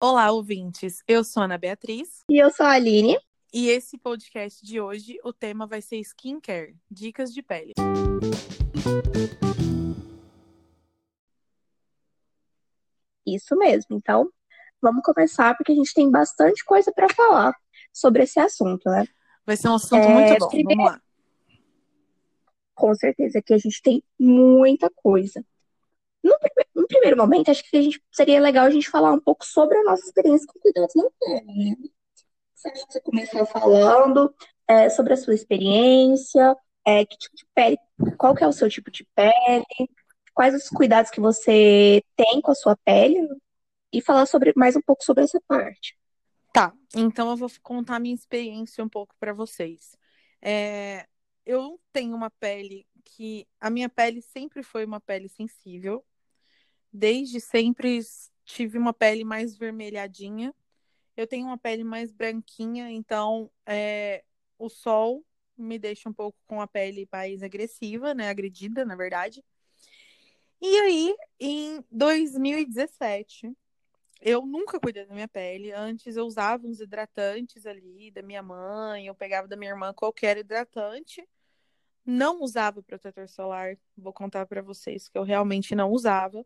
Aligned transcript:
Olá, 0.00 0.30
ouvintes. 0.30 1.02
Eu 1.08 1.24
sou 1.24 1.42
Ana 1.42 1.58
Beatriz. 1.58 2.22
E 2.30 2.38
eu 2.40 2.52
sou 2.52 2.64
a 2.64 2.70
Aline. 2.70 3.18
E 3.52 3.68
esse 3.68 3.98
podcast 3.98 4.64
de 4.64 4.80
hoje, 4.80 5.18
o 5.24 5.32
tema 5.32 5.66
vai 5.66 5.82
ser 5.82 5.96
skincare, 5.98 6.76
dicas 6.88 7.34
de 7.34 7.42
pele. 7.42 7.72
Isso 13.26 13.56
mesmo. 13.56 13.96
Então, 13.96 14.30
vamos 14.80 15.02
começar 15.02 15.56
porque 15.56 15.72
a 15.72 15.74
gente 15.74 15.92
tem 15.92 16.08
bastante 16.08 16.64
coisa 16.64 16.92
para 16.92 17.12
falar 17.12 17.52
sobre 17.92 18.22
esse 18.22 18.38
assunto, 18.38 18.88
né? 18.88 19.04
Vai 19.44 19.56
ser 19.56 19.68
um 19.68 19.74
assunto 19.74 19.96
é, 19.96 20.14
muito 20.14 20.38
bom. 20.38 20.48
Primeiro... 20.48 20.80
Vamos 20.80 20.92
lá. 20.92 21.02
Com 22.72 22.94
certeza 22.94 23.42
que 23.42 23.52
a 23.52 23.58
gente 23.58 23.82
tem 23.82 24.00
muita 24.16 24.88
coisa. 24.90 25.44
No, 26.22 26.30
no, 26.30 26.64
primeiro 26.88 27.16
momento, 27.16 27.50
acho 27.50 27.62
que 27.68 27.76
a 27.76 27.82
gente, 27.82 28.02
seria 28.12 28.40
legal 28.40 28.66
a 28.66 28.70
gente 28.70 28.90
falar 28.90 29.12
um 29.12 29.20
pouco 29.20 29.44
sobre 29.44 29.76
a 29.78 29.84
nossa 29.84 30.04
experiência 30.04 30.46
com 30.46 30.58
cuidados 30.58 30.94
na 30.94 31.04
pele, 31.20 31.46
né? 31.46 31.74
Você 32.88 33.00
começar 33.00 33.46
falando 33.46 34.34
é, 34.66 34.90
sobre 34.90 35.12
a 35.12 35.16
sua 35.16 35.34
experiência, 35.34 36.56
é, 36.84 37.04
que 37.04 37.16
tipo 37.16 37.36
de 37.36 37.46
pele, 37.54 37.78
qual 38.16 38.34
que 38.34 38.42
é 38.42 38.48
o 38.48 38.52
seu 38.52 38.68
tipo 38.68 38.90
de 38.90 39.06
pele, 39.14 39.64
quais 40.34 40.54
os 40.54 40.68
cuidados 40.68 41.10
que 41.10 41.20
você 41.20 42.02
tem 42.16 42.40
com 42.40 42.50
a 42.50 42.54
sua 42.54 42.76
pele 42.84 43.28
e 43.92 44.00
falar 44.00 44.26
sobre 44.26 44.52
mais 44.56 44.76
um 44.76 44.82
pouco 44.82 45.04
sobre 45.04 45.24
essa 45.24 45.40
parte. 45.46 45.96
Tá, 46.52 46.72
então 46.94 47.30
eu 47.30 47.36
vou 47.36 47.50
contar 47.62 47.96
a 47.96 48.00
minha 48.00 48.14
experiência 48.14 48.82
um 48.82 48.88
pouco 48.88 49.14
para 49.20 49.32
vocês. 49.32 49.96
É, 50.40 51.06
eu 51.44 51.80
tenho 51.92 52.14
uma 52.14 52.30
pele 52.30 52.86
que 53.04 53.46
a 53.60 53.70
minha 53.70 53.88
pele 53.88 54.20
sempre 54.22 54.62
foi 54.62 54.84
uma 54.84 55.00
pele 55.00 55.28
sensível. 55.28 56.04
Desde 56.92 57.40
sempre 57.40 58.00
tive 58.44 58.78
uma 58.78 58.92
pele 58.92 59.24
mais 59.24 59.56
vermelhadinha. 59.56 60.54
Eu 61.16 61.26
tenho 61.26 61.46
uma 61.46 61.58
pele 61.58 61.84
mais 61.84 62.12
branquinha, 62.12 62.90
então 62.90 63.50
é, 63.66 64.24
o 64.58 64.68
sol 64.68 65.24
me 65.56 65.78
deixa 65.78 66.08
um 66.08 66.12
pouco 66.12 66.38
com 66.46 66.60
a 66.60 66.66
pele 66.66 67.08
mais 67.12 67.42
agressiva, 67.42 68.14
né? 68.14 68.28
Agredida, 68.28 68.84
na 68.84 68.94
verdade. 68.94 69.44
E 70.60 70.76
aí, 70.80 71.16
em 71.38 71.84
2017, 71.90 73.52
eu 74.20 74.44
nunca 74.44 74.80
cuidei 74.80 75.06
da 75.06 75.14
minha 75.14 75.28
pele. 75.28 75.72
Antes 75.72 76.16
eu 76.16 76.24
usava 76.24 76.66
uns 76.66 76.80
hidratantes 76.80 77.66
ali 77.66 78.10
da 78.10 78.22
minha 78.22 78.42
mãe, 78.42 79.06
eu 79.06 79.14
pegava 79.14 79.46
da 79.46 79.56
minha 79.56 79.70
irmã 79.70 79.92
qualquer 79.92 80.36
hidratante. 80.38 81.26
Não 82.04 82.42
usava 82.42 82.82
protetor 82.82 83.28
solar, 83.28 83.76
vou 83.96 84.12
contar 84.12 84.46
para 84.46 84.62
vocês 84.62 85.08
que 85.08 85.18
eu 85.18 85.22
realmente 85.22 85.74
não 85.74 85.90
usava. 85.90 86.44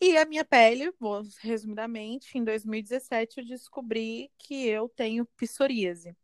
E 0.00 0.16
a 0.16 0.24
minha 0.24 0.44
pele, 0.44 0.92
resumidamente, 1.40 2.38
em 2.38 2.44
2017 2.44 3.40
eu 3.40 3.44
descobri 3.44 4.30
que 4.38 4.66
eu 4.66 4.88
tenho 4.88 5.26
psoríase. 5.36 6.16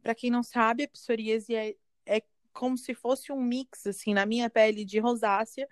Para 0.00 0.14
quem 0.14 0.30
não 0.30 0.44
sabe, 0.44 0.84
a 0.84 0.88
psoríase 0.88 1.54
é, 1.54 1.74
é 2.06 2.22
como 2.52 2.78
se 2.78 2.94
fosse 2.94 3.32
um 3.32 3.42
mix 3.42 3.84
assim 3.86 4.14
na 4.14 4.24
minha 4.24 4.48
pele 4.48 4.84
de 4.84 5.00
rosácea 5.00 5.68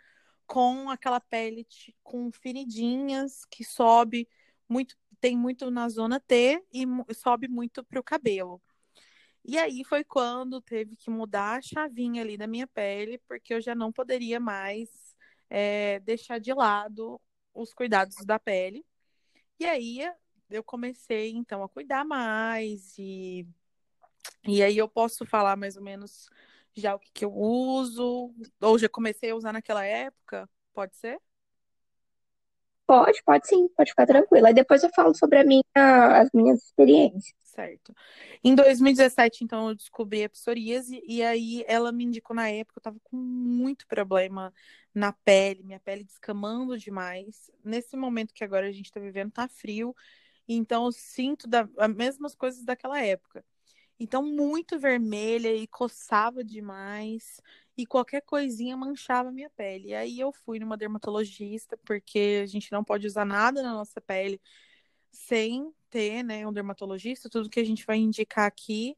com 0.47 0.91
aquela 0.91 1.21
pele 1.21 1.67
com 2.03 2.31
feridinhas 2.33 3.45
que 3.45 3.65
sobe 3.65 4.29
muito, 4.69 4.97
tem 5.21 5.37
muito 5.37 5.71
na 5.71 5.89
zona 5.89 6.19
T 6.21 6.61
e 6.73 6.85
sobe 7.15 7.47
muito 7.47 7.85
para 7.85 8.01
o 8.01 8.03
cabelo. 8.03 8.61
E 9.45 9.59
aí 9.59 9.85
foi 9.85 10.03
quando 10.03 10.61
teve 10.61 10.97
que 10.97 11.11
mudar 11.11 11.59
a 11.59 11.63
chavinha 11.63 12.23
ali 12.23 12.37
da 12.37 12.47
minha 12.47 12.67
pele, 12.67 13.19
porque 13.29 13.55
eu 13.55 13.61
já 13.61 13.75
não 13.75 13.93
poderia 13.93 14.41
mais 14.41 14.89
é, 15.49 16.01
deixar 16.01 16.39
de 16.41 16.53
lado 16.53 17.21
os 17.55 17.73
cuidados 17.73 18.17
da 18.25 18.39
pele. 18.39 18.85
E 19.59 19.65
aí 19.65 20.01
eu 20.51 20.63
comecei 20.63 21.31
então 21.31 21.63
a 21.63 21.69
cuidar 21.69 22.05
mais 22.05 22.99
e 22.99 23.47
e 24.47 24.63
aí 24.63 24.77
eu 24.77 24.89
posso 24.89 25.25
falar 25.25 25.57
mais 25.57 25.77
ou 25.77 25.83
menos 25.83 26.29
já 26.75 26.95
o 26.95 26.99
que, 26.99 27.11
que 27.13 27.25
eu 27.25 27.33
uso, 27.33 28.35
ou 28.61 28.79
já 28.79 28.89
comecei 28.89 29.31
a 29.31 29.37
usar 29.37 29.53
naquela 29.53 29.85
época, 29.85 30.49
pode 30.73 30.97
ser? 30.97 31.19
Pode, 32.87 33.23
pode 33.25 33.49
sim, 33.49 33.69
pode 33.69 33.91
ficar 33.91 34.07
tranquila. 34.07 34.49
Aí 34.49 34.55
depois 34.55 34.83
eu 34.83 34.91
falo 34.95 35.15
sobre 35.15 35.39
a 35.39 35.45
minha, 35.45 35.63
as 35.75 36.29
minhas 36.35 36.63
experiências. 36.63 37.35
Certo. 37.43 37.95
Em 38.43 38.55
2017, 38.55 39.45
então, 39.45 39.69
eu 39.69 39.75
descobri 39.77 40.25
a 40.25 40.29
psoríase 40.29 41.01
e 41.07 41.23
aí 41.23 41.65
ela 41.69 41.93
me 41.93 42.05
indicou 42.05 42.35
na 42.35 42.51
época, 42.51 42.79
eu 42.79 42.83
tava 42.83 42.99
com 43.05 43.17
muito 43.17 43.87
problema 43.87 44.53
na 44.95 45.13
pele, 45.13 45.63
minha 45.63 45.81
pele 45.81 46.05
descamando 46.05 46.79
demais. 46.79 47.51
Nesse 47.65 47.97
momento 47.97 48.33
que 48.33 48.45
agora 48.45 48.69
a 48.69 48.73
gente 48.73 48.93
tá 48.93 49.01
vivendo, 49.01 49.33
tá 49.33 49.49
frio, 49.49 49.95
então 50.49 50.87
eu 50.87 50.93
sinto 50.93 51.49
da, 51.49 51.69
as 51.79 51.95
mesmas 51.95 52.35
coisas 52.35 52.65
daquela 52.65 53.01
época. 53.01 53.45
Então, 53.99 54.23
muito 54.23 54.79
vermelha 54.79 55.55
e 55.55 55.67
coçava 55.67 56.43
demais. 56.45 57.41
E 57.77 57.87
qualquer 57.87 58.23
coisinha 58.23 58.77
manchava 58.77 59.33
minha 59.33 59.51
pele. 59.51 59.89
E 59.89 59.95
aí 59.95 60.21
eu 60.21 60.33
fui 60.33 60.59
numa 60.59 60.77
dermatologista, 60.77 61.77
porque 61.85 62.41
a 62.43 62.47
gente 62.47 62.71
não 62.73 62.85
pode 62.85 63.07
usar 63.07 63.25
nada 63.25 63.63
na 63.63 63.73
nossa 63.73 64.01
pele 64.01 64.41
sem 65.13 65.73
ter, 65.91 66.23
né, 66.25 66.47
um 66.47 66.53
dermatologista. 66.53 67.31
Tudo 67.31 67.51
que 67.51 67.61
a 67.61 67.65
gente 67.65 67.87
vai 67.87 67.97
indicar 67.99 68.47
aqui, 68.47 68.97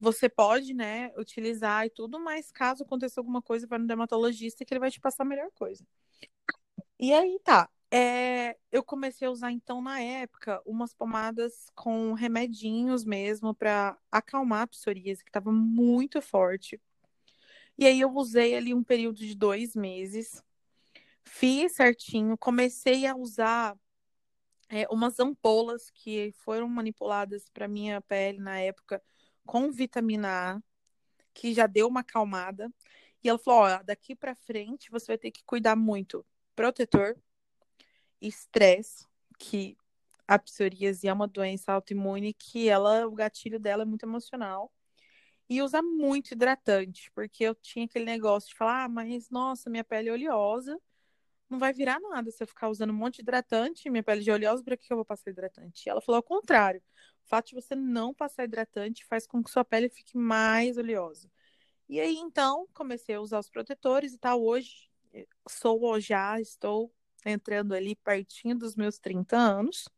você 0.00 0.28
pode, 0.28 0.74
né, 0.74 1.12
utilizar 1.16 1.86
e 1.86 1.90
tudo, 1.90 2.20
mas 2.20 2.52
caso 2.52 2.84
aconteça 2.84 3.20
alguma 3.20 3.42
coisa, 3.42 3.66
vai 3.66 3.78
no 3.78 3.86
dermatologista 3.86 4.64
que 4.64 4.72
ele 4.72 4.80
vai 4.80 4.90
te 4.90 5.00
passar 5.00 5.24
a 5.24 5.26
melhor 5.26 5.50
coisa. 5.52 5.84
E 6.98 7.12
aí 7.12 7.38
tá. 7.44 7.68
É, 7.90 8.56
eu 8.70 8.82
comecei 8.84 9.26
a 9.26 9.30
usar 9.30 9.50
então 9.50 9.80
na 9.80 9.98
época 10.00 10.60
umas 10.66 10.92
pomadas 10.92 11.70
com 11.74 12.12
remedinhos 12.12 13.02
mesmo 13.02 13.54
para 13.54 13.96
acalmar 14.12 14.62
a 14.62 14.66
psoríase 14.66 15.24
que 15.24 15.30
estava 15.30 15.50
muito 15.50 16.20
forte. 16.20 16.78
E 17.78 17.86
aí 17.86 18.00
eu 18.00 18.12
usei 18.14 18.54
ali 18.56 18.74
um 18.74 18.84
período 18.84 19.18
de 19.18 19.34
dois 19.34 19.74
meses, 19.74 20.42
fiz 21.24 21.76
certinho, 21.76 22.36
comecei 22.36 23.06
a 23.06 23.16
usar 23.16 23.76
é, 24.68 24.86
umas 24.90 25.18
ampolas 25.18 25.90
que 25.90 26.32
foram 26.38 26.68
manipuladas 26.68 27.48
para 27.48 27.68
minha 27.68 28.00
pele 28.02 28.38
na 28.38 28.60
época 28.60 29.02
com 29.48 29.72
vitamina 29.72 30.56
A, 30.56 30.62
que 31.32 31.54
já 31.54 31.66
deu 31.66 31.88
uma 31.88 32.00
acalmada. 32.00 32.70
E 33.24 33.30
ela 33.30 33.38
falou: 33.38 33.60
ó, 33.62 33.82
daqui 33.82 34.14
para 34.14 34.34
frente 34.34 34.90
você 34.90 35.06
vai 35.06 35.18
ter 35.18 35.30
que 35.30 35.42
cuidar 35.42 35.74
muito 35.74 36.24
protetor 36.54 37.16
estresse, 38.20 39.06
que 39.38 39.74
a 40.26 40.38
psoríase 40.38 41.08
é 41.08 41.12
uma 41.12 41.26
doença 41.26 41.72
autoimune 41.72 42.34
que 42.34 42.68
ela, 42.68 43.06
o 43.06 43.12
gatilho 43.12 43.58
dela 43.58 43.84
é 43.84 43.86
muito 43.86 44.04
emocional. 44.04 44.70
E 45.48 45.62
usa 45.62 45.80
muito 45.80 46.32
hidratante, 46.32 47.10
porque 47.14 47.44
eu 47.44 47.54
tinha 47.54 47.86
aquele 47.86 48.04
negócio 48.04 48.50
de 48.50 48.54
falar, 48.54 48.84
ah, 48.84 48.88
mas 48.88 49.30
nossa, 49.30 49.70
minha 49.70 49.84
pele 49.84 50.10
é 50.10 50.12
oleosa, 50.12 50.78
não 51.48 51.58
vai 51.58 51.72
virar 51.72 51.98
nada 52.00 52.30
se 52.30 52.42
eu 52.42 52.46
ficar 52.46 52.68
usando 52.68 52.90
um 52.90 52.94
monte 52.94 53.16
de 53.16 53.22
hidratante, 53.22 53.88
minha 53.90 54.02
pele 54.02 54.28
é 54.28 54.32
oleosa, 54.32 54.62
para 54.62 54.76
que 54.76 54.92
eu 54.92 54.96
vou 54.96 55.04
passar 55.04 55.30
hidratante? 55.30 55.88
Ela 55.88 56.00
falou 56.00 56.16
ao 56.16 56.22
contrário. 56.22 56.82
O 57.24 57.28
fato 57.28 57.48
de 57.48 57.54
você 57.54 57.74
não 57.74 58.14
passar 58.14 58.44
hidratante 58.44 59.04
faz 59.04 59.26
com 59.26 59.42
que 59.42 59.50
sua 59.50 59.64
pele 59.64 59.88
fique 59.88 60.16
mais 60.16 60.76
oleosa. 60.76 61.30
E 61.88 62.00
aí, 62.00 62.16
então, 62.16 62.66
comecei 62.74 63.14
a 63.14 63.20
usar 63.20 63.38
os 63.38 63.48
protetores 63.48 64.12
e 64.12 64.18
tal. 64.18 64.42
Hoje, 64.42 64.90
sou 65.48 65.98
já, 65.98 66.40
estou 66.40 66.92
entrando 67.24 67.74
ali 67.74 67.96
pertinho 67.96 68.56
dos 68.56 68.76
meus 68.76 68.98
30 68.98 69.36
anos. 69.36 69.88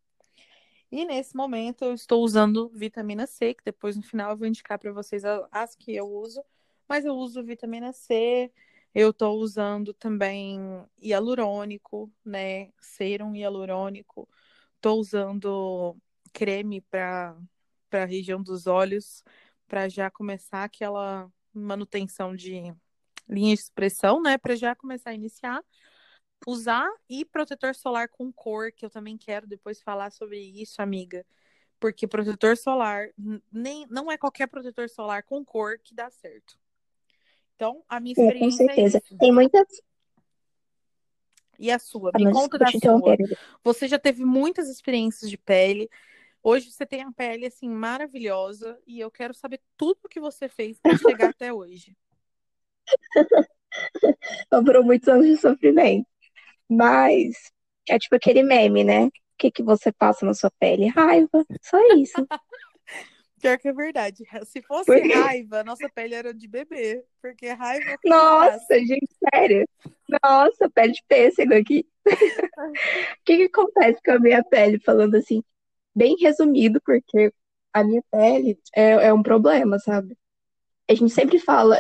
E 0.90 1.04
nesse 1.04 1.36
momento 1.36 1.84
eu 1.84 1.94
estou 1.94 2.22
usando 2.22 2.68
vitamina 2.70 3.26
C, 3.26 3.54
que 3.54 3.64
depois 3.64 3.96
no 3.96 4.02
final 4.02 4.30
eu 4.30 4.36
vou 4.36 4.46
indicar 4.46 4.78
para 4.78 4.92
vocês 4.92 5.22
as 5.52 5.76
que 5.76 5.94
eu 5.94 6.06
uso. 6.06 6.42
Mas 6.88 7.04
eu 7.04 7.14
uso 7.14 7.44
vitamina 7.44 7.92
C, 7.92 8.52
eu 8.94 9.10
estou 9.10 9.38
usando 9.38 9.94
também 9.94 10.60
hialurônico, 11.00 12.12
né? 12.24 12.70
Serum 12.80 13.34
hialurônico. 13.34 14.28
Estou 14.76 14.98
usando 14.98 15.96
creme 16.32 16.80
para 16.80 17.36
a 17.92 18.04
região 18.04 18.42
dos 18.42 18.66
olhos, 18.66 19.22
para 19.68 19.88
já 19.88 20.10
começar 20.10 20.64
aquela 20.64 21.30
manutenção 21.52 22.34
de 22.34 22.74
linha 23.28 23.54
de 23.54 23.60
expressão, 23.60 24.20
né? 24.22 24.38
Para 24.38 24.56
já 24.56 24.74
começar 24.74 25.10
a 25.10 25.14
iniciar 25.14 25.62
usar 26.46 26.88
e 27.08 27.24
protetor 27.24 27.74
solar 27.74 28.08
com 28.08 28.32
cor, 28.32 28.72
que 28.72 28.84
eu 28.84 28.90
também 28.90 29.16
quero 29.16 29.46
depois 29.46 29.80
falar 29.82 30.10
sobre 30.10 30.38
isso, 30.38 30.80
amiga. 30.80 31.24
Porque 31.78 32.06
protetor 32.06 32.56
solar, 32.56 33.08
nem, 33.50 33.86
não 33.88 34.10
é 34.10 34.18
qualquer 34.18 34.46
protetor 34.46 34.88
solar 34.88 35.22
com 35.22 35.44
cor 35.44 35.78
que 35.78 35.94
dá 35.94 36.10
certo. 36.10 36.58
Então, 37.60 37.84
a 37.86 38.00
minha 38.00 38.14
experiência. 38.14 38.64
É, 38.64 38.66
com 38.66 38.74
certeza. 38.74 39.02
É 39.12 39.16
Tem 39.18 39.30
muitas. 39.30 39.66
E 41.58 41.70
a 41.70 41.78
sua? 41.78 42.10
Me 42.14 42.32
conta 42.32 42.56
da 42.56 42.70
sua. 42.70 43.16
Você 43.62 43.86
já 43.86 43.98
teve 43.98 44.24
muitas 44.24 44.70
experiências 44.70 45.28
de 45.28 45.36
pele. 45.36 45.90
Hoje 46.42 46.72
você 46.72 46.86
tem 46.86 47.02
a 47.02 47.12
pele 47.12 47.44
assim 47.44 47.68
maravilhosa 47.68 48.80
e 48.86 48.98
eu 48.98 49.10
quero 49.10 49.34
saber 49.34 49.60
tudo 49.76 49.98
o 50.02 50.08
que 50.08 50.18
você 50.18 50.48
fez 50.48 50.80
para 50.80 50.96
chegar 50.96 51.28
até 51.28 51.52
hoje. 51.52 51.94
Foram 54.48 54.82
muitos 54.82 55.06
anos 55.06 55.26
de 55.26 55.36
sofrimento. 55.36 56.08
Mas 56.66 57.52
é 57.86 57.98
tipo 57.98 58.16
aquele 58.16 58.42
meme, 58.42 58.84
né? 58.84 59.10
que 59.40 59.50
que 59.50 59.62
você 59.62 59.90
passa 59.90 60.26
na 60.26 60.34
sua 60.34 60.50
pele? 60.60 60.88
Raiva, 60.88 61.44
só 61.62 61.78
isso. 61.94 62.14
Pior 63.40 63.58
que 63.58 63.68
é 63.68 63.72
verdade. 63.72 64.24
Se 64.46 64.60
fosse 64.62 64.86
Porque- 64.86 65.12
raiva, 65.12 65.64
nossa 65.64 65.88
pele 65.88 66.14
era 66.14 66.32
de 66.34 66.46
bebê. 66.46 67.04
Porque 67.22 67.48
raiva. 67.48 67.90
é 67.90 67.94
o 67.94 68.08
Nossa, 68.10 68.78
gente, 68.78 69.08
sério. 69.32 69.66
Nossa, 70.22 70.68
pele 70.70 70.92
de 70.92 71.02
pêssego 71.08 71.54
aqui. 71.54 71.86
O 72.56 73.24
que 73.24 73.36
que 73.36 73.42
acontece 73.44 74.00
com 74.04 74.12
a 74.12 74.18
minha 74.18 74.42
pele? 74.44 74.78
Falando 74.80 75.14
assim, 75.16 75.42
bem 75.94 76.16
resumido, 76.20 76.80
porque 76.84 77.32
a 77.72 77.84
minha 77.84 78.02
pele 78.10 78.58
é, 78.74 78.90
é 79.08 79.12
um 79.12 79.22
problema, 79.22 79.78
sabe? 79.78 80.16
A 80.88 80.94
gente 80.94 81.12
sempre 81.12 81.38
fala, 81.38 81.76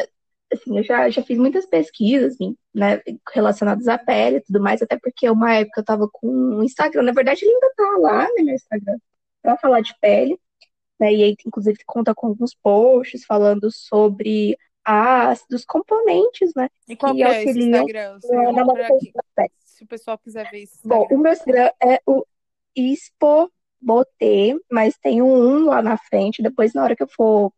assim, 0.52 0.78
eu 0.78 0.84
já, 0.84 1.08
já 1.10 1.22
fiz 1.22 1.36
muitas 1.38 1.66
pesquisas, 1.66 2.34
assim, 2.34 2.56
né, 2.74 3.02
relacionadas 3.34 3.88
à 3.88 3.98
pele 3.98 4.36
e 4.36 4.40
tudo 4.42 4.60
mais, 4.60 4.80
até 4.82 4.96
porque 4.98 5.28
uma 5.28 5.54
época 5.54 5.80
eu 5.80 5.84
tava 5.84 6.08
com 6.12 6.28
um 6.28 6.62
Instagram, 6.62 7.02
na 7.02 7.12
verdade 7.12 7.44
ele 7.44 7.52
ainda 7.52 7.72
tá 7.76 7.96
lá 7.98 8.28
no 8.36 8.44
meu 8.44 8.54
Instagram, 8.54 8.98
pra 9.42 9.56
falar 9.58 9.80
de 9.80 9.94
pele, 10.00 10.38
né, 11.00 11.12
e 11.12 11.22
aí 11.24 11.36
inclusive 11.46 11.78
conta 11.86 12.14
com 12.14 12.28
alguns 12.28 12.54
posts 12.54 13.24
falando 13.24 13.70
sobre 13.70 14.56
as, 14.84 15.44
dos 15.48 15.64
componentes, 15.64 16.52
né, 16.54 16.68
E 16.88 16.96
qual 16.96 17.14
que 17.14 17.22
é 17.22 17.44
esse 17.44 17.58
Instagram? 17.58 18.18
Se 19.64 19.84
o 19.84 19.86
pessoal 19.86 20.18
quiser 20.18 20.50
ver 20.50 20.62
esse 20.62 20.86
Bom, 20.86 21.06
o 21.10 21.18
meu 21.18 21.32
Instagram 21.32 21.70
é 21.82 22.00
o 22.06 22.24
Expo 22.76 23.50
Botê, 23.80 24.54
mas 24.70 24.96
tem 24.98 25.22
um 25.22 25.62
1 25.62 25.64
lá 25.66 25.82
na 25.82 25.96
frente. 25.96 26.42
Depois, 26.42 26.74
na 26.74 26.82
hora 26.82 26.94
que 26.94 27.02
eu 27.02 27.08
for 27.08 27.52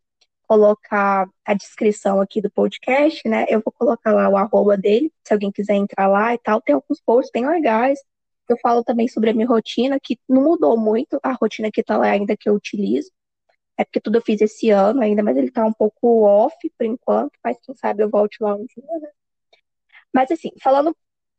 colocar 0.47 1.29
a 1.45 1.55
descrição 1.55 2.21
aqui 2.21 2.41
do 2.41 2.51
podcast, 2.51 3.27
né, 3.29 3.47
eu 3.49 3.61
vou 3.65 3.73
colocar 3.73 4.13
lá 4.13 4.29
o 4.29 4.37
arroba 4.37 4.77
dele, 4.77 5.13
se 5.25 5.33
alguém 5.33 5.51
quiser 5.51 5.75
entrar 5.75 6.07
lá 6.07 6.35
e 6.35 6.39
tal. 6.39 6.61
Tem 6.61 6.75
alguns 6.75 7.01
posts 7.01 7.31
bem 7.33 7.47
legais. 7.47 7.99
Eu 8.49 8.57
falo 8.59 8.85
também 8.85 9.09
sobre 9.09 9.31
a 9.31 9.35
minha 9.35 9.47
rotina, 9.47 9.99
que 10.01 10.19
não 10.29 10.43
mudou 10.43 10.77
muito, 10.77 11.19
a 11.23 11.33
rotina 11.33 11.71
que 11.73 11.83
tá 11.83 11.97
lá 11.97 12.11
ainda 12.11 12.37
que 12.37 12.49
eu 12.49 12.55
utilizo. 12.55 13.11
É 13.79 13.85
porque 13.85 14.01
tudo 14.01 14.17
eu 14.19 14.23
fiz 14.23 14.41
esse 14.41 14.71
ano 14.71 15.03
ainda, 15.03 15.23
mas 15.23 15.37
ele 15.37 15.51
tá 15.51 15.65
um 15.67 15.73
pouco 15.73 16.23
off 16.25 16.57
por 16.79 16.87
enquanto, 16.87 17.33
mas 17.45 17.59
quem 17.63 17.75
sabe 17.77 18.03
eu 18.03 18.11
volte 18.11 18.39
lá 18.43 18.55
um 18.55 18.65
dia, 18.67 18.85
né? 19.01 19.09
Mas 20.13 20.31
assim, 20.31 20.51
falando 20.63 20.97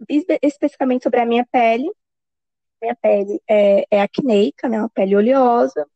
espe- 0.09 0.39
especificamente 0.41 1.03
sobre 1.03 1.19
a 1.21 1.25
minha 1.25 1.45
pele, 1.51 1.89
minha 2.81 2.95
pele 2.97 3.41
é, 3.49 3.85
é 3.91 4.01
acneica, 4.01 4.69
né? 4.69 4.79
Uma 4.79 4.89
pele 4.89 5.15
oleosa, 5.17 5.87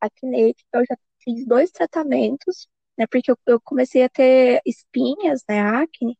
acneica. 0.00 0.62
Eu 0.74 0.82
já 0.88 0.96
fiz 1.24 1.46
dois 1.46 1.70
tratamentos, 1.72 2.68
né? 2.98 3.06
Porque 3.08 3.30
eu, 3.32 3.38
eu 3.46 3.60
comecei 3.62 4.04
a 4.04 4.08
ter 4.08 4.60
espinhas, 4.66 5.42
né? 5.48 5.60
Acne, 5.62 6.18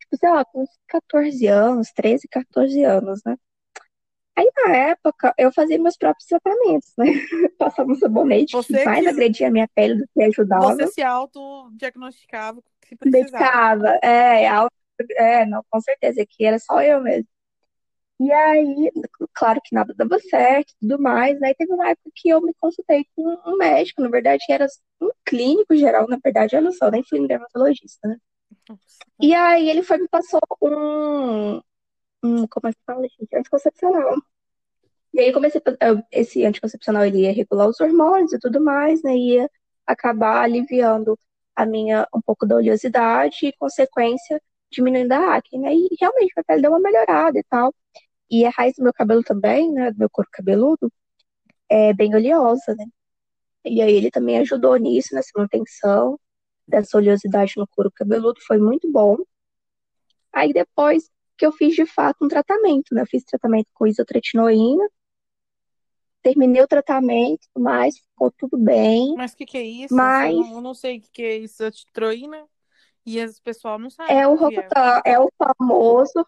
tipo, 0.00 0.16
sei 0.18 0.30
lá, 0.30 0.44
com 0.44 0.62
uns 0.64 0.70
14 0.88 1.46
anos, 1.48 1.92
13, 1.94 2.28
14 2.28 2.84
anos, 2.84 3.22
né? 3.26 3.36
Aí, 4.40 4.50
na 4.64 4.76
época, 4.76 5.34
eu 5.36 5.52
fazia 5.52 5.78
meus 5.78 5.96
próprios 5.96 6.26
tratamentos, 6.26 6.92
né? 6.96 7.06
Passava 7.58 7.90
um 7.90 7.94
sabonete 7.94 8.52
Você 8.56 8.78
que 8.78 8.84
mais 8.84 9.02
que- 9.02 9.08
agredia 9.08 9.48
a 9.48 9.50
minha 9.50 9.68
pele 9.74 9.96
do 9.96 10.08
que 10.14 10.22
ajudava. 10.22 10.74
Você 10.76 10.86
se 10.86 11.02
autodiagnosticava 11.02 12.62
se 12.88 12.96
precisava. 12.96 13.98
É, 14.02 14.48
auto- 14.48 14.74
é, 15.16 15.44
não, 15.44 15.62
com 15.70 15.80
certeza, 15.80 16.24
que 16.26 16.44
era 16.44 16.58
só 16.58 16.80
eu 16.82 17.00
mesmo. 17.02 17.28
E 18.20 18.30
aí, 18.32 18.90
claro 19.34 19.60
que 19.64 19.74
nada 19.74 19.94
dava 19.94 20.18
certo 20.18 20.70
e 20.72 20.76
tudo 20.80 21.00
mais, 21.00 21.38
né? 21.40 21.50
E 21.50 21.54
teve 21.54 21.72
uma 21.72 21.88
época 21.90 22.10
que 22.14 22.28
eu 22.28 22.40
me 22.42 22.52
consultei 22.60 23.06
com 23.16 23.22
um 23.46 23.56
médico, 23.56 24.02
na 24.02 24.08
verdade 24.10 24.44
era 24.50 24.66
um 25.00 25.10
clínico 25.24 25.74
geral, 25.74 26.06
na 26.08 26.18
verdade, 26.22 26.54
olha 26.56 26.70
só, 26.72 26.90
nem 26.90 27.02
fui 27.02 27.18
no 27.20 27.28
dermatologista, 27.28 28.06
né? 28.06 28.16
E 29.20 29.34
aí 29.34 29.68
ele 29.70 29.82
foi 29.82 29.98
me 29.98 30.08
passou 30.08 30.40
um, 30.62 31.60
um, 32.22 32.46
como 32.46 32.68
é 32.68 32.72
que 32.72 32.78
fala, 32.86 33.02
gente? 33.02 33.34
Anticoncepcional. 33.36 34.16
E 35.12 35.20
aí 35.20 35.32
comecei 35.32 35.60
esse 36.12 36.44
anticoncepcional 36.44 37.04
ele 37.04 37.22
ia 37.22 37.32
regular 37.32 37.68
os 37.68 37.80
hormônios 37.80 38.32
e 38.32 38.38
tudo 38.38 38.60
mais, 38.60 39.02
né? 39.02 39.16
Ia 39.16 39.50
acabar 39.86 40.42
aliviando 40.42 41.18
a 41.54 41.66
minha 41.66 42.06
um 42.14 42.20
pouco 42.20 42.46
da 42.46 42.56
oleosidade 42.56 43.46
e 43.46 43.52
consequência 43.54 44.40
diminuindo 44.70 45.12
a 45.12 45.36
acne, 45.36 45.58
né? 45.60 45.74
E 45.74 45.88
realmente 46.00 46.32
minha 46.36 46.44
pele 46.46 46.62
deu 46.62 46.70
uma 46.70 46.80
melhorada 46.80 47.38
e 47.38 47.44
tal. 47.44 47.74
E 48.30 48.44
a 48.46 48.50
raiz 48.50 48.76
do 48.76 48.84
meu 48.84 48.92
cabelo 48.92 49.22
também, 49.24 49.70
né? 49.72 49.90
Do 49.92 49.98
meu 49.98 50.10
couro 50.10 50.28
cabeludo, 50.32 50.92
é 51.68 51.92
bem 51.92 52.14
oleosa, 52.14 52.74
né? 52.76 52.86
E 53.64 53.82
aí 53.82 53.94
ele 53.94 54.10
também 54.10 54.38
ajudou 54.38 54.76
nisso, 54.76 55.14
nessa 55.14 55.30
manutenção 55.36 56.18
dessa 56.66 56.96
oleosidade 56.98 57.54
no 57.56 57.66
couro 57.68 57.90
cabeludo, 57.90 58.40
foi 58.46 58.58
muito 58.58 58.90
bom. 58.90 59.16
Aí 60.32 60.52
depois 60.52 61.10
que 61.40 61.46
eu 61.46 61.52
fiz 61.52 61.74
de 61.74 61.86
fato 61.86 62.22
um 62.22 62.28
tratamento, 62.28 62.94
né? 62.94 63.00
Eu 63.00 63.06
fiz 63.06 63.24
tratamento 63.24 63.68
com 63.72 63.86
isotretinoína, 63.86 64.86
terminei 66.22 66.62
o 66.62 66.68
tratamento, 66.68 67.48
mas 67.58 67.96
ficou 67.98 68.30
tudo 68.30 68.58
bem. 68.58 69.14
Mas 69.16 69.32
o 69.32 69.36
que, 69.38 69.46
que 69.46 69.56
é 69.56 69.62
isso? 69.62 69.94
Mas- 69.94 70.34
Eu 70.34 70.42
não, 70.42 70.60
não 70.60 70.74
sei 70.74 70.98
o 70.98 71.00
que, 71.00 71.10
que 71.10 71.22
é 71.22 71.36
isso. 71.38 71.64
A 71.64 71.70
titroína. 71.70 72.46
E 73.06 73.18
as 73.18 73.40
pessoal 73.40 73.78
não 73.78 73.88
sabe. 73.88 74.12
É 74.12 74.28
o 74.28 74.34
é. 74.34 74.36
Rocutan, 74.36 75.00
é 75.06 75.18
o 75.18 75.30
famoso. 75.38 76.26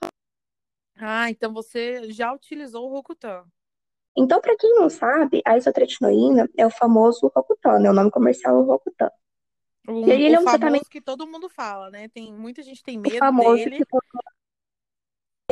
Ah, 0.97 1.29
então 1.29 1.53
você 1.53 2.11
já 2.11 2.33
utilizou 2.33 2.89
o 2.89 2.93
Rocutan. 2.95 3.45
Então, 4.17 4.41
para 4.41 4.57
quem 4.57 4.75
não 4.75 4.89
sabe, 4.89 5.43
a 5.45 5.59
isotretinoína 5.59 6.49
é 6.57 6.67
o 6.67 6.71
famoso 6.71 7.31
Rocutan, 7.37 7.79
né? 7.81 7.91
O 7.91 7.95
nome 7.95 8.11
comercial 8.11 8.57
é 8.57 8.59
o 8.59 8.65
Rocutan. 8.65 9.11
O, 9.87 10.07
E 10.07 10.11
ele 10.11 10.31
o 10.31 10.37
é 10.37 10.41
um 10.41 10.45
famoso 10.45 10.59
tratamento- 10.59 10.89
que 10.89 11.01
todo 11.03 11.27
mundo 11.27 11.51
fala, 11.51 11.91
né? 11.91 12.09
Tem, 12.09 12.33
muita 12.33 12.63
gente 12.63 12.83
tem 12.83 12.97
O 12.99 13.03
medo 13.03 13.19
famoso 13.19 13.57
dele 13.57 13.77
que 13.77 13.85
todo 13.85 14.03
mundo 14.15 14.32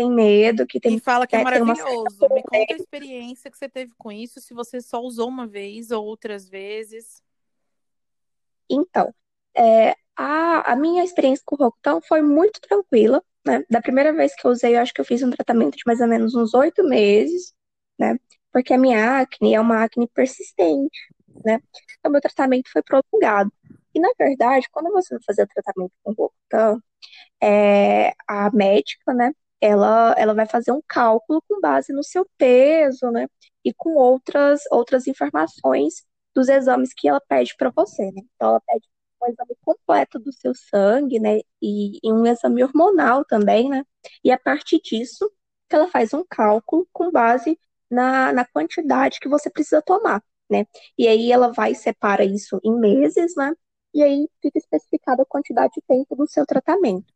tem 0.01 0.11
medo, 0.11 0.67
que 0.67 0.81
tem 0.81 0.97
e 0.97 1.01
fala 1.01 1.27
que 1.27 1.37
é 1.37 1.41
é, 1.41 1.45
tem 1.45 1.63
uma 1.63 1.75
maravilhoso. 1.75 2.19
Me 2.21 2.43
conta 2.43 2.73
a 2.73 2.77
experiência 2.77 3.51
que 3.51 3.59
você 3.59 3.69
teve 3.69 3.93
com 3.99 4.11
isso, 4.11 4.41
se 4.41 4.55
você 4.55 4.81
só 4.81 5.01
usou 5.01 5.29
uma 5.29 5.47
vez 5.47 5.91
ou 5.91 6.05
outras 6.05 6.49
vezes. 6.49 7.23
Então, 8.69 9.15
é, 9.55 9.95
a, 10.17 10.73
a 10.73 10.77
minha 10.77 11.05
experiência 11.05 11.43
com 11.45 11.57
o 11.57 11.59
Rocutan 11.59 12.01
foi 12.01 12.23
muito 12.23 12.61
tranquila, 12.61 13.23
né? 13.47 13.65
Da 13.69 13.83
primeira 13.83 14.13
vez 14.13 14.35
que 14.35 14.47
eu 14.47 14.51
usei, 14.51 14.77
eu 14.77 14.81
acho 14.81 14.95
que 14.95 15.01
eu 15.01 15.05
fiz 15.05 15.23
um 15.23 15.31
tratamento 15.31 15.77
de 15.77 15.83
mais 15.87 16.01
ou 16.01 16.07
menos 16.07 16.35
uns 16.35 16.55
oito 16.55 16.83
meses, 16.85 17.53
né? 17.99 18.19
Porque 18.53 18.73
a 18.73 18.79
minha 18.79 19.21
acne 19.21 19.55
é 19.55 19.61
uma 19.61 19.85
acne 19.85 20.09
persistente, 20.09 20.99
né? 21.45 21.61
Então, 21.99 22.11
meu 22.11 22.21
tratamento 22.21 22.71
foi 22.73 22.83
prolongado. 22.83 23.53
E, 23.95 24.01
na 24.01 24.11
verdade, 24.19 24.69
quando 24.71 24.91
você 24.93 25.15
vai 25.15 25.23
fazer 25.25 25.43
o 25.43 25.49
tratamento 25.49 25.93
com 26.03 26.13
o 26.13 26.15
Rocutan, 26.15 26.81
é, 27.43 28.15
a 28.27 28.51
médica, 28.53 29.13
né? 29.13 29.33
Ela, 29.61 30.15
ela 30.19 30.35
vai 30.35 30.47
fazer 30.47 30.73
um 30.73 30.83
cálculo 30.87 31.43
com 31.49 31.61
base 31.61 31.93
no 31.93 32.03
seu 32.03 32.27
peso, 32.39 33.11
né? 33.11 33.27
E 33.65 33.73
com 33.75 33.95
outras, 33.95 34.63
outras 34.71 35.07
informações 35.07 36.05
dos 36.35 36.49
exames 36.49 36.93
que 36.95 37.09
ela 37.09 37.21
pede 37.21 37.55
para 37.57 37.71
você, 37.71 38.05
né? 38.13 38.23
Então, 38.37 38.51
ela 38.51 38.61
pede 38.67 38.89
um 39.23 39.27
exame 39.31 39.57
completo 39.63 40.19
do 40.19 40.33
seu 40.33 40.55
sangue, 40.55 41.19
né? 41.21 41.41
E, 41.61 41.99
e 42.03 42.13
um 42.13 42.27
exame 42.27 42.63
hormonal 42.65 43.25
também, 43.25 43.69
né? 43.69 43.85
E 44.25 44.31
a 44.33 44.39
partir 44.39 44.81
disso, 44.81 45.31
ela 45.71 45.89
faz 45.89 46.13
um 46.15 46.25
cálculo 46.29 46.87
com 46.93 47.11
base 47.11 47.59
na, 47.91 48.33
na 48.33 48.45
quantidade 48.47 49.21
que 49.21 49.29
você 49.29 49.51
precisa 49.51 49.83
tomar, 49.83 50.23
né? 50.51 50.67
E 50.99 51.07
aí 51.09 51.33
ela 51.33 51.53
vai 51.53 51.75
separa 51.75 52.25
isso 52.25 52.61
em 52.65 52.79
meses, 52.79 53.35
né? 53.37 53.53
E 53.95 54.03
aí 54.03 54.29
fica 54.41 54.59
especificada 54.59 55.23
a 55.23 55.27
quantidade 55.27 55.73
de 55.75 55.83
tempo 55.83 56.15
do 56.17 56.27
seu 56.29 56.47
tratamento. 56.47 57.13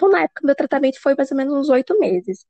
Então, 0.00 0.08
na 0.10 0.22
época, 0.22 0.42
meu 0.46 0.54
tratamento 0.56 1.00
foi 1.00 1.14
mais 1.16 1.30
ou 1.30 1.36
menos 1.36 1.54
uns 1.54 1.68
oito 1.68 1.98
meses. 1.98 2.46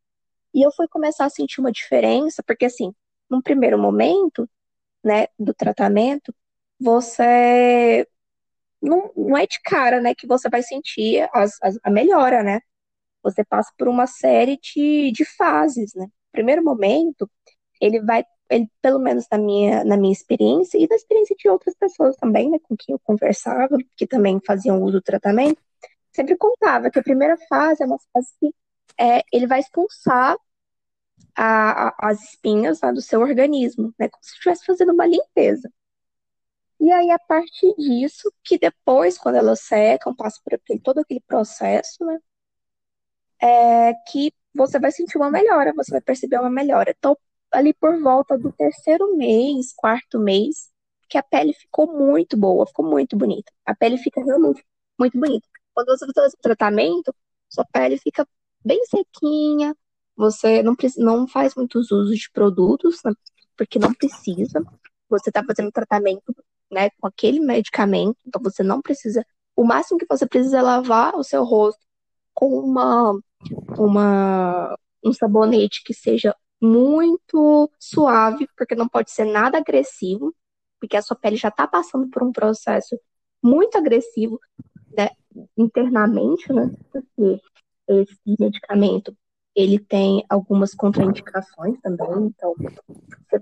E 0.54 0.64
eu 0.66 0.72
fui 0.72 0.88
começar 0.88 1.26
a 1.26 1.30
sentir 1.30 1.60
uma 1.60 1.72
diferença, 1.72 2.42
porque 2.44 2.66
assim, 2.66 2.94
num 3.30 3.42
primeiro 3.42 3.78
momento, 3.78 4.48
né, 5.04 5.28
do 5.38 5.54
tratamento, 5.54 6.34
você 6.80 8.06
não, 8.82 9.12
não 9.16 9.36
é 9.36 9.46
de 9.46 9.60
cara, 9.64 10.00
né, 10.00 10.14
que 10.14 10.26
você 10.26 10.48
vai 10.48 10.62
sentir 10.62 11.28
as, 11.34 11.56
as- 11.62 11.78
a 11.82 11.90
melhora, 11.90 12.42
né? 12.42 12.60
Você 13.22 13.44
passa 13.44 13.72
por 13.78 13.88
uma 13.88 14.06
série 14.06 14.58
de, 14.58 15.12
de 15.12 15.24
fases, 15.24 15.94
né? 15.94 16.06
Primeiro 16.32 16.64
momento, 16.64 17.30
ele 17.80 18.00
vai, 18.02 18.24
ele, 18.50 18.68
pelo 18.82 18.98
menos 19.00 19.26
na 19.32 19.38
minha, 19.38 19.84
na 19.84 19.96
minha 19.96 20.12
experiência 20.12 20.78
e 20.78 20.86
na 20.88 20.96
experiência 20.96 21.36
de 21.38 21.48
outras 21.48 21.74
pessoas 21.76 22.16
também, 22.16 22.50
né, 22.50 22.58
com 22.60 22.76
quem 22.76 22.94
eu 22.94 23.00
conversava, 23.00 23.76
que 23.96 24.06
também 24.06 24.40
faziam 24.46 24.82
uso 24.82 24.94
do 24.94 25.02
tratamento, 25.02 25.62
sempre 26.12 26.36
contava 26.36 26.90
que 26.90 26.98
a 26.98 27.02
primeira 27.02 27.36
fase 27.48 27.82
é 27.82 27.86
uma 27.86 27.98
fase 28.12 28.28
que 28.40 28.54
é, 28.98 29.22
ele 29.32 29.46
vai 29.46 29.60
expulsar 29.60 30.36
a- 31.36 31.88
a- 31.88 31.94
as 32.10 32.22
espinhas 32.22 32.80
do 32.80 33.00
seu 33.02 33.20
organismo, 33.20 33.92
né? 33.98 34.08
Como 34.08 34.22
se 34.24 34.32
estivesse 34.34 34.64
fazendo 34.64 34.92
uma 34.92 35.06
limpeza. 35.06 35.70
E 36.80 36.90
aí, 36.90 37.10
a 37.12 37.18
partir 37.18 37.72
disso, 37.76 38.32
que 38.42 38.58
depois, 38.58 39.16
quando 39.16 39.36
elas 39.36 39.60
secam, 39.60 40.12
passa 40.14 40.40
por 40.42 40.54
aquele, 40.54 40.80
todo 40.80 40.98
aquele 40.98 41.20
processo, 41.20 42.04
né? 42.04 42.18
É 43.42 43.94
que 44.10 44.32
você 44.54 44.78
vai 44.78 44.90
sentir 44.92 45.16
uma 45.18 45.30
melhora, 45.30 45.72
você 45.74 45.92
vai 45.92 46.00
perceber 46.00 46.38
uma 46.40 46.50
melhora. 46.50 46.94
Então, 46.96 47.16
ali 47.52 47.72
por 47.74 48.00
volta 48.02 48.36
do 48.38 48.52
terceiro 48.52 49.16
mês, 49.16 49.72
quarto 49.74 50.18
mês, 50.18 50.70
que 51.08 51.18
a 51.18 51.22
pele 51.22 51.52
ficou 51.54 51.86
muito 51.92 52.36
boa, 52.36 52.66
ficou 52.66 52.84
muito 52.84 53.16
bonita. 53.16 53.52
A 53.66 53.74
pele 53.74 53.98
fica 53.98 54.22
realmente 54.24 54.64
muito 54.98 55.18
bonita. 55.18 55.46
Quando 55.74 55.88
você 55.88 56.06
faz 56.14 56.32
o 56.32 56.38
tratamento, 56.42 57.14
sua 57.48 57.64
pele 57.64 57.98
fica 57.98 58.26
bem 58.64 58.84
sequinha, 58.84 59.74
você 60.16 60.62
não, 60.62 60.76
não 60.98 61.26
faz 61.26 61.54
muitos 61.54 61.90
usos 61.90 62.18
de 62.18 62.30
produtos, 62.30 63.00
né, 63.04 63.12
porque 63.56 63.78
não 63.78 63.92
precisa. 63.94 64.62
Você 65.08 65.30
está 65.30 65.42
fazendo 65.44 65.72
tratamento 65.72 66.34
né, 66.70 66.90
com 67.00 67.06
aquele 67.06 67.40
medicamento, 67.40 68.18
então 68.26 68.40
você 68.42 68.62
não 68.62 68.80
precisa. 68.80 69.24
O 69.56 69.64
máximo 69.64 69.98
que 69.98 70.06
você 70.08 70.26
precisa 70.26 70.58
é 70.58 70.62
lavar 70.62 71.16
o 71.16 71.24
seu 71.24 71.44
rosto 71.44 71.80
com 72.34 72.58
uma, 72.58 73.18
uma, 73.78 74.78
um 75.04 75.12
sabonete 75.12 75.82
que 75.84 75.92
seja 75.94 76.34
muito 76.60 77.70
suave, 77.78 78.46
porque 78.56 78.74
não 78.74 78.88
pode 78.88 79.10
ser 79.10 79.24
nada 79.24 79.58
agressivo, 79.58 80.34
porque 80.78 80.96
a 80.96 81.02
sua 81.02 81.16
pele 81.16 81.36
já 81.36 81.48
está 81.48 81.66
passando 81.66 82.08
por 82.08 82.22
um 82.22 82.32
processo 82.32 82.98
muito 83.42 83.76
agressivo 83.76 84.38
né, 84.96 85.10
internamente, 85.56 86.52
né? 86.52 86.70
Porque 86.92 87.40
esse 87.88 88.36
medicamento 88.38 89.16
ele 89.54 89.78
tem 89.78 90.24
algumas 90.28 90.74
contraindicações 90.74 91.78
também, 91.80 92.26
então 92.26 92.54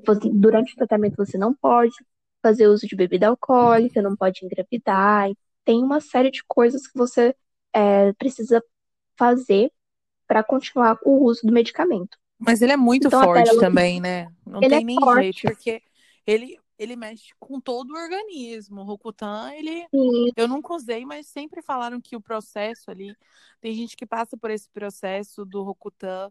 você, 0.06 0.30
durante 0.30 0.72
o 0.72 0.76
tratamento 0.76 1.16
você 1.16 1.36
não 1.36 1.54
pode 1.54 1.94
fazer 2.42 2.66
uso 2.66 2.86
de 2.86 2.96
bebida 2.96 3.28
alcoólica, 3.28 4.00
não 4.00 4.16
pode 4.16 4.44
engravidar, 4.44 5.30
tem 5.64 5.82
uma 5.82 6.00
série 6.00 6.30
de 6.30 6.42
coisas 6.46 6.86
que 6.86 6.96
você 6.96 7.34
é, 7.74 8.12
precisa 8.14 8.62
fazer 9.18 9.70
para 10.26 10.42
continuar 10.42 10.98
o 11.04 11.24
uso 11.24 11.42
do 11.44 11.52
medicamento. 11.52 12.16
Mas 12.38 12.62
ele 12.62 12.72
é 12.72 12.76
muito 12.76 13.08
então, 13.08 13.22
forte 13.22 13.58
também, 13.58 14.00
né? 14.00 14.30
Não 14.46 14.60
ele 14.60 14.70
tem 14.70 14.82
é 14.82 14.84
nem 14.84 15.00
forte. 15.00 15.22
jeito, 15.22 15.40
porque 15.42 15.82
ele, 16.26 16.58
ele 16.78 16.94
mexe 16.94 17.34
com 17.38 17.60
todo 17.60 17.90
o 17.90 17.98
organismo. 17.98 18.80
O 18.80 18.84
Rokutan, 18.84 19.52
ele. 19.52 19.86
Sim. 19.90 20.30
Eu 20.36 20.46
nunca 20.46 20.74
usei, 20.74 21.04
mas 21.04 21.26
sempre 21.26 21.60
falaram 21.60 22.00
que 22.00 22.16
o 22.16 22.20
processo 22.20 22.90
ali. 22.90 23.14
Tem 23.60 23.74
gente 23.74 23.96
que 23.96 24.06
passa 24.06 24.36
por 24.36 24.50
esse 24.50 24.70
processo 24.70 25.44
do 25.44 25.62
Rokutan 25.62 26.30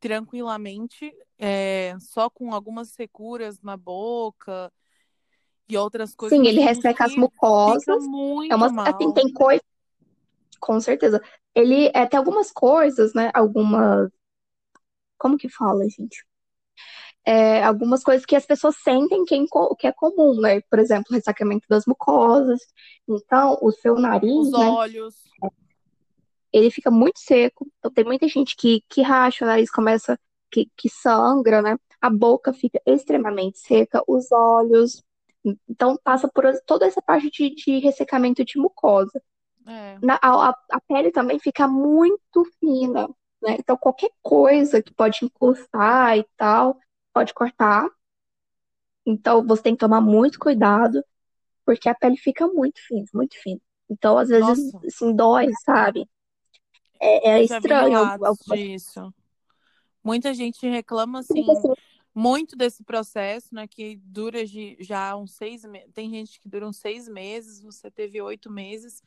tranquilamente, 0.00 1.12
é, 1.38 1.96
só 1.98 2.30
com 2.30 2.54
algumas 2.54 2.90
securas 2.90 3.60
na 3.60 3.76
boca 3.76 4.72
e 5.68 5.76
outras 5.76 6.14
coisas. 6.14 6.38
Sim, 6.38 6.46
ele 6.46 6.60
resseca 6.60 7.04
as 7.04 7.16
mucosas. 7.16 8.04
É 8.48 8.54
uma, 8.54 8.70
mal. 8.70 8.86
Assim, 8.86 9.12
tem 9.12 9.32
coisa. 9.32 9.62
Com 10.60 10.80
certeza. 10.80 11.20
Ele 11.54 11.90
é, 11.94 12.06
tem 12.06 12.18
algumas 12.18 12.52
coisas, 12.52 13.14
né? 13.14 13.30
Algumas. 13.34 14.10
Como 15.18 15.36
que 15.36 15.48
fala, 15.48 15.82
gente? 15.88 16.24
É, 17.30 17.62
algumas 17.62 18.02
coisas 18.02 18.24
que 18.24 18.34
as 18.34 18.46
pessoas 18.46 18.74
sentem 18.76 19.22
que 19.26 19.34
é, 19.34 19.38
que 19.78 19.86
é 19.86 19.92
comum, 19.92 20.40
né? 20.40 20.62
Por 20.62 20.78
exemplo, 20.78 21.12
ressacamento 21.14 21.66
das 21.68 21.84
mucosas. 21.84 22.58
Então, 23.06 23.58
o 23.60 23.70
seu 23.70 23.96
nariz. 23.96 24.32
Os 24.32 24.52
né? 24.52 24.66
olhos. 24.66 25.14
Ele 26.50 26.70
fica 26.70 26.90
muito 26.90 27.18
seco. 27.18 27.70
Então, 27.78 27.90
tem 27.90 28.02
muita 28.02 28.26
gente 28.28 28.56
que, 28.56 28.82
que 28.88 29.02
racha, 29.02 29.44
o 29.44 29.48
nariz 29.48 29.70
começa. 29.70 30.18
Que, 30.50 30.70
que 30.74 30.88
sangra, 30.88 31.60
né? 31.60 31.76
A 32.00 32.08
boca 32.08 32.54
fica 32.54 32.80
extremamente 32.86 33.58
seca, 33.58 34.02
os 34.08 34.32
olhos. 34.32 35.04
Então, 35.68 35.98
passa 36.02 36.28
por 36.28 36.46
toda 36.64 36.86
essa 36.86 37.02
parte 37.02 37.30
de, 37.30 37.54
de 37.54 37.78
ressecamento 37.78 38.42
de 38.42 38.58
mucosa. 38.58 39.22
É. 39.66 39.98
Na, 40.02 40.18
a, 40.22 40.48
a 40.48 40.80
pele 40.88 41.10
também 41.10 41.38
fica 41.38 41.68
muito 41.68 42.42
fina, 42.58 43.06
né? 43.42 43.56
Então, 43.58 43.76
qualquer 43.76 44.12
coisa 44.22 44.82
que 44.82 44.94
pode 44.94 45.22
encostar 45.22 46.16
e 46.16 46.26
tal, 46.38 46.78
pode 47.18 47.34
cortar. 47.34 47.90
Então, 49.04 49.44
você 49.44 49.62
tem 49.62 49.74
que 49.74 49.80
tomar 49.80 50.00
muito 50.00 50.38
cuidado, 50.38 51.02
porque 51.64 51.88
a 51.88 51.94
pele 51.94 52.16
fica 52.16 52.46
muito 52.46 52.78
fina, 52.86 53.06
muito 53.12 53.36
fina. 53.42 53.60
Então, 53.90 54.18
às 54.18 54.28
vezes, 54.28 54.72
Nossa. 54.72 54.86
assim, 54.86 55.14
dói, 55.14 55.50
sabe? 55.64 56.08
É, 57.00 57.30
é 57.30 57.42
estranho. 57.42 57.98
Disso. 58.52 59.12
Muita 60.04 60.32
gente 60.32 60.66
reclama, 60.68 61.20
assim, 61.20 61.44
muito 62.14 62.54
desse 62.54 62.84
processo, 62.84 63.52
né? 63.52 63.66
Que 63.66 63.96
dura 64.04 64.40
já 64.78 65.16
uns 65.16 65.32
seis 65.32 65.64
meses. 65.64 65.90
Tem 65.92 66.10
gente 66.10 66.40
que 66.40 66.48
dura 66.48 66.68
uns 66.68 66.76
seis 66.76 67.08
meses, 67.08 67.60
você 67.62 67.90
teve 67.90 68.20
oito 68.20 68.50
meses. 68.50 69.02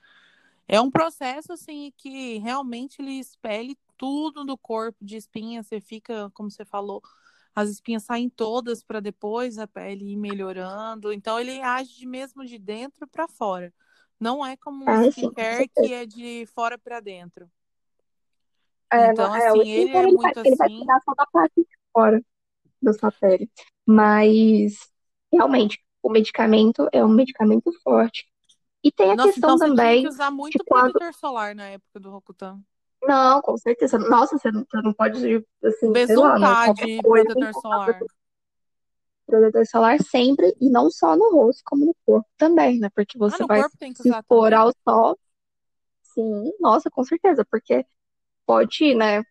É 0.67 0.81
um 0.81 0.91
processo, 0.91 1.53
assim, 1.53 1.93
que 1.95 2.39
realmente 2.39 3.01
ele 3.01 3.19
expele 3.19 3.77
tudo 3.97 4.43
do 4.43 4.57
corpo 4.57 5.03
de 5.03 5.15
espinha. 5.15 5.63
Você 5.63 5.79
fica, 5.79 6.29
como 6.33 6.49
você 6.49 6.65
falou, 6.65 7.01
as 7.55 7.69
espinhas 7.69 8.03
saem 8.03 8.29
todas 8.29 8.83
para 8.83 8.99
depois 8.99 9.57
a 9.57 9.67
pele 9.67 10.13
ir 10.13 10.17
melhorando. 10.17 11.11
Então, 11.11 11.39
ele 11.39 11.61
age 11.61 11.97
de 11.97 12.05
mesmo 12.05 12.45
de 12.45 12.57
dentro 12.57 13.07
para 13.07 13.27
fora. 13.27 13.73
Não 14.19 14.45
é 14.45 14.55
como 14.55 14.85
um 14.85 14.89
ah, 14.89 15.07
skincare 15.07 15.67
que 15.67 15.93
é 15.93 16.05
de 16.05 16.45
fora 16.53 16.77
para 16.77 16.99
dentro. 16.99 17.49
É, 18.91 19.11
então, 19.11 19.27
não, 19.27 19.35
é, 19.35 19.47
assim, 19.47 19.69
ele 19.69 19.91
é 19.91 20.03
ele 20.03 20.07
muito 20.11 20.21
vai, 20.21 20.31
assim. 20.31 20.47
Ele 20.47 20.55
vai 20.55 20.69
tirar 20.69 21.01
só 21.01 21.13
da 21.13 21.25
parte 21.25 21.55
de 21.55 21.77
fora 21.91 22.23
da 22.81 22.93
sua 22.93 23.11
pele. 23.11 23.49
Mas, 23.85 24.77
realmente, 25.31 25.83
o 26.03 26.09
medicamento 26.09 26.87
é 26.91 27.03
um 27.03 27.09
medicamento 27.09 27.71
forte. 27.83 28.29
E 28.83 28.91
tem 28.91 29.11
a 29.11 29.15
Nossa, 29.15 29.31
questão 29.31 29.55
então 29.55 29.69
também. 29.69 29.85
Você 29.85 29.99
tinha 29.99 30.09
que 30.09 30.15
usar 30.15 30.31
muito 30.31 30.63
protetor 30.65 30.99
quando... 30.99 31.13
solar 31.15 31.55
na 31.55 31.67
época 31.67 31.99
do 31.99 32.09
Rokutan. 32.09 32.59
Não, 33.03 33.41
com 33.41 33.57
certeza. 33.57 33.97
Nossa, 33.97 34.37
você 34.37 34.51
não, 34.51 34.65
você 34.69 34.81
não 34.81 34.93
pode 34.93 35.45
assim, 35.63 35.91
Besuntar 35.91 36.73
de 36.73 37.01
protetor 37.01 37.53
solar. 37.53 37.99
Protetor 39.25 39.65
solar 39.65 40.01
sempre, 40.01 40.55
e 40.59 40.69
não 40.69 40.89
só 40.91 41.15
no 41.15 41.31
rosto, 41.31 41.61
como 41.65 41.85
no 41.85 41.95
corpo 42.05 42.29
também, 42.37 42.79
né? 42.79 42.89
Porque 42.93 43.17
você 43.17 43.43
ah, 43.43 43.47
vai 43.47 43.63
se 43.63 44.09
expor 44.09 44.53
ao 44.53 44.71
sol. 44.87 45.17
Sim, 46.03 46.51
nossa, 46.59 46.89
com 46.91 47.03
certeza, 47.03 47.45
porque 47.49 47.85
pode, 48.45 48.93
né, 48.93 49.23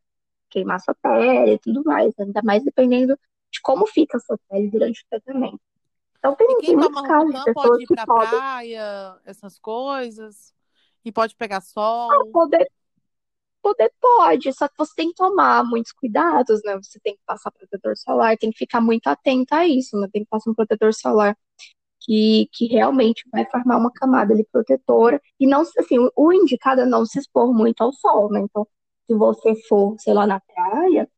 queimar 0.48 0.80
sua 0.80 0.94
pele 0.94 1.52
e 1.52 1.58
tudo 1.58 1.82
mais, 1.84 2.18
ainda 2.18 2.40
mais 2.42 2.64
dependendo 2.64 3.18
de 3.50 3.60
como 3.60 3.86
fica 3.86 4.16
a 4.16 4.20
sua 4.20 4.38
pele 4.48 4.70
durante 4.70 5.02
o 5.02 5.06
tratamento. 5.10 5.60
Então 6.18 6.34
tem, 6.34 6.50
e 6.50 6.56
quem 6.60 6.76
muitos 6.76 7.00
casos 7.02 7.34
de 7.34 7.44
pessoas 7.44 7.68
pode 7.68 7.82
ir 7.82 7.86
pra 7.86 8.06
podem... 8.06 8.28
praia, 8.28 9.20
essas 9.24 9.58
coisas, 9.58 10.54
e 11.04 11.10
pode 11.12 11.34
pegar 11.34 11.60
sol. 11.60 12.10
Ah, 12.10 12.24
poder, 12.32 12.70
poder 13.62 13.92
pode, 14.00 14.52
só 14.52 14.68
que 14.68 14.74
você 14.78 14.92
tem 14.96 15.08
que 15.08 15.14
tomar 15.16 15.64
muitos 15.64 15.92
cuidados, 15.92 16.60
né? 16.64 16.76
Você 16.76 16.98
tem 17.00 17.14
que 17.14 17.22
passar 17.26 17.50
protetor 17.52 17.96
solar, 17.96 18.36
tem 18.38 18.50
que 18.50 18.58
ficar 18.58 18.80
muito 18.80 19.06
atento 19.08 19.54
a 19.54 19.66
isso, 19.66 19.98
né? 19.98 20.08
Tem 20.12 20.22
que 20.24 20.30
passar 20.30 20.50
um 20.50 20.54
protetor 20.54 20.92
solar 20.94 21.36
que, 22.00 22.48
que 22.52 22.66
realmente 22.66 23.24
vai 23.32 23.44
formar 23.50 23.78
uma 23.78 23.92
camada 23.92 24.32
ali 24.34 24.44
protetora. 24.50 25.20
E 25.38 25.46
não, 25.46 25.62
assim, 25.62 25.96
o 26.16 26.32
indicado 26.32 26.82
é 26.82 26.86
não 26.86 27.04
se 27.06 27.18
expor 27.18 27.52
muito 27.54 27.82
ao 27.82 27.92
sol, 27.92 28.30
né? 28.30 28.40
Então, 28.40 28.66
se 29.06 29.14
você 29.14 29.54
for, 29.68 29.96
sei 29.98 30.14
lá, 30.14 30.26
na 30.26 30.40
praia, 30.40 31.08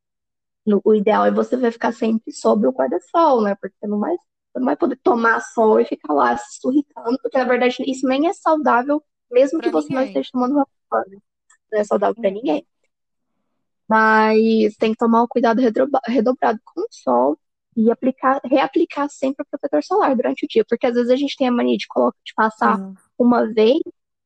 no, 0.66 0.80
o 0.84 0.94
ideal 0.94 1.26
é 1.26 1.30
você 1.30 1.56
vai 1.56 1.70
ficar 1.72 1.92
sempre 1.92 2.32
sobre 2.32 2.68
o 2.68 2.72
guarda-sol, 2.72 3.42
né? 3.42 3.54
Porque 3.60 3.86
não 3.86 3.98
vai 4.00 4.16
você 4.52 4.58
não 4.58 4.66
vai 4.66 4.76
poder 4.76 4.96
tomar 5.02 5.40
sol 5.40 5.80
e 5.80 5.84
ficar 5.86 6.12
lá 6.12 6.36
se 6.36 6.52
esturricando, 6.54 7.18
porque 7.22 7.38
na 7.38 7.44
verdade 7.44 7.76
isso 7.86 8.06
nem 8.06 8.28
é 8.28 8.34
saudável, 8.34 9.02
mesmo 9.30 9.58
pra 9.58 9.68
que 9.68 9.70
você 9.70 9.88
ninguém. 9.88 9.94
não 9.94 10.04
esteja 10.04 10.30
tomando 10.32 10.54
vapor. 10.90 11.04
Não 11.72 11.80
é 11.80 11.84
saudável 11.84 12.14
para 12.14 12.30
ninguém. 12.30 12.66
Mas 13.88 14.76
tem 14.76 14.92
que 14.92 14.98
tomar 14.98 15.22
um 15.22 15.28
cuidado 15.28 15.60
redobrado 16.06 16.60
com 16.64 16.82
o 16.82 16.88
sol 16.90 17.38
e 17.76 17.90
aplicar, 17.90 18.40
reaplicar 18.44 19.08
sempre 19.08 19.42
o 19.42 19.46
protetor 19.46 19.82
solar 19.82 20.14
durante 20.14 20.44
o 20.44 20.48
dia, 20.48 20.64
porque 20.68 20.86
às 20.86 20.94
vezes 20.94 21.10
a 21.10 21.16
gente 21.16 21.36
tem 21.36 21.48
a 21.48 21.52
mania 21.52 21.76
de, 21.76 21.86
colocar, 21.88 22.18
de 22.24 22.34
passar 22.34 22.78
uhum. 22.78 22.94
uma 23.18 23.46
vez 23.52 23.80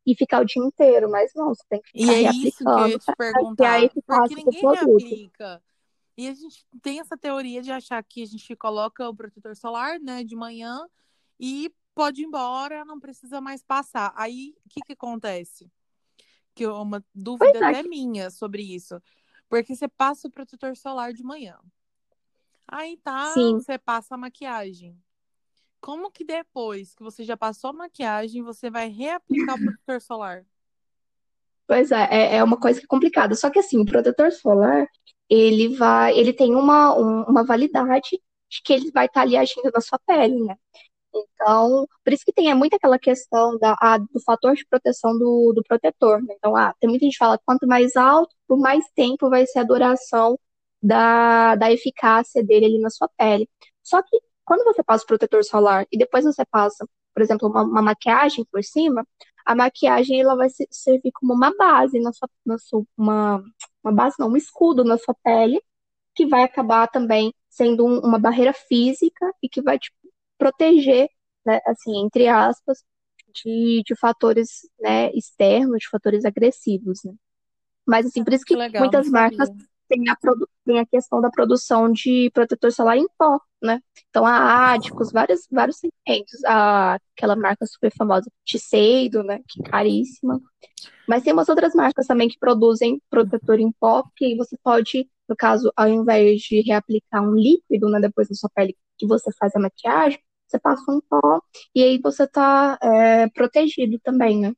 e 0.05 0.15
ficar 0.15 0.43
o 0.43 0.45
dia 0.45 0.63
inteiro, 0.63 1.11
mas 1.11 1.33
não, 1.35 1.49
você 1.49 1.63
tem 1.69 1.81
que 1.81 1.91
ficar 1.91 2.13
e 2.13 2.27
é 2.27 2.31
isso 2.31 2.59
que 2.59 2.69
eu 2.69 2.89
ia 2.89 2.99
te 2.99 3.13
perguntar, 3.17 3.91
porque 3.91 4.35
ninguém 4.35 4.63
reaplica. 4.63 5.63
E 6.17 6.29
a 6.29 6.35
gente 6.35 6.65
tem 6.81 6.99
essa 7.01 7.17
teoria 7.17 7.61
de 7.61 7.71
achar 7.71 8.03
que 8.03 8.23
a 8.23 8.27
gente 8.27 8.57
coloca 8.57 9.09
o 9.09 9.15
protetor 9.15 9.55
solar, 9.55 10.01
né, 10.01 10.25
de 10.25 10.35
manhã 10.35 10.87
e 11.39 11.71
pode 11.95 12.23
ir 12.23 12.25
embora, 12.25 12.85
não 12.85 12.99
precisa 12.99 13.41
mais 13.41 13.63
passar. 13.63 14.13
Aí, 14.17 14.55
o 14.65 14.69
que 14.69 14.81
que 14.81 14.93
acontece? 14.93 15.71
Que 16.57 16.65
é 16.65 16.69
uma 16.71 17.05
dúvida 17.15 17.59
é. 17.59 17.65
até 17.65 17.83
minha 17.85 18.31
sobre 18.31 18.63
isso. 18.63 19.01
Porque 19.49 19.77
você 19.77 19.87
passa 19.87 20.27
o 20.27 20.31
protetor 20.31 20.75
solar 20.75 21.13
de 21.13 21.23
manhã. 21.23 21.57
Aí 22.67 22.97
tá, 22.97 23.27
Sim. 23.33 23.55
você 23.55 23.79
passa 23.79 24.15
a 24.15 24.19
maquiagem. 24.19 24.99
Como 25.81 26.11
que 26.11 26.25
depois 26.25 26.95
que 26.95 27.03
você 27.03 27.23
já 27.23 27.37
passou 27.37 27.71
a 27.71 27.75
maquiagem, 27.75 28.43
você 28.43 28.71
vai 28.71 28.89
reaplicar 28.89 29.55
o 29.55 29.59
protetor 29.59 30.01
solar? 30.01 30.47
Pois 31.67 31.93
é, 31.93 32.09
é, 32.11 32.37
é 32.37 32.45
uma 32.45 32.59
coisa 32.59 32.81
que 32.81 32.87
é 32.87 32.89
complicada. 32.89 33.35
Só 33.35 33.51
que 33.51 33.59
assim, 33.59 33.79
o 33.79 33.85
protetor 33.85 34.33
solar, 34.33 34.89
ele 35.29 35.77
vai, 35.77 36.17
ele 36.19 36.33
tem 36.33 36.55
uma, 36.55 36.97
um, 36.97 37.23
uma 37.25 37.45
validade 37.45 38.21
de 38.49 38.63
que 38.63 38.73
ele 38.73 38.91
vai 38.91 39.07
estar 39.07 39.21
tá 39.21 39.27
ali 39.27 39.37
agindo 39.37 39.71
na 39.73 39.81
sua 39.81 39.99
pele, 39.99 40.41
né? 40.43 40.57
Então, 41.35 41.87
por 42.05 42.13
isso 42.13 42.25
que 42.25 42.33
tem 42.33 42.51
é 42.51 42.55
muito 42.55 42.75
aquela 42.75 42.99
questão 42.99 43.59
da, 43.59 43.77
a, 43.81 43.99
do 43.99 44.21
fator 44.25 44.55
de 44.55 44.67
proteção 44.67 45.19
do, 45.19 45.53
do 45.55 45.63
protetor. 45.63 46.23
Né? 46.23 46.35
Então, 46.37 46.57
ah, 46.57 46.75
tem 46.81 46.89
muita 46.89 47.05
gente 47.05 47.15
que 47.15 47.19
fala 47.19 47.39
quanto 47.45 47.67
mais 47.67 47.97
alto, 47.97 48.35
por 48.47 48.59
mais 48.59 48.85
tempo 48.95 49.31
vai 49.31 49.47
ser 49.47 49.61
a 49.61 49.65
duração 49.65 50.39
da, 50.83 51.55
da 51.57 51.73
eficácia 51.73 52.43
dele 52.45 52.67
ali 52.67 52.79
na 52.79 52.91
sua 52.91 53.09
pele. 53.17 53.49
Só 53.83 54.03
que 54.03 54.21
quando 54.45 54.65
você 54.65 54.83
passa 54.83 55.05
o 55.05 55.07
protetor 55.07 55.45
solar 55.45 55.87
e 55.91 55.99
depois 55.99 56.25
você 56.25 56.45
passa, 56.45 56.87
por 57.15 57.23
exemplo, 57.23 57.49
uma, 57.49 57.63
uma 57.63 57.83
maquiagem 57.83 58.45
por 58.51 58.63
cima, 58.63 59.07
a 59.45 59.55
maquiagem 59.55 60.21
ela 60.21 60.37
vai 60.37 60.49
servir 60.71 61.13
como 61.13 61.35
uma 61.35 61.55
base 61.57 61.99
na 62.01 62.13
sua, 62.13 62.29
na 62.45 62.59
sua 62.59 62.83
uma, 62.97 63.43
uma 63.83 63.93
base 63.93 64.17
não, 64.19 64.29
um 64.29 64.37
escudo 64.37 64.85
na 64.85 64.99
sua 64.99 65.15
pele 65.23 65.63
que 66.15 66.27
vai 66.27 66.43
acabar 66.43 66.89
também 66.89 67.33
sendo 67.49 67.87
um, 67.87 68.01
uma 68.01 68.19
barreira 68.19 68.53
física 68.53 69.33
e 69.43 69.49
que 69.49 69.63
vai 69.63 69.79
te 69.79 69.93
proteger, 70.39 71.09
né, 71.45 71.61
assim, 71.67 72.05
entre 72.05 72.29
aspas, 72.29 72.83
de, 73.45 73.83
de 73.85 73.95
fatores, 73.97 74.69
né, 74.81 75.11
externos, 75.13 75.79
de 75.81 75.89
fatores 75.89 76.25
agressivos, 76.25 77.01
né? 77.05 77.13
Mas, 77.87 78.07
assim, 78.07 78.25
por 78.25 78.33
isso 78.33 78.45
que, 78.45 78.57
legal, 78.57 78.83
muitas 78.83 79.09
marcas 79.09 79.49
têm 79.89 80.09
a, 80.09 80.17
têm 80.65 80.79
a 80.81 80.87
questão 80.87 81.21
da 81.21 81.31
produção 81.31 81.91
de 81.91 82.31
protetor 82.33 82.73
solar 82.73 82.97
em 82.97 83.07
pó, 83.17 83.39
né? 83.63 83.81
Então, 84.11 84.27
a 84.27 84.73
Ádicos, 84.73 85.13
vários, 85.13 85.47
vários 85.51 85.79
segmentos, 85.79 86.45
a, 86.45 86.99
aquela 87.17 87.37
marca 87.37 87.65
super 87.67 87.93
famosa, 87.97 88.31
Shiseido, 88.45 89.23
né, 89.23 89.41
que 89.49 89.63
é 89.63 89.71
caríssima. 89.71 90.41
Mas 91.07 91.23
tem 91.23 91.33
umas 91.33 91.49
outras 91.49 91.75
marcas 91.75 92.07
também 92.07 92.29
que 92.29 92.39
produzem 92.39 93.01
protetor 93.09 93.61
em 93.61 93.71
pó, 93.73 94.05
que 94.17 94.35
você 94.37 94.57
pode, 94.63 95.09
no 95.29 95.37
caso, 95.37 95.73
ao 95.77 95.89
invés 95.89 96.41
de 96.41 96.61
reaplicar 96.63 97.23
um 97.23 97.35
líquido, 97.35 97.89
né, 97.89 98.01
depois 98.01 98.29
na 98.29 98.35
sua 98.35 98.51
pele 98.53 98.77
que 98.99 99.07
você 99.07 99.31
faz 99.33 99.55
a 99.55 99.61
maquiagem, 99.61 100.19
você 100.47 100.59
passa 100.59 100.91
um 100.91 101.01
pó 101.01 101.41
e 101.75 101.83
aí 101.83 101.99
você 102.01 102.27
tá 102.27 102.79
é, 102.83 103.29
protegido 103.31 103.99
também, 104.01 104.41
né? 104.41 104.53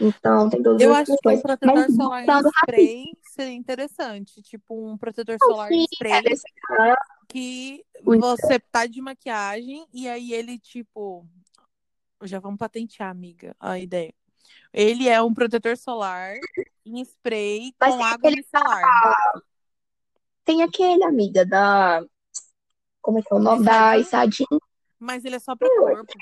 Então, 0.00 0.48
tem 0.48 0.62
todas 0.62 0.80
Eu 0.80 0.94
acho 0.94 1.16
que 1.18 1.28
um. 1.28 1.32
Mas 1.32 1.42
protetor 1.42 1.90
solar 1.96 2.24
em 2.24 2.40
spray 2.40 3.06
seria 3.22 3.52
interessante. 3.52 4.42
Tipo, 4.42 4.90
um 4.90 4.96
protetor 4.96 5.38
solar 5.38 5.72
em 5.72 5.80
sim, 5.80 5.82
é 5.84 5.94
spray 5.94 6.22
caso, 6.22 6.96
que 7.28 7.84
o- 8.04 8.18
você 8.18 8.58
tá 8.58 8.86
de 8.86 9.00
maquiagem 9.02 9.86
e 9.92 10.08
aí 10.08 10.32
ele, 10.32 10.58
tipo. 10.58 11.26
Já 12.22 12.38
vamos 12.38 12.58
patentear, 12.58 13.10
amiga, 13.10 13.56
a 13.58 13.78
ideia. 13.78 14.14
Ele 14.72 15.08
é 15.08 15.20
um 15.22 15.32
protetor 15.32 15.76
solar 15.76 16.36
em 16.84 17.00
spray 17.02 17.74
mas 17.80 17.94
com 17.94 18.04
água 18.04 18.28
aquele, 18.28 18.36
micelar. 18.36 18.82
tem 20.44 20.62
aquele, 20.62 21.04
amiga, 21.04 21.44
da. 21.46 22.02
Como 23.00 23.18
é 23.18 23.22
que 23.22 23.32
é 23.32 23.36
o 23.36 23.40
nome? 23.40 23.64
Da 23.64 23.98
Isadin? 23.98 24.44
Mas 24.98 25.24
ele 25.24 25.36
é 25.36 25.38
só 25.38 25.56
pra 25.56 25.68
corpo. 25.68 26.12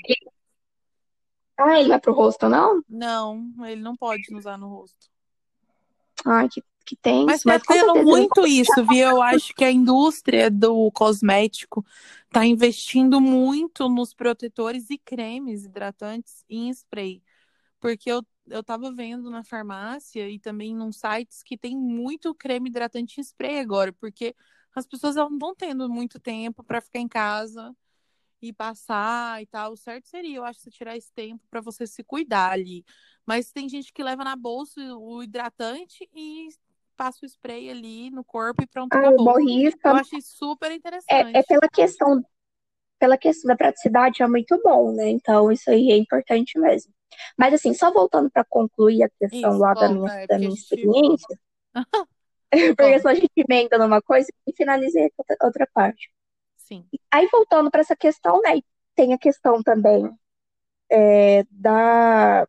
Ah, 1.57 1.79
ele 1.79 1.89
vai 1.89 1.99
pro 1.99 2.13
rosto, 2.13 2.47
não? 2.47 2.81
Não, 2.87 3.51
ele 3.65 3.81
não 3.81 3.95
pode 3.95 4.33
usar 4.33 4.57
no 4.57 4.69
rosto. 4.69 5.09
Ai, 6.25 6.47
que, 6.47 6.63
que 6.85 6.95
tem. 6.95 7.25
Mas 7.25 7.43
Mas 7.43 7.61
tá 7.61 7.73
tendo 7.73 7.95
muito 7.95 8.47
isso, 8.47 8.85
viu? 8.87 9.09
Eu 9.09 9.21
acho 9.21 9.53
que 9.53 9.65
a 9.65 9.71
indústria 9.71 10.49
do 10.49 10.89
cosmético 10.91 11.85
tá 12.31 12.45
investindo 12.45 13.19
muito 13.19 13.89
nos 13.89 14.13
protetores 14.13 14.89
e 14.89 14.97
cremes 14.97 15.65
hidratantes 15.65 16.45
em 16.49 16.69
spray. 16.69 17.21
Porque 17.79 18.09
eu, 18.09 18.21
eu 18.47 18.63
tava 18.63 18.91
vendo 18.93 19.29
na 19.29 19.43
farmácia 19.43 20.29
e 20.29 20.39
também 20.39 20.75
num 20.75 20.91
sites 20.91 21.43
que 21.43 21.57
tem 21.57 21.75
muito 21.75 22.33
creme 22.33 22.69
hidratante 22.69 23.19
em 23.19 23.23
spray 23.23 23.59
agora, 23.59 23.91
porque 23.91 24.35
as 24.75 24.85
pessoas 24.85 25.15
não 25.15 25.33
estão 25.33 25.55
tendo 25.55 25.89
muito 25.89 26.19
tempo 26.19 26.63
para 26.63 26.81
ficar 26.81 26.99
em 26.99 27.07
casa 27.07 27.75
e 28.41 28.53
passar 28.53 29.41
e 29.41 29.45
tal. 29.45 29.73
O 29.73 29.77
certo 29.77 30.07
seria, 30.07 30.37
eu 30.37 30.43
acho, 30.45 30.59
você 30.61 30.71
tirar 30.71 30.95
esse 30.95 31.11
tempo 31.13 31.43
para 31.49 31.61
você 31.61 31.85
se 31.85 32.03
cuidar 32.03 32.51
ali. 32.51 32.85
Mas 33.25 33.51
tem 33.51 33.67
gente 33.67 33.91
que 33.91 34.03
leva 34.03 34.23
na 34.23 34.35
bolsa 34.35 34.79
o 34.95 35.21
hidratante 35.21 36.09
e 36.13 36.49
passa 36.95 37.19
o 37.23 37.25
spray 37.25 37.69
ali 37.69 38.09
no 38.09 38.23
corpo 38.23 38.61
e 38.61 38.67
pronto, 38.67 38.93
Ah, 38.93 38.99
acabou. 38.99 39.25
borrifa. 39.25 39.89
Eu 39.89 39.95
achei 39.95 40.21
super 40.21 40.71
interessante. 40.71 41.35
É, 41.35 41.39
é 41.39 41.43
pela 41.43 41.69
questão, 41.69 42.23
pela 42.99 43.17
questão 43.17 43.47
da 43.47 43.55
praticidade, 43.55 44.21
é 44.21 44.27
muito 44.27 44.59
bom, 44.63 44.91
né? 44.93 45.09
Então, 45.09 45.51
isso 45.51 45.69
aí 45.69 45.91
é 45.91 45.97
importante 45.97 46.59
mesmo. 46.59 46.93
Mas, 47.37 47.53
assim, 47.53 47.73
só 47.73 47.91
voltando 47.91 48.29
para 48.29 48.43
concluir 48.45 49.03
a 49.03 49.09
questão 49.09 49.51
Isso, 49.51 49.59
lá 49.59 49.73
da 49.73 49.89
minha, 49.89 50.09
é, 50.11 50.27
da 50.27 50.37
minha 50.37 50.53
experiência, 50.53 51.39
porque 52.51 52.75
Conta. 52.75 52.99
senão 52.99 53.11
a 53.11 53.15
gente 53.15 53.31
emenda 53.37 53.77
numa 53.77 54.01
coisa 54.01 54.27
e 54.47 54.53
finalizei 54.55 55.09
com 55.15 55.23
outra- 55.45 55.67
parte. 55.73 56.09
Sim. 56.57 56.85
Aí, 57.11 57.27
voltando 57.31 57.71
para 57.71 57.81
essa 57.81 57.95
questão, 57.95 58.41
né? 58.41 58.61
Tem 58.95 59.13
a 59.13 59.17
questão 59.17 59.61
também 59.63 60.09
é, 60.91 61.43
da 61.51 62.47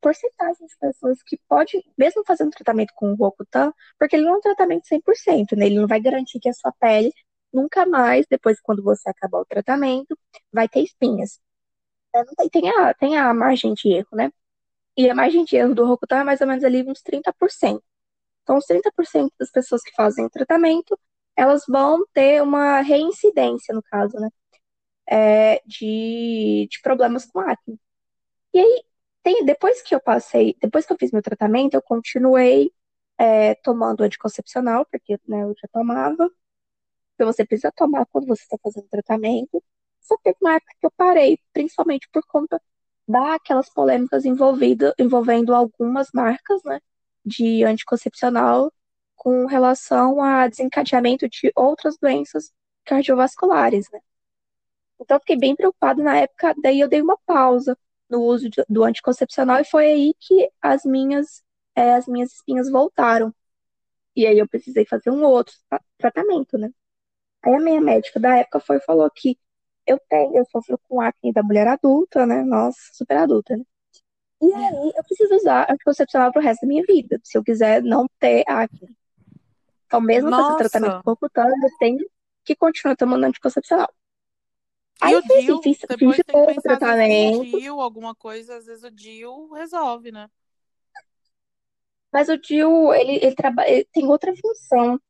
porcentagem 0.00 0.66
de 0.66 0.76
pessoas 0.80 1.22
que 1.24 1.38
pode, 1.48 1.82
mesmo 1.98 2.24
fazendo 2.26 2.50
tratamento 2.50 2.92
com 2.94 3.12
o 3.12 3.16
Rocutan, 3.16 3.72
porque 3.98 4.16
ele 4.16 4.24
não 4.26 4.34
é 4.34 4.38
um 4.38 4.40
tratamento 4.40 4.86
100%, 4.88 5.56
né? 5.56 5.66
Ele 5.66 5.80
não 5.80 5.88
vai 5.88 6.00
garantir 6.00 6.40
que 6.40 6.48
a 6.48 6.52
sua 6.54 6.72
pele 6.80 7.12
nunca 7.52 7.86
mais, 7.86 8.26
depois 8.30 8.60
quando 8.60 8.82
você 8.82 9.08
acabar 9.10 9.40
o 9.40 9.44
tratamento, 9.46 10.18
vai 10.52 10.68
ter 10.68 10.82
espinhas. 10.82 11.40
É, 12.14 12.24
tem, 12.36 12.48
tem, 12.50 12.70
a, 12.70 12.94
tem 12.94 13.18
a 13.18 13.32
margem 13.34 13.74
de 13.74 13.88
erro, 13.92 14.08
né? 14.12 14.30
E 14.96 15.10
a 15.10 15.14
margem 15.14 15.44
de 15.44 15.56
erro 15.56 15.74
do 15.74 15.86
Rocutan 15.86 16.20
é 16.20 16.24
mais 16.24 16.40
ou 16.40 16.46
menos 16.46 16.64
ali 16.64 16.82
uns 16.84 17.02
30%. 17.02 17.84
Então, 18.46 18.58
os 18.58 18.66
30% 18.66 19.32
das 19.40 19.50
pessoas 19.50 19.82
que 19.82 19.92
fazem 19.92 20.24
o 20.24 20.30
tratamento, 20.30 20.96
elas 21.36 21.64
vão 21.68 22.06
ter 22.14 22.40
uma 22.42 22.80
reincidência, 22.80 23.74
no 23.74 23.82
caso, 23.82 24.16
né? 24.20 24.30
É, 25.08 25.60
de, 25.66 26.68
de 26.70 26.80
problemas 26.82 27.26
com 27.26 27.40
acne. 27.40 27.80
E 28.54 28.60
aí, 28.60 28.84
tem, 29.22 29.44
depois 29.44 29.82
que 29.82 29.94
eu 29.94 30.00
passei, 30.00 30.56
depois 30.60 30.86
que 30.86 30.92
eu 30.92 30.98
fiz 30.98 31.12
meu 31.12 31.22
tratamento, 31.22 31.74
eu 31.74 31.82
continuei 31.82 32.72
é, 33.18 33.54
tomando 33.56 34.02
anticoncepcional, 34.04 34.86
porque 34.86 35.18
né, 35.28 35.42
eu 35.44 35.54
já 35.60 35.68
tomava. 35.72 36.30
Então, 37.14 37.26
você 37.32 37.44
precisa 37.46 37.72
tomar 37.76 38.06
quando 38.06 38.26
você 38.28 38.42
está 38.42 38.58
fazendo 38.62 38.88
tratamento. 38.88 39.62
Só 40.02 40.16
teve 40.18 40.36
uma 40.40 40.54
época 40.56 40.74
que 40.80 40.86
eu 40.86 40.90
parei, 40.92 41.40
principalmente 41.52 42.08
por 42.12 42.24
conta 42.26 42.60
daquelas 43.08 43.70
polêmicas 43.70 44.24
envolvidas, 44.24 44.94
envolvendo 44.98 45.54
algumas 45.54 46.10
marcas, 46.12 46.62
né, 46.64 46.80
de 47.26 47.64
anticoncepcional 47.64 48.72
com 49.16 49.46
relação 49.46 50.22
a 50.22 50.48
desencadeamento 50.48 51.28
de 51.28 51.52
outras 51.56 51.98
doenças 51.98 52.52
cardiovasculares, 52.86 53.88
né. 53.92 54.00
Então, 55.00 55.18
fiquei 55.20 55.36
bem 55.38 55.54
preocupada 55.54 56.02
na 56.02 56.16
época, 56.18 56.54
daí 56.62 56.80
eu 56.80 56.88
dei 56.88 57.00
uma 57.02 57.18
pausa 57.26 57.76
no 58.08 58.22
uso 58.22 58.48
do 58.68 58.84
anticoncepcional 58.84 59.60
e 59.60 59.64
foi 59.64 59.86
aí 59.86 60.14
que 60.18 60.50
as 60.62 60.84
minhas, 60.84 61.42
é, 61.74 61.94
as 61.94 62.06
minhas 62.06 62.32
espinhas 62.32 62.70
voltaram. 62.70 63.34
E 64.16 64.26
aí 64.26 64.38
eu 64.38 64.48
precisei 64.48 64.86
fazer 64.86 65.10
um 65.10 65.24
outro 65.24 65.54
tra- 65.70 65.82
tratamento, 65.98 66.58
né? 66.58 66.70
Aí 67.44 67.54
a 67.54 67.60
minha 67.60 67.80
médica 67.80 68.20
da 68.20 68.36
época 68.38 68.60
foi 68.60 68.80
falou 68.80 69.10
que 69.10 69.38
eu 69.86 70.00
tenho, 70.08 70.36
eu 70.38 70.44
sofro 70.50 70.78
com 70.88 71.00
acne 71.00 71.32
da 71.32 71.42
mulher 71.42 71.68
adulta, 71.68 72.26
né? 72.26 72.42
Nossa, 72.44 72.78
super 72.94 73.18
adulta, 73.18 73.56
né? 73.56 73.64
E 74.40 74.52
aí 74.52 74.92
eu 74.96 75.04
preciso 75.04 75.34
usar 75.34 75.70
anticoncepcional 75.70 76.30
pro 76.32 76.42
resto 76.42 76.62
da 76.62 76.68
minha 76.68 76.84
vida, 76.86 77.20
se 77.24 77.36
eu 77.38 77.42
quiser 77.44 77.82
não 77.82 78.06
ter 78.18 78.44
acne. 78.46 78.96
Então, 79.86 80.00
mesmo 80.00 80.30
com 80.30 80.40
esse 80.40 80.56
tratamento 80.56 81.02
corputano, 81.04 81.54
eu 81.64 81.70
tenho 81.78 82.10
que 82.44 82.54
continuar 82.56 82.96
tomando 82.96 83.24
anticoncepcional. 83.24 83.92
E 85.02 85.04
Aí 85.04 85.14
o 85.14 85.18
eu 85.18 85.22
fiz, 85.22 85.44
DIU? 85.44 85.62
fiz, 85.62 85.78
fiz 85.78 85.86
Depois 85.88 86.16
de 86.16 86.24
tem 86.24 86.34
que 86.36 86.42
o 86.42 86.46
pensar, 86.46 86.78
tratamento. 86.78 87.44
DIU, 87.44 87.80
alguma 87.80 88.14
coisa, 88.14 88.56
às 88.56 88.66
vezes 88.66 88.84
o 88.84 88.90
DIU 88.90 89.52
resolve, 89.52 90.10
né? 90.12 90.28
Mas 92.12 92.28
o 92.28 92.36
DIU, 92.36 92.94
ele, 92.94 93.16
ele, 93.16 93.34
traba... 93.34 93.68
ele 93.68 93.84
tem 93.92 94.06
outra 94.06 94.34
função. 94.36 95.00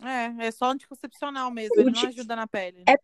É, 0.00 0.46
é 0.46 0.50
só 0.50 0.66
anticoncepcional 0.66 1.50
mesmo, 1.50 1.80
ele 1.80 1.90
O 1.90 1.92
não 1.92 2.02
ajuda 2.08 2.34
na 2.36 2.46
pele. 2.46 2.82
é, 2.88 2.94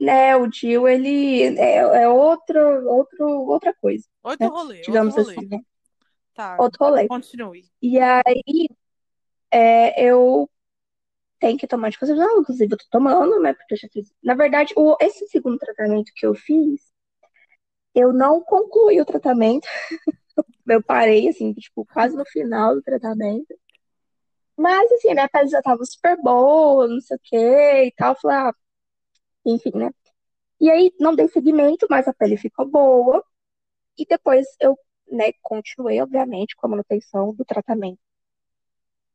né, 0.00 0.36
o 0.36 0.46
DIU, 0.46 0.88
ele 0.88 1.58
é, 1.58 1.76
é 1.76 2.08
outro, 2.08 2.58
outro, 2.88 3.26
outra 3.46 3.74
coisa, 3.74 4.06
Outro 4.22 4.48
né? 4.48 4.52
rolê, 4.52 4.76
outro 4.78 4.84
Digamos 4.84 5.14
rolê. 5.14 5.34
assim, 5.34 5.46
né? 5.46 5.58
Tá, 6.34 6.56
Outro 6.58 6.84
rolê. 6.84 7.06
continue. 7.06 7.64
E 7.82 7.98
aí, 7.98 8.68
é, 9.50 10.02
eu 10.04 10.48
tenho 11.38 11.58
que 11.58 11.66
tomar 11.66 11.88
anticoncepcional, 11.88 12.40
inclusive 12.40 12.72
eu 12.72 12.78
tô 12.78 12.84
tomando, 12.90 13.40
né? 13.40 13.52
Porque 13.52 13.74
eu 13.74 13.78
já 13.78 13.88
fiz. 13.88 14.12
Na 14.22 14.34
verdade, 14.34 14.72
o, 14.76 14.96
esse 15.00 15.26
segundo 15.28 15.58
tratamento 15.58 16.12
que 16.14 16.26
eu 16.26 16.34
fiz, 16.34 16.80
eu 17.94 18.12
não 18.12 18.42
concluí 18.42 19.00
o 19.00 19.04
tratamento. 19.04 19.66
Eu 20.66 20.82
parei, 20.82 21.28
assim, 21.28 21.52
tipo, 21.54 21.84
quase 21.92 22.16
no 22.16 22.24
final 22.26 22.76
do 22.76 22.82
tratamento. 22.82 23.54
Mas, 24.56 24.90
assim, 24.92 25.10
a 25.10 25.14
minha 25.14 25.28
pele 25.28 25.48
já 25.48 25.60
tava 25.62 25.84
super 25.84 26.16
boa, 26.22 26.86
não 26.86 27.00
sei 27.00 27.16
o 27.16 27.20
que 27.22 27.36
e 27.36 27.92
tal. 27.96 28.12
Eu 28.12 28.20
Falei, 28.20 28.36
ah, 28.36 28.54
enfim, 29.44 29.70
né? 29.74 29.90
E 30.60 30.70
aí, 30.70 30.92
não 31.00 31.14
dei 31.14 31.28
seguimento, 31.28 31.86
mas 31.90 32.08
a 32.08 32.14
pele 32.14 32.36
ficou 32.36 32.66
boa. 32.68 33.24
E 33.98 34.06
depois 34.06 34.46
eu, 34.60 34.78
né, 35.10 35.32
continuei, 35.42 36.00
obviamente, 36.02 36.56
com 36.56 36.66
a 36.66 36.70
manutenção 36.70 37.34
do 37.34 37.44
tratamento, 37.44 38.00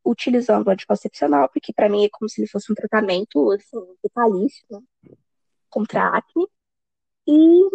utilizando 0.04 0.68
o 0.68 0.70
anticoncepcional, 0.72 1.50
porque 1.50 1.74
pra 1.74 1.90
mim 1.90 2.06
é 2.06 2.10
como 2.10 2.30
se 2.30 2.42
ele 2.42 2.48
fosse 2.48 2.72
um 2.72 2.76
tratamento, 2.76 3.52
assim, 3.52 3.78
vitalício, 4.04 4.66
né, 4.70 4.80
contra 5.70 6.04
a 6.04 6.18
acne. 6.18 6.48
E 7.28 7.66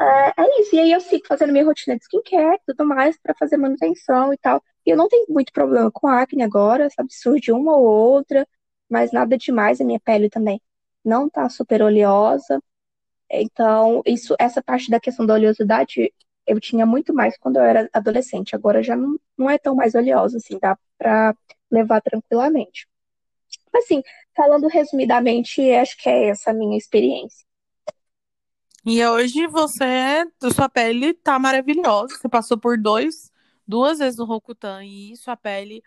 é, 0.00 0.42
é 0.42 0.60
isso. 0.62 0.76
E 0.76 0.80
aí 0.80 0.92
eu 0.92 1.00
sigo 1.00 1.26
fazendo 1.26 1.52
minha 1.52 1.64
rotina 1.64 1.96
de 1.96 2.04
skincare 2.04 2.56
e 2.56 2.72
tudo 2.74 2.86
mais 2.86 3.18
pra 3.18 3.34
fazer 3.34 3.56
manutenção 3.56 4.32
e 4.32 4.38
tal. 4.38 4.62
E 4.86 4.90
eu 4.90 4.96
não 4.96 5.08
tenho 5.08 5.26
muito 5.28 5.52
problema 5.52 5.90
com 5.92 6.08
acne 6.08 6.42
agora, 6.42 6.90
sabe? 6.90 7.12
Surge 7.14 7.52
uma 7.52 7.76
ou 7.76 7.84
outra, 7.86 8.46
mas 8.88 9.12
nada 9.12 9.36
demais. 9.38 9.80
A 9.80 9.84
minha 9.84 10.00
pele 10.00 10.30
também 10.30 10.60
não 11.04 11.28
tá 11.28 11.48
super 11.48 11.82
oleosa. 11.82 12.62
Então, 13.30 14.02
isso, 14.06 14.34
essa 14.38 14.62
parte 14.62 14.90
da 14.90 15.00
questão 15.00 15.24
da 15.24 15.34
oleosidade 15.34 16.12
eu 16.46 16.58
tinha 16.58 16.84
muito 16.84 17.14
mais 17.14 17.36
quando 17.38 17.56
eu 17.56 17.62
era 17.62 17.88
adolescente. 17.92 18.56
Agora 18.56 18.82
já 18.82 18.96
não, 18.96 19.18
não 19.38 19.48
é 19.48 19.56
tão 19.56 19.74
mais 19.74 19.94
oleosa, 19.94 20.38
assim, 20.38 20.58
dá 20.58 20.76
pra 20.98 21.34
levar 21.70 22.00
tranquilamente. 22.00 22.88
Assim, 23.72 24.02
falando 24.34 24.66
resumidamente, 24.66 25.62
acho 25.72 25.96
que 25.96 26.08
é 26.08 26.28
essa 26.28 26.50
a 26.50 26.54
minha 26.54 26.76
experiência. 26.76 27.46
E 28.84 29.04
hoje 29.04 29.46
você, 29.46 30.24
sua 30.54 30.68
pele 30.68 31.12
tá 31.14 31.38
maravilhosa. 31.38 32.16
Você 32.16 32.28
passou 32.28 32.58
por 32.58 32.78
dois, 32.78 33.30
duas 33.66 33.98
vezes 33.98 34.18
no 34.18 34.24
Rokutan 34.24 34.84
e 34.84 35.16
sua 35.16 35.36
pele 35.36 35.82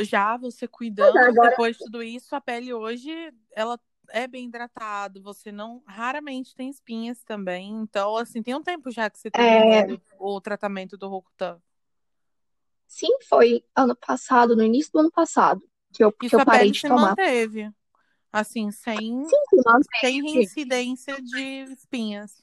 já 0.00 0.36
você 0.36 0.68
cuidando 0.68 1.18
agora- 1.18 1.50
depois 1.50 1.76
de 1.76 1.84
tudo 1.84 2.02
isso, 2.02 2.34
a 2.36 2.40
pele 2.40 2.72
hoje 2.74 3.10
ela 3.56 3.80
é 4.10 4.26
bem 4.26 4.46
hidratada, 4.46 5.20
você 5.20 5.50
não 5.52 5.82
raramente 5.86 6.54
tem 6.54 6.68
espinhas 6.70 7.22
também. 7.22 7.70
Então, 7.72 8.16
assim, 8.16 8.42
tem 8.42 8.54
um 8.54 8.62
tempo 8.62 8.90
já 8.90 9.08
que 9.08 9.18
você 9.18 9.30
É. 9.30 9.82
terminou 9.86 10.00
o 10.18 10.40
tratamento 10.40 10.96
do 10.96 11.08
Rokutan. 11.08 11.60
Sim, 12.86 13.18
foi 13.28 13.62
ano 13.76 13.94
passado, 13.94 14.56
no 14.56 14.62
início 14.62 14.90
do 14.92 15.00
ano 15.00 15.10
passado, 15.10 15.62
que 15.92 16.02
eu, 16.02 16.10
E 16.10 16.28
que 16.28 16.34
eu 16.34 16.44
parei 16.44 16.70
de 16.70 16.82
tomar. 16.82 17.10
manteve. 17.10 17.70
Assim, 18.32 18.70
sem, 18.70 19.24
Sim, 19.24 19.62
manteve. 19.64 19.88
sem 20.00 20.22
reincidência 20.22 21.20
de 21.22 21.64
espinhas. 21.72 22.42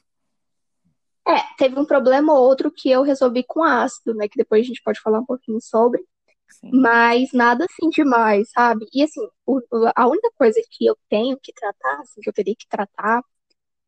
É, 1.26 1.42
teve 1.58 1.78
um 1.78 1.84
problema 1.84 2.32
ou 2.32 2.40
outro 2.44 2.70
que 2.70 2.88
eu 2.88 3.02
resolvi 3.02 3.42
com 3.42 3.62
ácido, 3.64 4.14
né? 4.14 4.28
Que 4.28 4.36
depois 4.36 4.64
a 4.64 4.66
gente 4.66 4.82
pode 4.82 5.00
falar 5.00 5.18
um 5.18 5.26
pouquinho 5.26 5.60
sobre. 5.60 6.04
Sim. 6.48 6.70
Mas 6.72 7.30
nada 7.32 7.64
assim 7.64 7.88
demais, 7.90 8.50
sabe? 8.50 8.86
E 8.92 9.02
assim, 9.02 9.20
o- 9.46 9.60
a 9.94 10.08
única 10.08 10.30
coisa 10.36 10.60
que 10.70 10.86
eu 10.86 10.96
tenho 11.08 11.38
que 11.40 11.52
tratar, 11.52 12.00
assim, 12.00 12.20
que 12.20 12.28
eu 12.28 12.32
teria 12.34 12.54
que 12.56 12.66
tratar, 12.68 13.22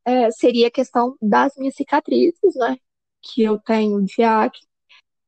é, 0.06 0.30
seria 0.32 0.68
a 0.68 0.70
questão 0.70 1.16
das 1.22 1.54
minhas 1.56 1.76
cicatrizes, 1.76 2.54
né? 2.56 2.76
Que 3.22 3.42
eu 3.44 3.58
tenho 3.60 4.04
de 4.04 4.22
acne, 4.22 4.66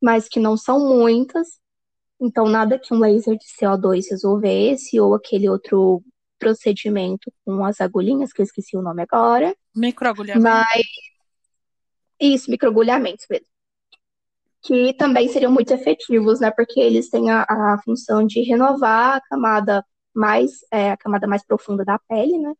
mas 0.02 0.28
que 0.28 0.40
não 0.40 0.56
são 0.56 0.80
muitas. 0.80 1.60
Então, 2.20 2.46
nada 2.48 2.78
que 2.78 2.94
um 2.94 2.98
laser 3.00 3.36
de 3.38 3.46
CO2 3.46 4.10
resolvesse, 4.10 5.00
ou 5.00 5.14
aquele 5.14 5.48
outro 5.48 6.02
procedimento 6.38 7.32
com 7.44 7.64
as 7.64 7.80
agulhinhas, 7.80 8.32
que 8.32 8.42
eu 8.42 8.44
esqueci 8.44 8.76
o 8.76 8.82
nome 8.82 9.02
agora. 9.02 9.56
Microagulhamento. 9.74 10.42
Mas 10.42 10.82
isso, 12.20 12.50
microagulhamentos 12.50 13.26
mesmo. 13.28 13.46
Que 14.62 14.92
também 14.94 15.28
seriam 15.28 15.52
muito 15.52 15.72
efetivos, 15.72 16.40
né? 16.40 16.50
Porque 16.50 16.80
eles 16.80 17.08
têm 17.08 17.30
a, 17.30 17.42
a 17.42 17.80
função 17.84 18.26
de 18.26 18.42
renovar 18.42 19.16
a 19.16 19.20
camada 19.22 19.84
mais, 20.14 20.60
é, 20.70 20.90
a 20.90 20.96
camada 20.96 21.26
mais 21.26 21.44
profunda 21.44 21.84
da 21.84 21.98
pele, 21.98 22.38
né? 22.38 22.52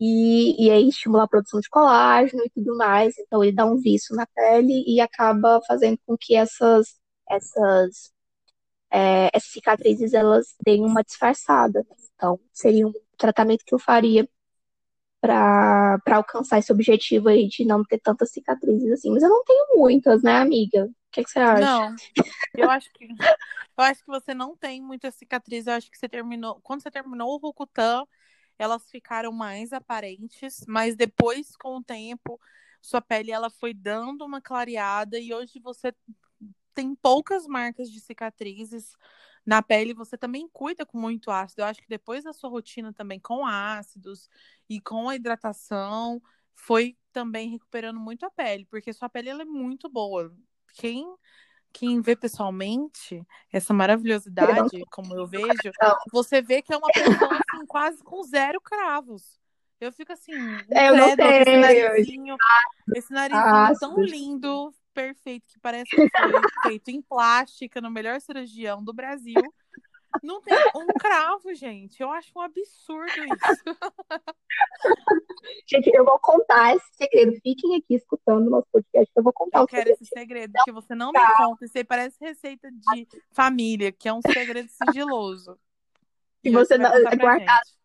E, 0.00 0.66
e 0.66 0.70
aí 0.70 0.88
estimular 0.88 1.24
a 1.24 1.28
produção 1.28 1.60
de 1.60 1.68
colágeno 1.70 2.44
e 2.44 2.50
tudo 2.50 2.76
mais. 2.76 3.14
Então 3.18 3.42
ele 3.42 3.54
dá 3.54 3.64
um 3.66 3.78
vício 3.80 4.16
na 4.16 4.26
pele 4.26 4.84
e 4.86 5.00
acaba 5.00 5.60
fazendo 5.66 5.98
com 6.06 6.16
que 6.18 6.34
essas, 6.36 6.96
essas, 7.30 8.12
é, 8.90 9.30
essas 9.34 9.50
cicatrizes 9.52 10.14
elas 10.14 10.54
deem 10.64 10.84
uma 10.84 11.02
disfarçada. 11.04 11.86
Então 12.14 12.40
seria 12.52 12.86
um 12.86 12.92
tratamento 13.18 13.64
que 13.64 13.74
eu 13.74 13.78
faria 13.78 14.28
para 15.22 16.00
alcançar 16.16 16.58
esse 16.58 16.72
objetivo 16.72 17.28
aí 17.28 17.46
de 17.46 17.64
não 17.64 17.84
ter 17.84 18.00
tantas 18.00 18.32
cicatrizes 18.32 18.90
assim. 18.90 19.12
Mas 19.12 19.22
eu 19.22 19.28
não 19.28 19.44
tenho 19.44 19.76
muitas, 19.76 20.20
né, 20.20 20.38
amiga? 20.38 20.86
O 20.86 21.12
que, 21.12 21.22
que 21.22 21.30
você 21.30 21.38
acha? 21.38 21.60
Não, 21.60 21.94
eu 22.56 22.68
acho 22.68 22.92
que 22.92 23.06
eu 23.06 23.84
acho 23.84 24.00
que 24.00 24.10
você 24.10 24.34
não 24.34 24.56
tem 24.56 24.82
muita 24.82 25.12
cicatriz. 25.12 25.68
Eu 25.68 25.74
acho 25.74 25.88
que 25.88 25.96
você 25.96 26.08
terminou. 26.08 26.60
Quando 26.60 26.82
você 26.82 26.90
terminou 26.90 27.34
o 27.34 27.38
Rokutan, 27.38 28.04
elas 28.58 28.90
ficaram 28.90 29.30
mais 29.30 29.72
aparentes, 29.72 30.64
mas 30.66 30.96
depois, 30.96 31.56
com 31.56 31.76
o 31.76 31.84
tempo, 31.84 32.40
sua 32.80 33.00
pele 33.00 33.30
ela 33.30 33.48
foi 33.48 33.72
dando 33.72 34.24
uma 34.24 34.40
clareada 34.40 35.18
e 35.20 35.32
hoje 35.32 35.60
você 35.60 35.94
tem 36.74 36.96
poucas 36.96 37.46
marcas 37.46 37.88
de 37.90 38.00
cicatrizes 38.00 38.96
na 39.44 39.62
pele. 39.62 39.94
Você 39.94 40.16
também 40.16 40.48
cuida 40.52 40.86
com 40.86 40.98
muito 40.98 41.30
ácido. 41.30 41.62
Eu 41.62 41.66
acho 41.66 41.80
que 41.80 41.88
depois 41.88 42.24
da 42.24 42.32
sua 42.32 42.50
rotina 42.50 42.92
também 42.92 43.20
com 43.20 43.46
ácidos 43.46 44.28
e 44.68 44.80
com 44.80 45.08
a 45.08 45.16
hidratação, 45.16 46.22
foi 46.54 46.96
também 47.12 47.50
recuperando 47.50 47.98
muito 47.98 48.24
a 48.24 48.30
pele, 48.30 48.66
porque 48.66 48.92
sua 48.92 49.08
pele 49.08 49.28
ela 49.28 49.42
é 49.42 49.46
muito 49.46 49.88
boa. 49.88 50.34
Quem 50.74 51.06
quem 51.72 52.02
vê 52.02 52.14
pessoalmente 52.14 53.26
essa 53.50 53.72
maravilhosidade, 53.72 54.84
como 54.90 55.14
eu 55.14 55.26
vejo, 55.26 55.72
você 56.12 56.42
vê 56.42 56.60
que 56.60 56.72
é 56.72 56.76
uma 56.76 56.88
pessoa 56.88 57.38
assim, 57.48 57.66
quase 57.66 58.04
com 58.04 58.22
zero 58.22 58.60
cravos. 58.60 59.40
Eu 59.80 59.90
fico 59.90 60.12
assim, 60.12 60.32
É, 60.70 60.90
eu 60.90 60.94
credo, 60.94 61.22
esse 61.22 61.56
narizinho, 61.56 62.36
esse 62.94 63.12
narizinho 63.12 63.78
tão 63.80 64.00
lindo, 64.00 64.72
perfeito, 64.92 65.46
que 65.48 65.58
parece 65.60 65.90
que 65.90 65.96
foi 65.96 66.08
feito 66.66 66.88
em 66.90 67.02
plástica 67.02 67.80
no 67.80 67.90
melhor 67.90 68.20
cirurgião 68.20 68.82
do 68.84 68.92
Brasil. 68.92 69.40
Não 70.22 70.42
tem 70.42 70.54
um 70.76 70.86
cravo, 70.98 71.54
gente. 71.54 72.00
Eu 72.02 72.10
acho 72.10 72.30
um 72.36 72.42
absurdo 72.42 73.10
isso. 73.10 73.64
Gente, 75.66 75.90
eu 75.94 76.04
vou 76.04 76.18
contar 76.18 76.76
esse 76.76 76.86
segredo. 76.94 77.32
Fiquem 77.42 77.76
aqui 77.76 77.94
escutando 77.94 78.46
o 78.46 78.50
nosso 78.50 78.66
podcast. 78.70 79.10
que 79.12 79.18
Eu 79.18 79.24
vou 79.24 79.32
contar 79.32 79.60
Eu 79.60 79.66
quero 79.66 79.82
segredo. 79.82 80.02
esse 80.02 80.10
segredo, 80.12 80.52
porque 80.52 80.72
você 80.72 80.94
não 80.94 81.12
me 81.12 81.18
conta. 81.36 81.64
Isso 81.64 81.76
aí 81.78 81.84
parece 81.84 82.16
receita 82.20 82.70
de 82.70 83.08
família, 83.32 83.90
que 83.90 84.08
é 84.08 84.12
um 84.12 84.20
segredo 84.20 84.68
sigiloso. 84.68 85.58
E 86.44 86.50
hoje 86.54 86.66
você 86.66 86.78
não- 86.78 86.90
é 86.94 87.16
guardado. 87.16 87.46
gente. 87.66 87.76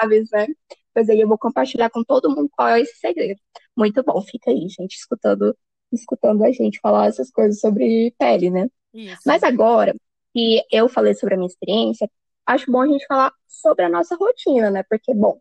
Chaves, 0.00 0.30
né? 0.32 0.46
Pois 0.94 1.08
aí 1.10 1.20
eu 1.20 1.28
vou 1.28 1.38
compartilhar 1.38 1.90
com 1.90 2.02
todo 2.04 2.30
mundo 2.34 2.48
qual 2.52 2.68
é 2.68 2.80
esse 2.80 2.96
segredo. 2.98 3.40
Muito 3.76 4.02
bom, 4.02 4.20
fica 4.22 4.50
aí, 4.50 4.66
gente, 4.68 4.94
escutando, 4.96 5.56
escutando 5.92 6.44
a 6.44 6.52
gente 6.52 6.80
falar 6.80 7.06
essas 7.06 7.30
coisas 7.30 7.60
sobre 7.60 8.14
pele, 8.18 8.50
né? 8.50 8.68
Isso. 8.92 9.22
Mas 9.26 9.42
agora 9.42 9.94
que 10.32 10.62
eu 10.70 10.88
falei 10.88 11.14
sobre 11.14 11.34
a 11.34 11.36
minha 11.36 11.48
experiência, 11.48 12.10
acho 12.46 12.70
bom 12.70 12.82
a 12.82 12.86
gente 12.86 13.06
falar 13.06 13.32
sobre 13.46 13.84
a 13.84 13.88
nossa 13.88 14.16
rotina, 14.16 14.70
né? 14.70 14.82
Porque, 14.88 15.14
bom, 15.14 15.40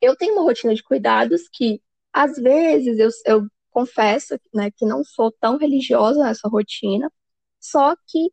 eu 0.00 0.16
tenho 0.16 0.34
uma 0.34 0.42
rotina 0.42 0.74
de 0.74 0.82
cuidados 0.82 1.48
que, 1.52 1.80
às 2.12 2.36
vezes, 2.36 2.98
eu, 2.98 3.08
eu 3.26 3.48
confesso, 3.70 4.38
né, 4.54 4.70
que 4.70 4.84
não 4.84 5.02
sou 5.04 5.32
tão 5.32 5.56
religiosa 5.56 6.22
nessa 6.22 6.48
rotina, 6.48 7.10
só 7.60 7.96
que 8.06 8.30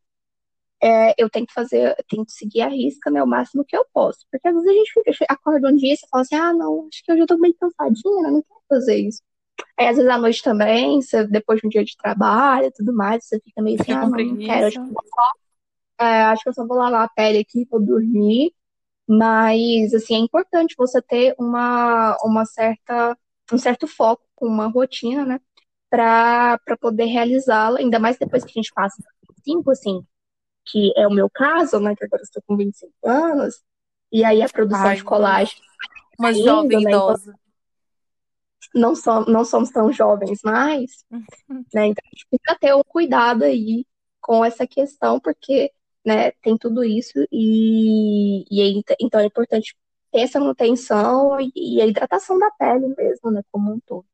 é, 0.82 1.14
eu 1.18 1.30
tenho 1.30 1.46
que 1.46 1.54
fazer, 1.54 1.96
eu 1.98 2.06
tenho 2.08 2.26
que 2.26 2.32
seguir 2.32 2.62
a 2.62 2.70
risca, 2.70 3.12
né, 3.12 3.22
o 3.22 3.28
máximo 3.28 3.66
que 3.66 3.76
eu 3.76 3.86
posso. 3.94 4.20
Porque 4.32 4.48
às 4.48 4.54
vezes 4.54 4.70
a 4.70 4.74
gente 4.74 4.94
fica, 4.94 5.26
acorda 5.30 5.70
um 5.70 5.76
dia 5.76 5.94
e 5.94 5.98
você 5.98 6.08
fala 6.10 6.22
assim, 6.24 6.36
ah, 6.36 6.54
não, 6.54 6.88
acho 6.88 7.04
que 7.04 7.12
hoje 7.12 7.22
eu 7.22 7.28
tô 7.28 7.38
meio 7.38 7.56
cansadinha, 7.56 8.24
né, 8.24 8.32
não 8.32 8.42
quero 8.44 8.62
fazer 8.70 8.96
isso. 8.98 9.22
Aí, 9.78 9.88
às 9.88 9.96
vezes, 9.96 10.12
à 10.12 10.18
noite 10.18 10.44
também, 10.44 11.02
você, 11.02 11.26
depois 11.26 11.60
de 11.60 11.68
um 11.68 11.70
dia 11.70 11.84
de 11.84 11.96
trabalho 11.98 12.68
e 12.68 12.72
tudo 12.72 12.94
mais, 12.94 13.26
você 13.26 13.40
fica 13.40 13.62
meio 13.62 13.80
assim, 13.80 13.92
ah, 13.92 14.02
com 14.02 14.10
não, 14.10 14.18
não 14.26 14.38
quero, 14.38 14.68
acho 14.68 14.80
que 14.80 14.94
só, 14.94 16.06
é, 16.06 16.22
acho 16.24 16.44
que 16.44 16.50
eu 16.50 16.54
só 16.54 16.68
vou 16.68 16.78
lavar 16.78 17.06
a 17.06 17.10
pele 17.10 17.40
aqui, 17.40 17.68
vou 17.70 17.80
dormir. 17.80 18.54
Mas, 19.08 19.94
assim, 19.94 20.16
é 20.16 20.20
importante 20.20 20.76
você 20.78 21.02
ter 21.02 21.34
uma, 21.40 22.16
uma 22.24 22.46
certa, 22.46 23.18
um 23.52 23.58
certo 23.58 23.88
foco, 23.88 24.24
uma 24.40 24.68
rotina, 24.68 25.26
né, 25.26 25.42
para 25.90 26.60
poder 26.80 27.06
realizá-la, 27.06 27.80
ainda 27.80 27.98
mais 27.98 28.18
depois 28.20 28.44
que 28.44 28.52
a 28.52 28.62
gente 28.62 28.72
passa 28.74 29.02
25, 29.46 29.72
assim, 29.72 30.06
que 30.66 30.94
é 30.96 31.08
o 31.08 31.12
meu 31.12 31.28
caso, 31.30 31.80
né, 31.80 31.96
que 31.96 32.06
agora 32.06 32.22
eu 32.22 32.26
estou 32.26 32.44
com 32.46 32.56
25 32.56 32.94
anos, 33.04 33.64
e 34.12 34.24
aí 34.24 34.44
a 34.44 34.50
produção 34.50 34.86
Ai, 34.86 34.96
de 34.98 35.04
colágeno 35.04 35.62
Uma 36.20 36.32
jovem 36.34 36.84
né, 36.84 36.92
então- 36.92 37.10
idosa. 37.10 37.34
Não, 38.74 38.94
não 39.28 39.46
somos 39.46 39.70
tão 39.72 39.92
jovens 39.92 40.42
mais, 40.44 41.06
né? 41.74 41.88
Então 41.88 42.04
a 42.06 42.10
gente 42.16 42.28
precisa 42.30 42.60
ter 42.60 42.76
um 42.76 42.84
cuidado 42.84 43.44
aí 43.44 43.86
com 44.22 44.44
essa 44.44 44.68
questão, 44.68 45.20
porque, 45.20 45.72
né, 46.06 46.32
tem 46.44 46.58
tudo 46.58 46.84
isso 46.84 47.14
e, 47.32 48.46
e 48.52 48.62
aí, 48.62 48.84
então 49.02 49.20
é 49.20 49.26
importante 49.26 49.76
ter 50.12 50.22
essa 50.22 50.40
manutenção 50.40 51.40
e, 51.40 51.52
e 51.56 51.82
a 51.82 51.86
hidratação 51.86 52.38
da 52.38 52.52
pele 52.52 52.94
mesmo, 52.98 53.32
né, 53.32 53.42
como 53.52 53.74
um 53.74 53.80
todo. 53.80 54.06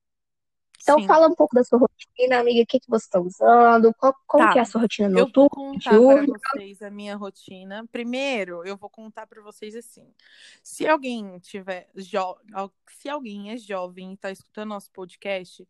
Então 0.86 1.00
Sim. 1.00 1.08
fala 1.08 1.28
um 1.28 1.34
pouco 1.34 1.56
da 1.56 1.64
sua 1.64 1.80
rotina, 1.80 2.40
amiga, 2.40 2.62
o 2.62 2.66
que 2.68 2.80
que 2.80 2.88
você 2.88 3.06
está 3.06 3.20
usando, 3.20 3.92
qual, 3.96 4.16
como 4.28 4.46
Tá. 4.46 4.54
que 4.54 4.60
é 4.60 4.62
a 4.62 4.66
sua 4.66 4.82
rotina 4.82 5.08
Eu 5.10 5.26
vou 5.26 5.50
noturna, 5.50 5.50
contar 5.50 5.90
para 5.90 6.26
vocês 6.60 6.82
a 6.84 6.92
minha 6.92 7.16
rotina. 7.16 7.88
Primeiro, 7.92 8.64
eu 8.64 8.78
vou 8.78 8.88
contar 8.90 9.26
para 9.26 9.42
vocês 9.42 9.76
assim. 9.76 10.14
Se 10.62 10.88
alguém 10.88 11.40
tiver 11.40 11.90
jo... 11.96 12.38
se 12.92 13.10
alguém 13.10 13.50
é 13.50 13.58
jovem 13.58 14.12
e 14.12 14.14
está 14.14 14.30
escutando 14.30 14.70
nosso 14.70 14.92
podcast, 14.92 15.68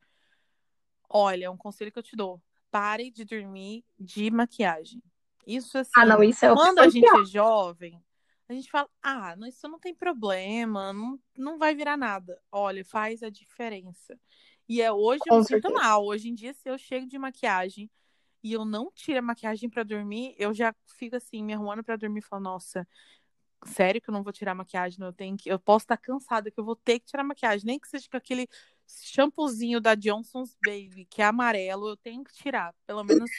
olha, 1.10 1.50
um 1.50 1.58
conselho 1.58 1.94
que 1.94 2.00
eu 2.00 2.04
te 2.04 2.18
dou: 2.18 2.42
pare 2.70 3.10
de 3.10 3.24
dormir 3.24 3.86
de 3.98 4.30
maquiagem. 4.30 5.02
Isso 5.48 5.78
assim, 5.78 5.92
Ah, 5.96 6.06
não, 6.06 6.22
isso 6.22 6.44
é 6.44 6.54
quando 6.54 6.80
a 6.80 6.90
gente 6.90 7.08
é 7.08 7.24
jovem, 7.24 8.04
a 8.50 8.54
gente 8.54 8.70
fala: 8.70 8.90
"Ah, 9.02 9.34
isso 9.48 9.66
não 9.70 9.80
tem 9.80 9.96
problema, 9.96 10.92
não, 10.92 11.18
não 11.38 11.58
vai 11.58 11.74
virar 11.74 11.96
nada". 11.96 12.38
Olha, 12.52 12.84
faz 12.84 13.24
a 13.24 13.30
diferença. 13.30 14.20
E 14.68 14.82
é 14.82 14.92
hoje 14.92 15.22
eu 15.26 15.34
Com 15.34 15.40
me 15.40 15.46
sinto 15.46 15.72
mal. 15.74 16.06
Hoje 16.06 16.30
em 16.30 16.34
dia, 16.34 16.54
se 16.54 16.68
eu 16.70 16.78
chego 16.78 17.06
de 17.08 17.18
maquiagem 17.20 17.90
e 18.44 18.54
eu 18.54 18.66
não 18.66 18.92
tiro 18.94 19.20
a 19.20 19.22
maquiagem 19.22 19.70
pra 19.70 19.84
dormir, 19.84 20.36
eu 20.38 20.54
já 20.54 20.74
fico 20.98 21.16
assim, 21.16 21.44
me 21.44 21.54
arrumando 21.54 21.84
pra 21.84 21.96
dormir 21.96 22.20
e 22.20 22.22
falo, 22.22 22.44
nossa, 22.44 22.88
sério 23.66 24.02
que 24.02 24.10
eu 24.10 24.14
não 24.14 24.24
vou 24.24 24.34
tirar 24.34 24.52
a 24.52 24.56
maquiagem? 24.56 25.04
Eu 25.04 25.14
tenho 25.14 25.38
que, 25.38 25.50
eu 25.50 25.60
posso 25.60 25.84
estar 25.86 25.98
cansada 25.98 26.52
que 26.52 26.60
eu 26.60 26.66
vou 26.66 26.76
ter 26.76 27.00
que 27.00 27.08
tirar 27.08 27.22
a 27.22 27.26
maquiagem, 27.26 27.66
nem 27.66 27.80
que 27.80 27.88
seja 27.88 28.08
com 28.10 28.18
aquele 28.18 28.48
shampoozinho 28.88 29.82
da 29.82 29.96
Johnson's 29.96 30.56
Baby, 30.64 31.06
que 31.10 31.22
é 31.22 31.26
amarelo, 31.26 31.90
eu 31.90 31.98
tenho 31.98 32.24
que 32.24 32.34
tirar, 32.34 32.74
pelo 32.86 33.04
menos 33.04 33.30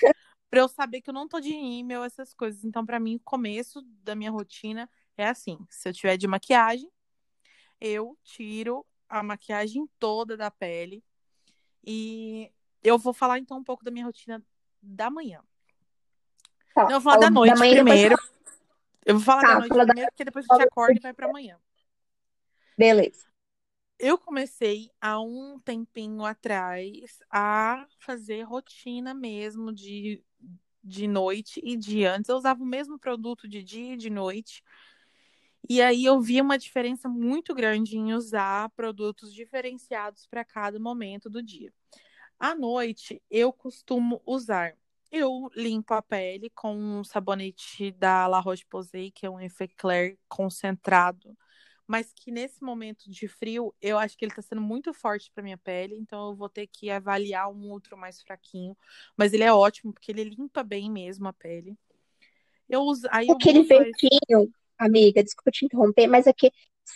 pra 0.51 0.61
eu 0.61 0.69
saber 0.69 1.01
que 1.01 1.11
eu 1.11 1.15
não 1.15 1.29
tô 1.29 1.41
de 1.41 1.51
rímel, 1.51 2.05
essas 2.05 2.33
coisas. 2.35 2.65
Então, 2.65 2.85
pra 2.87 3.01
mim, 3.01 3.17
o 3.17 3.21
começo 3.21 3.83
da 4.03 4.15
minha 4.15 4.31
rotina 4.31 4.89
É 5.17 5.27
assim, 5.29 5.59
se 5.71 5.89
eu 5.89 5.93
tiver 5.93 6.17
de 6.17 6.27
maquiagem, 6.27 6.91
eu 7.81 8.17
tiro 8.23 8.87
a 9.09 9.23
maquiagem 9.23 9.89
toda 9.99 10.37
da 10.37 10.51
pele 10.51 11.03
e 11.87 12.51
eu 12.83 12.99
vou 12.99 13.13
falar 13.13 13.39
então 13.39 13.59
um 13.59 13.65
pouco 13.65 13.85
da 13.85 13.91
minha 13.91 14.05
rotina 14.05 14.43
da 14.83 15.11
manhã. 15.11 15.43
Tá, 16.75 16.85
Não, 16.85 16.91
eu 16.93 17.01
vou 17.01 17.13
falar 17.13 17.17
da 17.19 17.31
noite 17.31 17.53
da 17.55 17.59
manhã, 17.59 17.75
depois 17.77 18.01
primeiro. 18.01 18.17
Eu 19.05 19.15
vou 19.15 19.23
falar 19.25 19.43
Tá, 19.43 19.49
da 19.49 19.55
noite 19.61 19.69
fala 19.69 19.87
da- 19.87 19.93
primeiro, 19.93 20.11
porque 20.13 20.25
depois 20.25 20.47
a 20.51 20.55
gente 20.57 20.67
acorda 20.67 20.95
e 20.99 21.01
vai 21.01 21.15
pra 21.15 21.33
manhã. 21.33 21.59
Beleza. 22.77 23.25
Eu 23.99 24.19
comecei 24.19 24.91
há 25.01 25.19
um 25.21 25.59
tempinho 25.61 26.23
atrás 26.25 27.19
a 27.31 27.87
fazer 27.99 28.43
rotina 28.43 29.15
mesmo 29.15 29.73
de, 29.73 30.23
de 30.85 31.09
noite 31.09 31.61
e 31.65 31.77
dia. 31.79 32.15
Antes 32.15 32.29
eu 32.29 32.37
usava 32.37 32.63
o 32.63 32.67
mesmo 32.67 32.99
produto 32.99 33.49
de 33.49 33.63
dia 33.63 33.95
e 33.95 33.97
de 33.97 34.11
noite. 34.11 34.63
E 35.69 35.83
aí 35.83 36.05
eu 36.05 36.21
vi 36.21 36.41
uma 36.41 36.59
diferença 36.59 37.09
muito 37.09 37.55
grande 37.55 37.97
em 37.97 38.13
usar 38.15 38.71
produtos 38.71 39.33
diferenciados 39.35 40.27
para 40.27 40.45
cada 40.45 40.79
momento 40.79 41.29
do 41.29 41.43
dia. 41.43 41.73
À 42.39 42.55
noite, 42.55 43.23
eu 43.31 43.53
costumo 43.53 44.23
usar. 44.27 44.77
Eu 45.11 45.51
limpo 45.55 45.95
a 45.95 46.03
pele 46.03 46.51
com 46.51 46.75
um 46.77 47.03
sabonete 47.05 47.91
da 47.93 48.27
La 48.27 48.41
Roche-Posay, 48.41 49.11
que 49.11 49.25
é 49.27 49.31
um 49.31 49.41
Effaclar 49.41 50.17
concentrado, 50.29 51.37
mas 51.87 52.13
que 52.13 52.31
nesse 52.31 52.63
momento 52.63 53.09
de 53.11 53.27
frio, 53.29 53.75
eu 53.81 53.99
acho 53.99 54.17
que 54.17 54.25
ele 54.25 54.35
tá 54.35 54.43
sendo 54.43 54.61
muito 54.61 54.93
forte 54.93 55.31
para 55.33 55.43
minha 55.43 55.57
pele, 55.57 55.97
então 55.97 56.31
eu 56.31 56.35
vou 56.35 56.49
ter 56.49 56.67
que 56.67 56.91
avaliar 56.91 57.49
um 57.51 57.71
outro 57.71 57.97
mais 57.97 58.21
fraquinho, 58.21 58.77
mas 59.17 59.33
ele 59.33 59.45
é 59.45 59.53
ótimo 59.53 59.93
porque 59.93 60.11
ele 60.11 60.25
limpa 60.25 60.63
bem 60.63 60.91
mesmo 60.91 61.29
a 61.29 61.33
pele. 61.33 61.79
Eu 62.69 62.83
uso, 62.83 63.07
aí 63.11 63.29
eu 63.29 63.37
Aquele 63.37 63.61
uso 63.61 63.73
esse- 63.73 64.09
amiga, 64.79 65.23
desculpa 65.23 65.51
te 65.51 65.65
interromper, 65.65 66.07
mas 66.07 66.27
é 66.27 66.33
que 66.33 66.51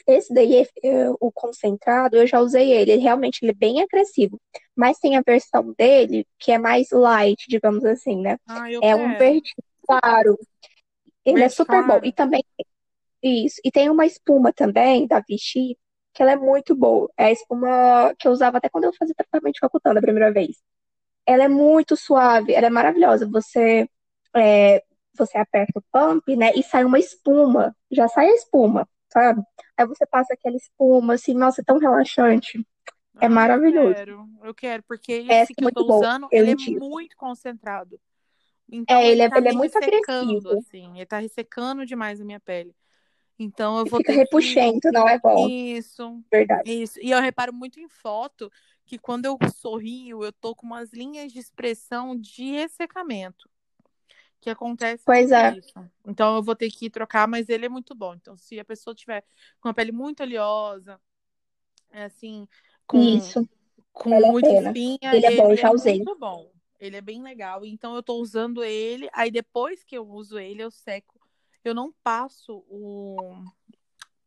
esse 0.07 0.33
daí, 0.33 0.67
é, 0.85 1.11
o 1.21 1.33
concentrado, 1.33 2.17
eu 2.17 2.27
já 2.27 2.41
usei 2.41 2.71
ele. 2.73 2.93
Ele 2.93 3.03
realmente 3.03 3.41
ele 3.43 3.51
é 3.51 3.55
bem 3.55 3.83
agressivo. 3.83 4.41
Mas 4.77 4.99
tem 4.99 5.17
a 5.17 5.23
versão 5.27 5.75
dele 5.77 6.27
que 6.39 6.53
é 6.53 6.59
mais 6.59 6.91
light, 6.93 7.45
digamos 7.49 7.85
assim, 7.85 8.21
né? 8.21 8.39
Ah, 8.47 8.71
É 8.71 8.95
um 8.95 9.09
quero. 9.09 9.19
verde 9.19 9.55
claro. 9.87 10.39
Ele 11.25 11.39
é 11.39 11.41
Verde 11.41 11.55
super 11.55 11.87
bom. 11.87 12.01
E 12.05 12.13
também, 12.13 12.45
isso. 13.23 13.61
E 13.65 13.71
tem 13.71 13.91
uma 13.91 14.07
espuma 14.07 14.53
também, 14.53 15.07
da 15.07 15.21
Vichy, 15.21 15.77
que 16.15 16.23
ela 16.23 16.33
é 16.33 16.37
muito 16.37 16.75
boa. 16.75 17.11
É 17.17 17.27
a 17.27 17.33
espuma 17.33 18.15
que 18.19 18.27
eu 18.29 18.33
usava 18.33 18.59
até 18.59 18.69
quando 18.69 18.85
eu 18.85 18.93
fazia 18.95 19.15
tratamento 19.15 19.55
de 19.55 19.61
Cocutan 19.61 19.93
da 19.95 20.01
primeira 20.01 20.33
vez. 20.33 20.57
Ela 21.27 21.45
é 21.45 21.49
muito 21.49 21.97
suave, 21.97 22.53
ela 22.55 22.67
é 22.69 22.71
maravilhosa. 22.71 23.29
Você, 23.29 23.89
é, 24.37 24.83
você 25.17 25.39
aperta 25.39 25.79
o 25.79 25.85
pump, 25.93 26.37
né? 26.37 26.53
E 26.55 26.63
sai 26.63 26.85
uma 26.85 26.99
espuma. 26.99 27.75
Já 27.91 28.09
sai 28.09 28.29
a 28.31 28.35
espuma, 28.35 28.89
sabe? 29.13 29.43
Aí 29.77 29.87
você 29.87 30.07
passa 30.07 30.35
aquela 30.35 30.57
espuma, 30.57 31.15
assim, 31.15 31.35
nossa, 31.35 31.61
é 31.61 31.65
tão 31.65 31.79
relaxante. 31.79 32.67
É 33.21 33.29
maravilhoso. 33.29 33.91
Eu 33.91 33.95
quero, 33.95 34.29
eu 34.43 34.55
quero, 34.55 34.83
porque 34.85 35.13
esse 35.13 35.53
é 35.53 35.55
que 35.55 35.65
eu 35.65 35.71
tô 35.71 35.85
boa, 35.85 35.89
usando, 35.89 36.29
eu 36.33 36.43
ele 36.43 36.51
é 36.51 36.57
muito 36.57 37.17
concentrado. 37.17 38.01
Então 38.69 39.03
É, 39.03 39.09
ele 39.11 39.23
é, 39.23 39.29
tá 39.29 39.39
ele 39.39 39.49
é 39.49 39.53
muito 39.53 39.77
agressivo. 39.79 40.51
assim. 40.53 40.97
Ele 40.97 41.07
tá 41.07 41.19
ressecando 41.19 41.87
demais 41.87 42.21
a 42.21 42.25
minha 42.25 42.41
pele. 42.41 42.75
Então 43.39 43.79
eu 43.79 43.87
E 43.87 43.91
vou 43.91 43.99
fica 43.99 44.13
ter 44.13 44.21
que. 44.21 44.21
repuxento, 44.21 44.91
não 44.93 45.09
é 45.09 45.19
bom, 45.19 45.49
Isso, 45.49 46.25
verdade. 46.31 46.65
isso. 46.65 47.01
E 47.01 47.11
eu 47.11 47.21
reparo 47.21 47.53
muito 47.53 47.81
em 47.81 47.89
foto 47.89 48.51
que 48.87 48.99
quando 48.99 49.27
eu 49.27 49.39
sorrio, 49.55 50.25
eu 50.25 50.33
tô 50.33 50.55
com 50.55 50.67
umas 50.67 50.93
linhas 50.93 51.33
de 51.33 51.39
expressão 51.39 52.17
de 52.19 52.45
ressecamento. 52.53 53.49
Que 54.41 54.51
acontece 54.51 55.03
Pois 55.05 55.31
muito 55.31 55.35
é. 55.35 55.59
isso. 55.59 55.91
Então 56.07 56.37
eu 56.37 56.43
vou 56.43 56.57
ter 56.57 56.71
que 56.71 56.89
trocar, 56.89 57.29
mas 57.29 57.49
ele 57.49 57.67
é 57.67 57.69
muito 57.69 57.95
bom. 57.95 58.15
Então, 58.15 58.37
se 58.37 58.59
a 58.59 58.65
pessoa 58.65 58.95
tiver 58.95 59.23
com 59.61 59.69
a 59.69 59.75
pele 59.75 59.93
muito 59.93 60.23
oleosa, 60.23 60.99
é 61.91 62.05
assim, 62.05 62.49
com, 62.87 62.99
Isso, 62.99 63.49
com 63.93 64.11
vale 64.11 64.27
muita 64.31 64.49
espinha, 64.49 65.15
Ele 65.15 65.27
é 65.27 65.37
bom, 65.37 65.49
ele 65.49 65.57
já 65.57 65.69
é 65.69 65.73
usei. 65.73 65.97
muito 65.97 66.19
bom. 66.19 66.51
Ele 66.79 66.97
é 66.97 67.01
bem 67.01 67.23
legal. 67.23 67.65
Então 67.65 67.95
eu 67.95 68.03
tô 68.03 68.15
usando 68.15 68.65
ele. 68.65 69.09
Aí 69.13 69.31
depois 69.31 69.85
que 69.85 69.97
eu 69.97 70.09
uso 70.09 70.39
ele, 70.39 70.63
eu 70.63 70.71
seco. 70.71 71.21
Eu 71.63 71.75
não 71.75 71.93
passo 72.03 72.65
o, 72.69 73.17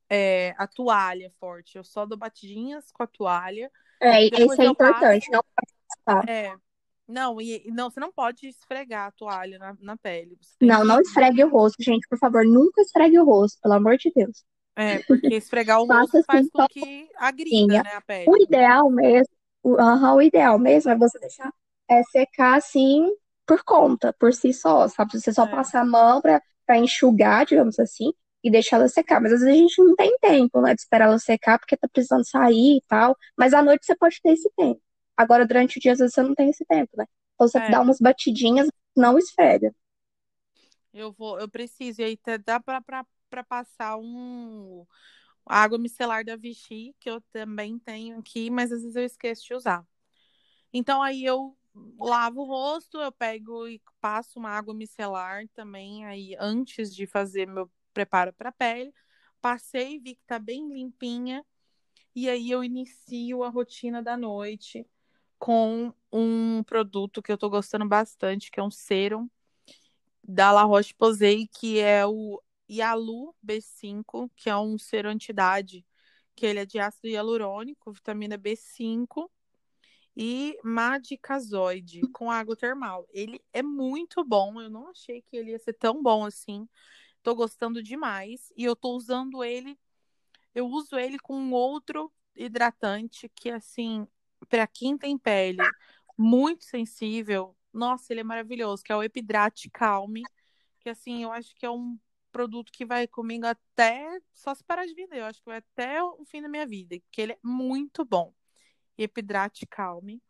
é, 0.08 0.54
a 0.58 0.68
toalha 0.68 1.32
forte. 1.40 1.78
Eu 1.78 1.84
só 1.84 2.06
dou 2.06 2.18
batidinhas 2.18 2.92
com 2.92 3.02
a 3.02 3.08
toalha. 3.08 3.72
É, 4.00 4.24
esse 4.24 4.62
é 4.62 4.66
importante, 4.66 5.30
passo. 5.30 5.32
não 5.32 5.44
passar. 6.06 6.30
É. 6.30 6.56
Não, 7.08 7.40
e 7.42 7.70
não, 7.72 7.90
você 7.90 8.00
não 8.00 8.12
pode 8.12 8.48
esfregar 8.48 9.08
a 9.08 9.12
toalha 9.12 9.60
na, 9.60 9.76
na 9.80 9.98
pele. 9.98 10.38
Não, 10.60 10.84
não 10.84 11.00
que. 11.00 11.02
esfregue 11.02 11.44
o 11.44 11.50
rosto, 11.50 11.84
gente, 11.84 12.08
por 12.08 12.18
favor, 12.18 12.44
nunca 12.44 12.82
esfregue 12.82 13.20
o 13.20 13.26
rosto, 13.26 13.60
pelo 13.62 13.76
amor 13.76 13.98
de 13.98 14.12
Deus. 14.16 14.44
É, 14.76 15.00
porque 15.00 15.36
esfregar 15.36 15.80
o 15.82 15.86
rosto 15.86 16.20
faz 16.24 16.48
assim, 16.48 16.50
com 16.50 16.62
só 16.62 16.68
que 16.68 17.10
agrida, 17.18 17.80
né, 17.82 17.94
a 17.94 18.02
O 18.26 18.36
pele. 18.36 18.38
ideal 18.38 18.90
mesmo, 18.90 19.34
o, 19.64 19.76
o 19.76 20.22
ideal 20.22 20.58
mesmo 20.60 20.92
é 20.92 20.98
você 20.98 21.20
deixar 21.20 21.52
é, 21.90 22.04
secar 22.04 22.58
assim 22.58 23.06
por 23.46 23.64
conta, 23.64 24.14
por 24.20 24.34
si 24.34 24.54
só, 24.54 24.88
sabe? 24.88 25.20
Você 25.20 25.34
só 25.34 25.46
É. 25.46 25.48
passar 25.48 25.82
a 25.82 25.86
mão 25.86 26.22
pra, 26.22 26.42
pra 26.66 26.78
enxugar, 26.78 27.46
digamos 27.46 27.78
assim, 27.80 28.12
e 28.44 28.50
deixar 28.52 28.78
ela 28.78 28.88
secar. 28.88 29.22
Mas 29.22 29.34
às 29.34 29.42
vezes 29.42 29.54
a 29.56 29.58
gente 29.58 29.84
não 29.84 29.96
tem 29.96 30.18
tempo, 30.20 30.62
né, 30.62 30.74
de 30.74 30.82
esperar 30.82 31.06
ela 31.08 31.20
secar 31.20 31.60
porque 31.60 31.76
tá 31.78 31.88
precisando 31.88 32.26
sair 32.28 32.78
e 32.78 32.84
tal. 32.88 33.16
Mas 33.38 33.54
à 33.54 33.62
noite 33.62 33.86
você 33.86 33.96
pode 33.96 34.20
ter 34.22 34.32
esse 34.34 34.50
tempo. 34.56 34.82
Agora, 35.18 35.46
durante 35.46 35.78
o 35.78 35.82
dia, 35.82 35.94
às 35.94 36.00
vezes 36.00 36.14
você 36.16 36.24
não 36.24 36.36
tem 36.36 36.50
esse 36.50 36.66
tempo, 36.66 36.92
né? 36.98 37.06
Então 37.36 37.48
você 37.48 37.60
É. 37.60 37.70
dá 37.70 37.82
umas 37.82 38.00
batidinhas, 38.00 38.68
não 38.96 39.18
esfrega. 39.18 39.74
Eu 40.94 41.12
vou, 41.12 41.40
eu 41.40 41.50
preciso. 41.50 42.02
E 42.02 42.04
aí 42.06 42.20
dá 42.46 42.60
pra, 42.60 42.82
pra, 42.82 43.06
pra 43.30 43.44
passar 43.44 43.98
um 43.98 44.86
a 45.46 45.62
água 45.64 45.78
micelar 45.80 46.24
da 46.26 46.36
Vichy, 46.38 46.96
que 47.00 47.10
eu 47.10 47.22
também 47.32 47.80
tenho 47.80 48.20
aqui, 48.20 48.50
mas 48.50 48.72
às 48.72 48.82
vezes 48.82 48.96
eu 48.96 49.04
esqueço 49.06 49.46
de 49.46 49.54
usar. 49.56 49.86
Então 50.74 51.02
aí 51.04 51.26
eu 51.26 51.58
lavo 52.00 52.42
o 52.42 52.46
rosto, 52.46 53.00
eu 53.00 53.12
pego 53.12 53.68
e 53.68 53.82
passo 54.02 54.40
uma 54.40 54.50
água 54.52 54.74
micelar 54.74 55.48
também 55.56 56.06
aí 56.06 56.36
antes 56.40 56.96
de 56.96 57.08
fazer 57.08 57.48
meu 57.48 57.72
preparo 57.94 58.34
para 58.34 58.52
pele. 58.52 58.94
Passei, 59.42 60.00
vi 60.00 60.16
que 60.16 60.24
tá 60.26 60.40
bem 60.40 60.70
limpinha. 60.74 61.46
E 62.16 62.30
aí 62.30 62.52
eu 62.52 62.64
inicio 62.64 63.44
a 63.44 63.50
rotina 63.50 64.02
da 64.04 64.18
noite 64.18 64.88
com 65.44 65.94
um 66.10 66.64
produto 66.64 67.22
que 67.22 67.30
eu 67.30 67.38
tô 67.38 67.50
gostando 67.50 67.86
bastante, 67.86 68.50
que 68.50 68.62
é 68.62 68.64
um 68.64 68.72
serum 68.72 69.30
da 70.24 70.54
La 70.54 70.64
Roche-Posay, 70.64 71.50
que 71.50 71.82
é 71.82 72.06
o 72.08 72.42
Yalu 72.72 73.36
B5, 73.46 74.32
que 74.38 74.50
é 74.50 74.56
um 74.56 74.78
serum 74.78 75.10
anti-idade, 75.10 75.86
que 76.34 76.46
ele 76.46 76.60
é 76.60 76.66
de 76.66 76.80
ácido 76.80 77.10
hialurônico, 77.10 77.92
vitamina 77.92 78.38
B5 78.38 79.30
e 80.16 80.58
madicazoide 80.64 82.00
com 82.14 82.32
água 82.32 82.56
termal. 82.56 83.06
Ele 83.12 83.44
é 83.52 83.62
muito 83.62 84.24
bom, 84.24 84.62
eu 84.62 84.70
não 84.70 84.92
achei 84.92 85.22
que 85.24 85.36
ele 85.36 85.52
ia 85.52 85.60
ser 85.60 85.74
tão 85.74 86.02
bom 86.02 86.24
assim. 86.24 86.66
Tô 87.22 87.36
gostando 87.36 87.84
demais 87.84 88.50
e 88.56 88.64
eu 88.64 88.78
tô 88.78 88.96
usando 88.96 89.44
ele, 89.44 89.78
eu 90.56 90.68
uso 90.68 90.98
ele 90.98 91.20
com 91.20 91.52
outro 91.52 92.10
hidratante 92.34 93.30
que 93.36 93.50
assim, 93.50 94.08
para 94.50 94.68
quem 94.68 94.98
tem 94.98 95.18
pele 95.18 95.64
muito 96.18 96.64
sensível, 96.64 97.56
nossa, 97.74 98.14
ele 98.14 98.22
é 98.22 98.24
maravilhoso, 98.24 98.84
que 98.84 98.92
é 98.92 98.96
o 98.96 99.04
Epidrate 99.04 99.70
Calme, 99.70 100.24
que 100.80 100.90
assim, 100.90 101.24
eu 101.24 101.32
acho 101.32 101.56
que 101.56 101.66
é 101.66 101.70
um 101.70 101.98
produto 102.32 102.72
que 102.72 102.86
vai 102.86 103.08
comigo 103.08 103.46
até 103.46 104.20
só 104.34 104.54
se 104.54 104.64
parar 104.64 104.86
de 104.86 104.94
vender, 104.94 105.20
eu 105.20 105.26
acho 105.26 105.40
que 105.40 105.46
vai 105.46 105.58
até 105.58 106.04
o 106.04 106.26
fim 106.26 106.42
da 106.42 106.50
minha 106.50 106.66
vida, 106.66 106.98
que 107.12 107.22
ele 107.22 107.34
é 107.34 107.40
muito 107.44 108.04
bom. 108.04 108.34
Epidrate 108.98 109.66
Calme. 109.66 110.22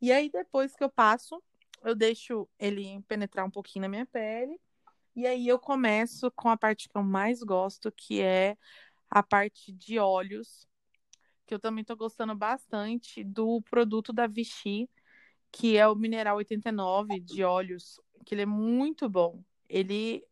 E 0.00 0.12
aí 0.12 0.30
depois 0.30 0.74
que 0.74 0.84
eu 0.84 0.90
passo, 0.90 1.42
eu 1.82 1.94
deixo 1.94 2.48
ele 2.58 3.00
penetrar 3.08 3.44
um 3.46 3.50
pouquinho 3.50 3.82
na 3.82 3.88
minha 3.88 4.06
pele. 4.06 4.60
E 5.14 5.26
aí 5.26 5.48
eu 5.48 5.58
começo 5.58 6.30
com 6.32 6.48
a 6.48 6.56
parte 6.56 6.88
que 6.88 6.96
eu 6.96 7.02
mais 7.02 7.42
gosto, 7.42 7.90
que 7.90 8.20
é 8.20 8.56
a 9.10 9.22
parte 9.22 9.72
de 9.72 9.98
óleos, 9.98 10.68
que 11.46 11.54
eu 11.54 11.58
também 11.58 11.84
tô 11.84 11.96
gostando 11.96 12.34
bastante 12.34 13.22
do 13.22 13.62
produto 13.62 14.12
da 14.12 14.26
Vichy, 14.26 14.88
que 15.52 15.76
é 15.76 15.86
o 15.86 15.94
Mineral 15.94 16.36
89 16.36 17.20
de 17.20 17.44
óleos, 17.44 18.00
que 18.24 18.34
ele 18.34 18.42
é 18.42 18.46
muito 18.46 19.08
bom. 19.08 19.42
Ele 19.68 20.24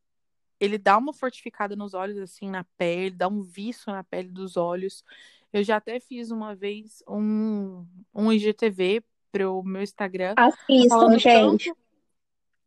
ele 0.60 0.78
dá 0.78 0.96
uma 0.96 1.12
fortificada 1.12 1.76
nos 1.76 1.94
olhos 1.94 2.18
assim 2.18 2.48
na 2.48 2.64
pele, 2.76 3.10
dá 3.10 3.28
um 3.28 3.42
viço 3.42 3.90
na 3.90 4.02
pele 4.02 4.28
dos 4.28 4.56
olhos. 4.56 5.04
Eu 5.52 5.62
já 5.62 5.76
até 5.76 6.00
fiz 6.00 6.30
uma 6.30 6.54
vez 6.54 7.02
um 7.08 7.86
um 8.14 8.32
IGTV 8.32 9.02
pro 9.30 9.62
meu 9.62 9.82
Instagram 9.82 10.34
Assistam, 10.36 11.18
gente. 11.18 11.68
tanto 11.70 11.84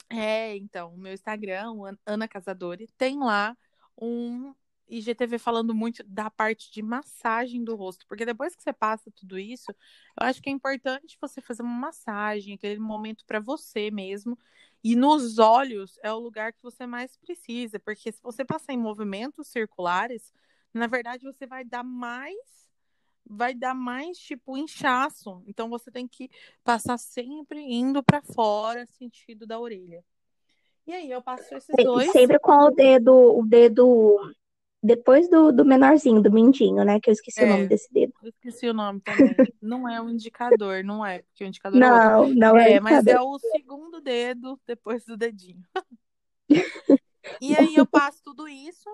é, 0.10 0.56
então, 0.56 0.94
o 0.94 0.98
meu 0.98 1.14
Instagram, 1.14 1.74
Ana 2.06 2.28
Casadori, 2.28 2.88
tem 2.98 3.20
lá 3.20 3.58
um 4.00 4.54
IGTV 4.90 5.38
falando 5.38 5.74
muito 5.76 6.04
da 6.04 6.30
parte 6.30 6.72
de 6.72 6.82
massagem 6.82 7.64
do 7.64 7.76
rosto, 7.76 8.06
porque 8.08 8.26
depois 8.26 8.56
que 8.56 8.64
você 8.64 8.72
passa 8.72 9.12
tudo 9.12 9.38
isso, 9.38 9.72
eu 9.72 10.28
acho 10.28 10.42
que 10.42 10.50
é 10.50 10.54
importante 10.54 11.18
você 11.20 11.42
fazer 11.42 11.64
uma 11.64 11.80
massagem, 11.80 12.56
aquele 12.56 12.80
momento 12.80 13.26
para 13.26 13.40
você 13.40 13.92
mesmo. 13.92 14.38
E 14.84 14.96
nos 14.96 15.40
olhos 15.40 16.00
é 16.04 16.12
o 16.12 16.20
lugar 16.20 16.54
que 16.54 16.64
você 16.64 16.86
mais 16.86 17.18
precisa, 17.18 17.80
porque 17.80 18.12
se 18.12 18.22
você 18.22 18.46
passar 18.46 18.74
em 18.74 18.78
movimentos 18.78 19.48
circulares, 19.48 20.32
na 20.74 20.88
verdade 20.88 21.26
você 21.26 21.46
vai 21.46 21.66
dar 21.66 21.84
mais 21.84 22.68
vai 23.30 23.54
dar 23.54 23.74
mais 23.74 24.18
tipo 24.18 24.56
inchaço. 24.56 25.44
Então 25.46 25.70
você 25.70 25.92
tem 25.92 26.08
que 26.08 26.30
passar 26.64 26.98
sempre 26.98 27.60
indo 27.60 28.02
para 28.02 28.22
fora, 28.22 28.86
sentido 28.86 29.46
da 29.46 29.60
orelha. 29.60 30.04
E 30.86 30.94
aí 30.94 31.12
eu 31.12 31.22
passo 31.22 31.54
esses 31.54 31.76
dois. 31.76 32.10
Sempre 32.12 32.40
com 32.40 32.54
o 32.54 32.72
dedo, 32.72 33.38
o 33.38 33.46
dedo 33.46 34.34
depois 34.88 35.30
do, 35.30 35.52
do 35.52 35.66
menorzinho, 35.66 36.22
do 36.22 36.32
mindinho, 36.32 36.84
né? 36.86 37.00
Que 37.00 37.10
eu 37.10 37.14
esqueci 37.14 37.42
é, 37.42 37.46
o 37.46 37.50
nome 37.50 37.68
desse 37.68 37.92
dedo. 37.92 38.14
Eu 38.24 38.30
esqueci 38.30 38.68
o 38.68 38.74
nome 38.74 39.02
também. 39.02 39.36
não 39.62 39.88
é 39.88 40.02
um 40.02 40.10
indicador, 40.10 40.84
não 40.84 41.06
é, 41.06 41.20
porque 41.20 41.44
o 41.44 41.48
indicador 41.48 41.80
não, 41.80 42.24
é 42.24 42.34
Não, 42.34 42.58
é, 42.58 42.74
é 42.74 42.80
mas 42.80 43.06
é 43.06 43.20
o 43.20 43.38
segundo 43.38 44.00
dedo 44.00 44.60
depois 44.66 45.04
do 45.06 45.18
dedinho. 45.18 45.64
e 47.42 47.56
aí 47.56 47.76
eu 47.76 47.86
passo 47.86 48.22
tudo 48.24 48.48
isso 48.48 48.90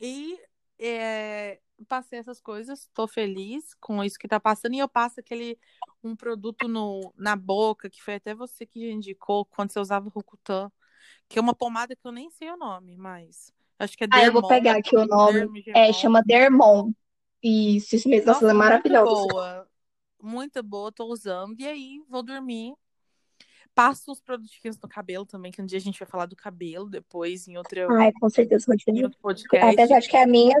e 0.00 0.40
é, 0.78 1.60
passei 1.86 2.18
essas 2.18 2.40
coisas, 2.40 2.88
tô 2.94 3.06
feliz 3.06 3.74
com 3.74 4.02
isso 4.02 4.18
que 4.18 4.26
tá 4.26 4.40
passando, 4.40 4.74
e 4.74 4.78
eu 4.78 4.88
passo 4.88 5.20
aquele 5.20 5.58
um 6.02 6.16
produto 6.16 6.66
no, 6.66 7.12
na 7.16 7.36
boca, 7.36 7.90
que 7.90 8.02
foi 8.02 8.14
até 8.14 8.34
você 8.34 8.64
que 8.64 8.90
indicou 8.90 9.44
quando 9.44 9.72
você 9.72 9.78
usava 9.78 10.06
o 10.06 10.10
Rokutan, 10.10 10.72
que 11.28 11.38
é 11.38 11.42
uma 11.42 11.54
pomada 11.54 11.94
que 11.94 12.06
eu 12.06 12.12
nem 12.12 12.30
sei 12.30 12.50
o 12.50 12.56
nome, 12.56 12.96
mas 12.96 13.52
acho 13.78 13.96
que 13.96 14.04
é 14.04 14.06
Dermon. 14.06 14.22
Ah, 14.22 14.26
eu 14.26 14.32
vou 14.32 14.48
pegar 14.48 14.76
aqui 14.76 14.96
o 14.96 15.06
nome. 15.06 15.64
É, 15.68 15.92
chama 15.92 16.22
Dermon. 16.22 16.92
Isso, 17.42 17.94
isso 17.94 18.08
mesmo, 18.08 18.26
Nossa, 18.26 18.50
é 18.50 18.52
maravilhosa. 18.52 19.10
Muito 19.10 19.28
boa, 19.28 19.68
muito 20.20 20.62
boa, 20.62 20.92
tô 20.92 21.06
usando, 21.06 21.60
e 21.60 21.66
aí 21.66 22.02
vou 22.08 22.22
dormir. 22.22 22.74
Passo 23.74 24.10
uns 24.10 24.20
produtinhos 24.20 24.78
no 24.80 24.88
cabelo 24.88 25.24
também, 25.24 25.52
que 25.52 25.62
um 25.62 25.66
dia 25.66 25.78
a 25.78 25.80
gente 25.80 26.00
vai 26.00 26.08
falar 26.08 26.26
do 26.26 26.34
cabelo 26.34 26.90
depois, 26.90 27.46
em 27.46 27.56
outro, 27.56 27.92
Ai, 27.92 28.10
com 28.12 28.28
certeza, 28.28 28.66
em 28.88 29.04
outro 29.04 29.18
podcast. 29.20 29.74
Apesar 29.74 30.00
de 30.00 30.08
que 30.08 30.16
a 30.16 30.26
minha 30.26 30.56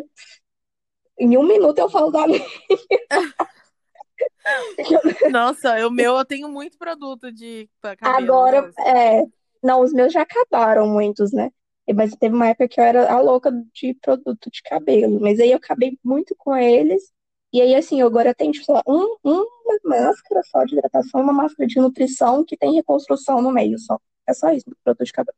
em 1.18 1.36
um 1.36 1.42
minuto 1.42 1.78
eu 1.78 1.90
falo 1.90 2.12
da 2.12 2.28
minha. 2.28 2.46
Nossa, 5.32 5.86
o 5.86 5.90
meu 5.90 6.16
eu 6.16 6.24
tenho 6.24 6.48
muito 6.48 6.78
produto 6.78 7.32
de 7.32 7.68
cabelo. 7.80 8.16
Agora, 8.16 8.70
é. 8.78 9.24
Não, 9.62 9.80
os 9.80 9.92
meus 9.92 10.12
já 10.12 10.22
acabaram 10.22 10.86
muitos, 10.86 11.32
né? 11.32 11.50
Mas 11.94 12.14
teve 12.16 12.34
uma 12.34 12.48
época 12.48 12.68
que 12.68 12.80
eu 12.80 12.84
era 12.84 13.12
a 13.12 13.20
louca 13.20 13.50
de 13.72 13.94
produto 13.94 14.50
de 14.50 14.62
cabelo. 14.62 15.20
Mas 15.20 15.40
aí 15.40 15.50
eu 15.50 15.56
acabei 15.56 15.98
muito 16.04 16.34
com 16.36 16.56
eles. 16.56 17.12
E 17.52 17.62
aí, 17.62 17.74
assim, 17.74 18.02
agora 18.02 18.34
tenho 18.34 18.52
tipo, 18.52 18.72
um, 18.86 19.16
uma 19.24 19.78
máscara 19.84 20.42
só 20.44 20.64
de 20.64 20.74
hidratação, 20.74 21.22
uma 21.22 21.32
máscara 21.32 21.66
de 21.66 21.80
nutrição 21.80 22.44
que 22.44 22.56
tem 22.56 22.74
reconstrução 22.74 23.40
no 23.40 23.50
meio 23.50 23.78
só. 23.78 23.98
É 24.26 24.34
só 24.34 24.50
isso, 24.50 24.66
produto 24.84 25.04
de 25.04 25.12
cabelo. 25.12 25.36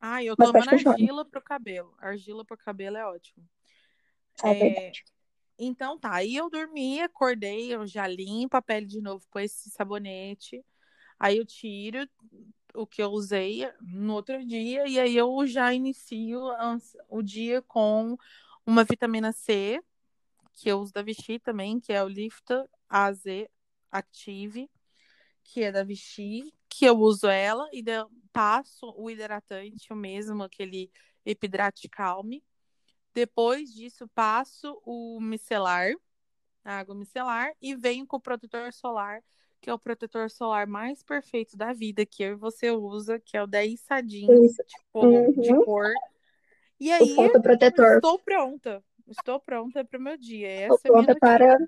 Ah, 0.00 0.22
eu 0.22 0.34
tô 0.36 0.52
tomando 0.52 0.88
argila 0.88 1.24
pro 1.24 1.40
cabelo. 1.42 1.94
Argila 1.98 2.44
pro 2.44 2.56
cabelo 2.56 2.96
é 2.96 3.06
ótimo. 3.06 3.44
É, 4.42 4.50
é 4.50 4.54
verdade. 4.54 5.04
Então 5.58 5.98
tá, 5.98 6.14
aí 6.14 6.36
eu 6.36 6.50
dormi, 6.50 7.00
acordei, 7.00 7.74
eu 7.74 7.86
já 7.86 8.06
limpo 8.06 8.56
a 8.56 8.62
pele 8.62 8.86
de 8.86 9.00
novo 9.00 9.24
com 9.30 9.38
esse 9.38 9.70
sabonete. 9.70 10.64
Aí 11.18 11.38
eu 11.38 11.46
tiro 11.46 12.06
o 12.76 12.86
que 12.86 13.02
eu 13.02 13.10
usei 13.10 13.70
no 13.80 14.14
outro 14.14 14.44
dia 14.44 14.86
e 14.86 14.98
aí 15.00 15.16
eu 15.16 15.46
já 15.46 15.72
inicio 15.72 16.40
o 17.08 17.22
dia 17.22 17.62
com 17.62 18.16
uma 18.64 18.84
vitamina 18.84 19.32
C, 19.32 19.80
que 20.52 20.68
eu 20.68 20.78
uso 20.78 20.92
da 20.92 21.02
Vichy 21.02 21.38
também, 21.38 21.80
que 21.80 21.92
é 21.92 22.02
o 22.02 22.08
Lifta 22.08 22.68
AZ 22.88 23.24
Active, 23.90 24.70
que 25.42 25.62
é 25.62 25.70
da 25.70 25.84
Vichy, 25.84 26.52
que 26.68 26.84
eu 26.84 26.98
uso 26.98 27.28
ela 27.28 27.68
e 27.72 27.82
passo 28.32 28.92
o 28.96 29.10
hidratante, 29.10 29.92
o 29.92 29.96
mesmo, 29.96 30.42
aquele 30.42 30.90
Epidrate 31.24 31.88
Calme. 31.88 32.44
Depois 33.14 33.72
disso, 33.72 34.08
passo 34.08 34.80
o 34.84 35.20
micelar, 35.20 35.92
a 36.64 36.78
água 36.78 36.94
micelar, 36.94 37.52
e 37.62 37.74
venho 37.74 38.06
com 38.06 38.16
o 38.16 38.20
protetor 38.20 38.72
solar, 38.72 39.22
que 39.66 39.70
é 39.70 39.74
o 39.74 39.78
protetor 39.80 40.30
solar 40.30 40.64
mais 40.64 41.02
perfeito 41.02 41.56
da 41.56 41.72
vida, 41.72 42.06
que 42.06 42.22
eu 42.22 42.34
e 42.34 42.34
você 42.36 42.70
usa, 42.70 43.18
que 43.18 43.36
é 43.36 43.42
o 43.42 43.48
da 43.48 43.64
Issadinho, 43.64 44.46
tipo, 44.48 45.04
uhum. 45.04 45.32
de 45.32 45.52
cor. 45.64 45.90
E 46.78 46.92
aí, 46.92 47.02
o 47.02 47.96
estou 47.96 48.16
pronta. 48.20 48.80
Estou 49.08 49.40
pronta 49.40 49.84
para 49.84 49.98
o 49.98 50.00
meu 50.00 50.16
dia. 50.16 50.48
Essa 50.48 50.74
estou 50.76 50.92
pronta 50.92 51.10
é 51.10 51.14
para 51.16 51.58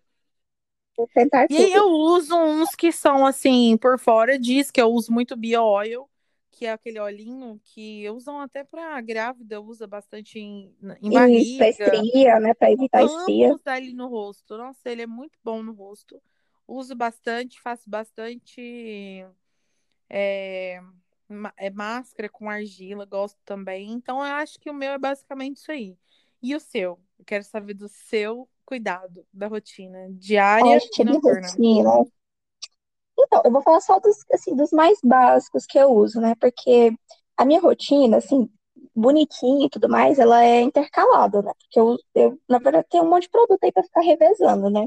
tentar 1.12 1.46
E 1.50 1.56
aí 1.56 1.72
eu 1.72 1.88
uso 1.88 2.36
uns 2.36 2.72
que 2.76 2.92
são 2.92 3.26
assim, 3.26 3.76
por 3.76 3.98
fora 3.98 4.38
diz 4.38 4.70
que 4.70 4.80
eu 4.80 4.92
uso 4.92 5.10
muito 5.10 5.36
bio 5.36 5.64
oil, 5.64 6.08
que 6.52 6.66
é 6.66 6.70
aquele 6.70 7.00
olhinho 7.00 7.60
que 7.64 8.08
usam 8.10 8.40
até 8.40 8.62
para 8.62 9.00
grávida, 9.00 9.60
usa 9.60 9.88
bastante 9.88 10.38
em, 10.38 10.72
em 11.02 11.10
barriga. 11.10 11.68
Isso, 11.68 11.82
estria, 11.82 12.38
né? 12.38 12.54
Para 12.54 12.70
evitar 12.70 13.02
estria. 13.02 13.52
usar 13.52 13.78
ele 13.78 13.92
no 13.92 14.06
rosto. 14.06 14.56
Nossa, 14.56 14.88
ele 14.88 15.02
é 15.02 15.06
muito 15.06 15.36
bom 15.42 15.64
no 15.64 15.72
rosto. 15.72 16.22
Uso 16.68 16.94
bastante, 16.94 17.58
faço 17.60 17.88
bastante 17.88 19.26
é, 20.10 20.80
é 21.56 21.70
máscara 21.70 22.28
com 22.28 22.48
argila, 22.48 23.06
gosto 23.06 23.38
também. 23.44 23.90
Então, 23.92 24.18
eu 24.18 24.34
acho 24.34 24.60
que 24.60 24.70
o 24.70 24.74
meu 24.74 24.92
é 24.92 24.98
basicamente 24.98 25.56
isso 25.56 25.72
aí. 25.72 25.96
E 26.42 26.54
o 26.54 26.60
seu? 26.60 27.00
Eu 27.18 27.24
quero 27.24 27.42
saber 27.42 27.72
do 27.72 27.88
seu 27.88 28.46
cuidado, 28.64 29.26
da 29.32 29.46
rotina 29.46 30.08
diária 30.10 30.78
e 30.98 31.04
noturna. 31.04 31.48
Rotina. 31.48 32.06
Então, 33.18 33.42
eu 33.44 33.50
vou 33.50 33.62
falar 33.62 33.80
só 33.80 33.98
dos, 33.98 34.24
assim, 34.32 34.54
dos 34.54 34.70
mais 34.70 34.98
básicos 35.02 35.66
que 35.66 35.78
eu 35.78 35.90
uso, 35.90 36.20
né? 36.20 36.34
Porque 36.38 36.92
a 37.36 37.44
minha 37.44 37.60
rotina, 37.60 38.18
assim, 38.18 38.48
bonitinha 38.94 39.66
e 39.66 39.70
tudo 39.70 39.88
mais, 39.88 40.18
ela 40.18 40.44
é 40.44 40.60
intercalada, 40.60 41.42
né? 41.42 41.52
Porque 41.58 41.80
eu, 41.80 41.96
eu 42.14 42.40
na 42.48 42.58
verdade, 42.58 42.86
tenho 42.90 43.04
um 43.04 43.10
monte 43.10 43.22
de 43.22 43.30
produto 43.30 43.64
aí 43.64 43.72
pra 43.72 43.82
ficar 43.82 44.02
revezando, 44.02 44.70
né? 44.70 44.86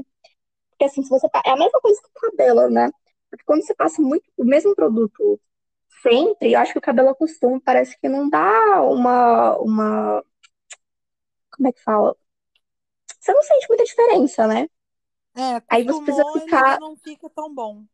Porque, 0.82 0.84
assim, 0.84 1.02
se 1.02 1.10
você... 1.10 1.28
É 1.44 1.50
a 1.50 1.56
mesma 1.56 1.80
coisa 1.80 2.00
que 2.00 2.08
o 2.08 2.30
cabelo, 2.30 2.68
né? 2.68 2.90
Porque 3.30 3.44
quando 3.44 3.64
você 3.64 3.74
passa 3.74 4.02
muito 4.02 4.24
o 4.36 4.44
mesmo 4.44 4.74
produto 4.74 5.40
sempre, 6.02 6.52
eu 6.52 6.58
acho 6.58 6.72
que 6.72 6.78
o 6.78 6.82
cabelo 6.82 7.10
acostuma, 7.10 7.60
parece 7.60 7.98
que 8.00 8.08
não 8.08 8.28
dá 8.28 8.82
uma... 8.82 9.56
uma... 9.58 10.24
Como 11.52 11.68
é 11.68 11.72
que 11.72 11.82
fala? 11.82 12.16
Você 13.20 13.32
não 13.32 13.42
sente 13.42 13.68
muita 13.68 13.84
diferença, 13.84 14.46
né? 14.46 14.66
É, 15.36 15.62
aí 15.68 15.84
você 15.84 16.02
precisa 16.02 16.32
ficar. 16.32 16.80
não 16.80 16.96
fica 16.96 17.30
tão 17.30 17.54
bom. 17.54 17.84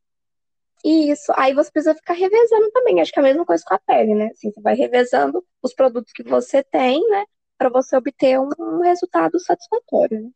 Isso, 0.84 1.32
aí 1.36 1.52
você 1.52 1.70
precisa 1.70 1.94
ficar 1.94 2.14
revezando 2.14 2.70
também. 2.70 3.00
Acho 3.00 3.12
que 3.12 3.18
é 3.18 3.22
a 3.22 3.26
mesma 3.26 3.44
coisa 3.44 3.62
com 3.66 3.74
a 3.74 3.78
pele, 3.78 4.14
né? 4.14 4.28
Assim, 4.28 4.50
você 4.50 4.60
vai 4.60 4.74
revezando 4.74 5.44
os 5.60 5.74
produtos 5.74 6.12
que 6.12 6.22
você 6.22 6.62
tem, 6.62 7.06
né? 7.10 7.24
Para 7.58 7.68
você 7.68 7.96
obter 7.96 8.38
um, 8.40 8.48
um, 8.58 8.80
resultado 8.80 9.38
satisfatório. 9.40 10.22
Né? 10.22 10.30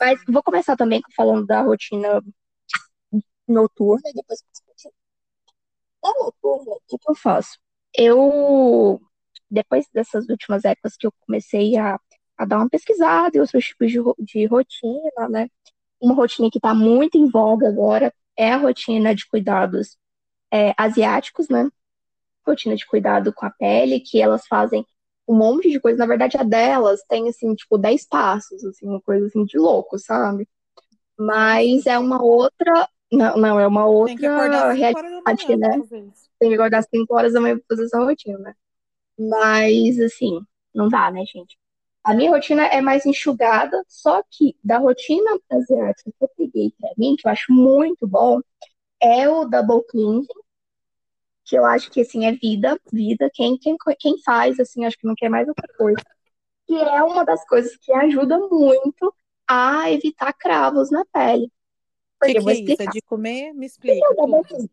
Mas 0.00 0.20
vou 0.28 0.42
começar 0.42 0.76
também 0.76 1.02
falando 1.16 1.46
da 1.46 1.62
rotina 1.62 2.22
noturna 3.46 4.10
e 4.10 4.12
depois 4.12 4.42
da 6.02 6.10
noturna, 6.20 6.72
o 6.72 6.80
que, 6.88 6.98
que 6.98 7.10
eu 7.10 7.14
faço? 7.14 7.58
Eu, 7.96 9.00
depois 9.50 9.86
dessas 9.92 10.28
últimas 10.28 10.64
épocas 10.64 10.96
que 10.96 11.06
eu 11.06 11.12
comecei 11.26 11.76
a, 11.76 11.98
a 12.36 12.44
dar 12.44 12.58
uma 12.58 12.68
pesquisada 12.68 13.36
em 13.36 13.40
outros 13.40 13.64
tipos 13.64 13.90
de, 13.90 13.98
de 14.20 14.46
rotina, 14.46 15.28
né? 15.28 15.48
Uma 16.00 16.14
rotina 16.14 16.50
que 16.50 16.58
está 16.58 16.74
muito 16.74 17.18
em 17.18 17.28
voga 17.28 17.68
agora 17.68 18.14
é 18.36 18.52
a 18.52 18.56
rotina 18.56 19.14
de 19.14 19.26
cuidados 19.26 19.96
é, 20.52 20.72
asiáticos, 20.76 21.48
né? 21.48 21.68
Rotina 22.46 22.76
de 22.76 22.86
cuidado 22.86 23.32
com 23.32 23.44
a 23.46 23.50
pele, 23.50 24.00
que 24.00 24.20
elas 24.20 24.46
fazem 24.46 24.86
um 25.28 25.36
monte 25.36 25.70
de 25.70 25.78
coisa. 25.78 25.98
Na 25.98 26.06
verdade, 26.06 26.36
a 26.38 26.42
delas 26.42 27.02
tem, 27.08 27.28
assim, 27.28 27.54
tipo, 27.54 27.76
10 27.78 28.06
passos, 28.06 28.64
assim, 28.64 28.86
uma 28.86 29.00
coisa 29.00 29.26
assim 29.26 29.44
de 29.44 29.58
louco, 29.58 29.98
sabe? 29.98 30.48
Mas 31.18 31.86
é 31.86 31.98
uma 31.98 32.22
outra. 32.22 32.88
Não, 33.12 33.36
não 33.36 33.60
é 33.60 33.66
uma 33.66 33.86
outra 33.86 34.72
realidade, 34.72 35.56
né? 35.56 35.80
Tem 36.38 36.50
que 36.50 36.54
acordar 36.54 36.82
5 36.82 37.14
horas 37.14 37.32
da 37.32 37.40
manhã 37.40 37.56
pra 37.56 37.64
fazer 37.68 37.84
essa 37.84 37.98
rotina, 37.98 38.38
né? 38.38 38.54
Mas, 39.18 39.98
assim, 40.00 40.40
não 40.74 40.88
dá, 40.88 41.10
né, 41.10 41.24
gente? 41.26 41.58
A 42.04 42.14
minha 42.14 42.30
rotina 42.30 42.64
é 42.66 42.80
mais 42.80 43.04
enxugada, 43.04 43.82
só 43.88 44.22
que 44.30 44.56
da 44.62 44.78
rotina 44.78 45.38
asiática 45.50 46.10
que 46.10 46.24
eu 46.24 46.30
peguei 46.36 46.72
pra 46.80 46.90
mim, 46.96 47.16
que 47.16 47.26
eu 47.26 47.32
acho 47.32 47.52
muito 47.52 48.06
bom, 48.06 48.40
é 49.00 49.28
o 49.28 49.44
double 49.44 49.82
cleansing, 49.88 50.28
que 51.48 51.56
eu 51.56 51.64
acho 51.64 51.90
que, 51.90 52.02
assim, 52.02 52.26
é 52.26 52.32
vida, 52.32 52.78
vida. 52.92 53.30
Quem, 53.32 53.56
quem, 53.56 53.74
quem 53.98 54.22
faz, 54.22 54.60
assim, 54.60 54.84
acho 54.84 54.98
que 54.98 55.06
não 55.06 55.14
quer 55.14 55.30
mais 55.30 55.48
outra 55.48 55.66
coisa. 55.78 56.02
Que 56.66 56.74
é 56.74 57.02
uma 57.02 57.24
das 57.24 57.42
coisas 57.48 57.74
que 57.78 57.90
ajuda 57.90 58.38
muito 58.38 59.14
a 59.48 59.90
evitar 59.90 60.34
cravos 60.34 60.90
na 60.90 61.06
pele. 61.06 61.50
O 62.22 62.26
que, 62.26 62.32
que 62.34 62.50
é 62.50 62.52
isso? 62.52 62.82
É 62.82 62.86
de 62.86 63.00
comer? 63.00 63.54
Me 63.54 63.64
explica. 63.64 64.06
É 64.10 64.14
double 64.14 64.42
cleansing? 64.44 64.70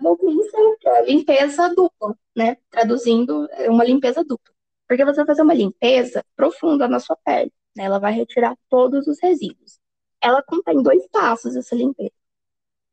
Double 0.00 0.16
cleansing 0.16 0.76
é 0.86 1.06
limpeza 1.06 1.74
dupla, 1.74 2.16
né? 2.36 2.56
Traduzindo, 2.70 3.48
é 3.50 3.68
uma 3.68 3.84
limpeza 3.84 4.22
dupla. 4.22 4.54
Porque 4.86 5.04
você 5.04 5.16
vai 5.16 5.26
fazer 5.26 5.42
uma 5.42 5.54
limpeza 5.54 6.24
profunda 6.36 6.86
na 6.86 7.00
sua 7.00 7.16
pele, 7.16 7.52
né? 7.76 7.84
Ela 7.84 7.98
vai 7.98 8.12
retirar 8.12 8.56
todos 8.68 9.08
os 9.08 9.18
resíduos. 9.20 9.80
Ela 10.20 10.40
contém 10.40 10.80
dois 10.82 11.04
passos 11.08 11.56
essa 11.56 11.74
limpeza. 11.74 12.12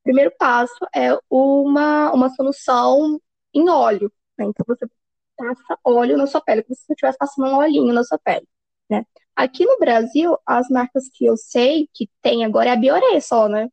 O 0.07 0.09
primeiro 0.09 0.31
passo 0.37 0.87
é 0.95 1.17
uma, 1.29 2.11
uma 2.13 2.29
solução 2.29 3.19
em 3.53 3.67
óleo, 3.69 4.11
né? 4.37 4.45
Então 4.45 4.65
você 4.65 4.87
passa 5.35 5.77
óleo 5.83 6.15
na 6.17 6.25
sua 6.27 6.39
pele, 6.39 6.63
como 6.63 6.75
se 6.75 6.83
você 6.85 6.93
estivesse 6.93 7.17
passando 7.17 7.49
um 7.49 7.57
olhinho 7.57 7.93
na 7.93 8.03
sua 8.03 8.17
pele, 8.17 8.47
né? 8.89 9.05
Aqui 9.35 9.65
no 9.65 9.77
Brasil, 9.77 10.37
as 10.45 10.69
marcas 10.69 11.09
que 11.13 11.25
eu 11.25 11.35
sei 11.35 11.89
que 11.93 12.09
tem 12.21 12.45
agora 12.45 12.69
é 12.69 12.73
a 12.73 12.75
Bioré 12.77 13.19
só, 13.19 13.49
né? 13.49 13.69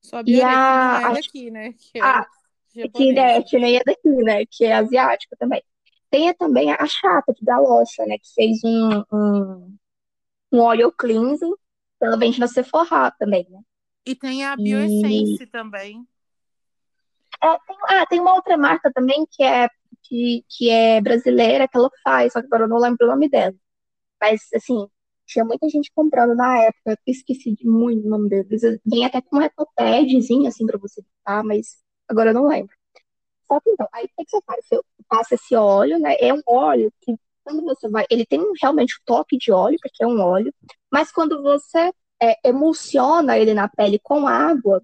Só 0.00 0.18
a 0.18 0.22
Bioré, 0.22 0.40
E 0.40 0.46
que 0.46 0.86
não 0.86 0.94
a, 0.94 1.00
é 1.00 1.04
a 1.04 1.12
daqui, 1.14 1.50
né? 1.50 1.72
Que 1.72 1.98
é 1.98 2.00
ah, 2.02 2.26
que 2.68 2.80
é 3.76 3.84
daqui, 3.84 4.08
né? 4.22 4.46
Que 4.46 4.64
é 4.66 4.72
asiática 4.74 5.36
também. 5.36 5.62
Tem 6.10 6.32
também 6.34 6.72
a 6.72 6.86
Chata 6.86 7.32
de 7.34 7.44
Galocha, 7.44 8.04
né? 8.06 8.18
Que 8.18 8.32
fez 8.34 8.62
um, 8.64 9.04
um, 9.12 9.76
um 10.52 10.60
óleo 10.60 10.92
cleansing. 10.92 11.54
Ela 12.00 12.16
vende 12.16 12.38
na 12.40 12.46
Sephora 12.46 13.10
também, 13.18 13.46
né? 13.50 13.60
E 14.10 14.14
tem 14.16 14.44
a 14.44 14.54
E 14.54 14.56
Bioessence 14.56 15.46
também. 15.46 16.04
é, 17.40 17.58
tem, 17.66 17.76
ah, 17.88 18.06
tem 18.06 18.20
uma 18.20 18.34
outra 18.34 18.56
marca 18.56 18.90
também 18.92 19.24
que 19.30 19.42
é, 19.44 19.68
que, 20.02 20.44
que 20.48 20.68
é 20.68 21.00
brasileira, 21.00 21.68
que 21.68 21.76
ela 21.76 21.88
faz, 22.02 22.32
só 22.32 22.40
que 22.40 22.46
agora 22.46 22.64
eu 22.64 22.68
não 22.68 22.78
lembro 22.78 23.06
o 23.06 23.10
nome 23.10 23.28
dela. 23.28 23.54
Mas, 24.20 24.42
assim, 24.52 24.88
tinha 25.26 25.44
muita 25.44 25.68
gente 25.68 25.92
comprando 25.94 26.34
na 26.34 26.58
época, 26.58 26.90
eu 26.90 26.96
esqueci 27.06 27.54
de 27.54 27.64
muito 27.68 28.04
o 28.04 28.10
nome 28.10 28.28
deles. 28.28 28.62
Vem 28.84 29.04
até 29.04 29.20
com 29.20 29.36
um 29.36 29.42
ecopadzinho, 29.42 30.48
assim, 30.48 30.66
pra 30.66 30.76
você 30.76 31.00
botar, 31.02 31.44
mas 31.44 31.78
agora 32.08 32.30
eu 32.30 32.34
não 32.34 32.48
lembro. 32.48 32.74
Só 33.46 33.60
que 33.60 33.70
então, 33.70 33.86
aí 33.92 34.06
o 34.06 34.08
que 34.08 34.24
que 34.24 34.30
você 34.30 34.42
faz? 34.44 34.66
Você 34.66 34.80
passa 35.08 35.34
esse 35.36 35.54
óleo, 35.54 36.00
né? 36.00 36.16
É 36.20 36.34
um 36.34 36.42
óleo 36.46 36.92
que, 37.00 37.14
quando 37.44 37.62
você 37.62 37.88
vai, 37.88 38.04
ele 38.10 38.26
tem 38.26 38.40
realmente 38.60 38.96
o 38.96 39.02
toque 39.04 39.38
de 39.38 39.52
óleo, 39.52 39.78
porque 39.80 40.02
é 40.02 40.06
um 40.06 40.20
óleo, 40.20 40.52
mas 40.90 41.12
quando 41.12 41.40
você 41.42 41.92
é, 42.22 42.36
emulsiona 42.48 43.38
ele 43.38 43.54
na 43.54 43.68
pele 43.68 43.98
com 43.98 44.26
água, 44.26 44.82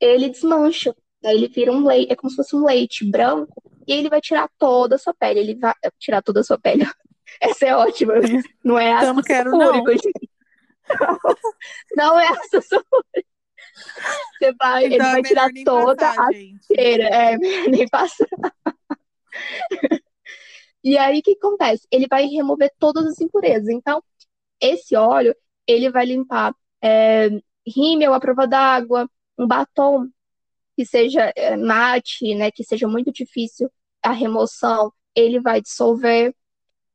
ele 0.00 0.30
desmancha. 0.30 0.94
Daí 1.22 1.36
ele 1.36 1.48
vira 1.48 1.70
um 1.70 1.84
leite, 1.84 2.12
é 2.12 2.16
como 2.16 2.30
se 2.30 2.36
fosse 2.36 2.56
um 2.56 2.64
leite 2.64 3.04
branco, 3.04 3.62
e 3.86 3.92
ele 3.92 4.08
vai 4.08 4.20
tirar 4.20 4.48
toda 4.58 4.94
a 4.94 4.98
sua 4.98 5.12
pele. 5.12 5.40
Ele 5.40 5.54
vai 5.56 5.74
tirar 5.98 6.22
toda 6.22 6.40
a 6.40 6.44
sua 6.44 6.58
pele. 6.58 6.84
Essa 7.40 7.66
é 7.66 7.76
ótima. 7.76 8.14
Não 8.64 8.78
é 8.78 8.90
Então 8.90 9.14
não 9.14 9.20
ácido 9.20 9.22
quero, 9.22 9.50
sulfúrico, 9.50 9.86
não. 9.86 9.92
gente. 9.92 10.30
Não 11.96 12.18
é 12.18 12.26
ácido 12.26 12.62
sulfúrico. 12.62 13.30
Você 14.38 14.52
vai, 14.58 14.84
ele 14.84 14.94
Então 14.96 15.06
é 15.06 15.12
vai 15.12 15.22
tirar 15.22 15.50
toda 15.64 15.96
passar, 15.96 16.28
a 16.28 16.32
gente. 16.32 16.66
É, 16.76 17.36
nem 17.68 17.88
passa. 17.88 18.26
E 20.82 20.96
aí, 20.98 21.18
o 21.20 21.22
que 21.22 21.32
acontece? 21.32 21.86
Ele 21.90 22.06
vai 22.08 22.26
remover 22.26 22.72
todas 22.78 23.06
as 23.06 23.20
impurezas. 23.20 23.68
Então, 23.68 24.02
esse 24.60 24.96
óleo, 24.96 25.34
ele 25.66 25.90
vai 25.90 26.06
limpar 26.06 26.54
é, 26.82 27.28
rímel 27.66 28.14
à 28.14 28.20
prova 28.20 28.46
d'água, 28.46 29.08
um 29.38 29.46
batom 29.46 30.08
que 30.76 30.84
seja 30.84 31.32
é, 31.36 31.56
mate, 31.56 32.34
né, 32.34 32.50
que 32.50 32.64
seja 32.64 32.88
muito 32.88 33.12
difícil 33.12 33.70
a 34.02 34.12
remoção, 34.12 34.92
ele 35.14 35.40
vai 35.40 35.60
dissolver. 35.60 36.34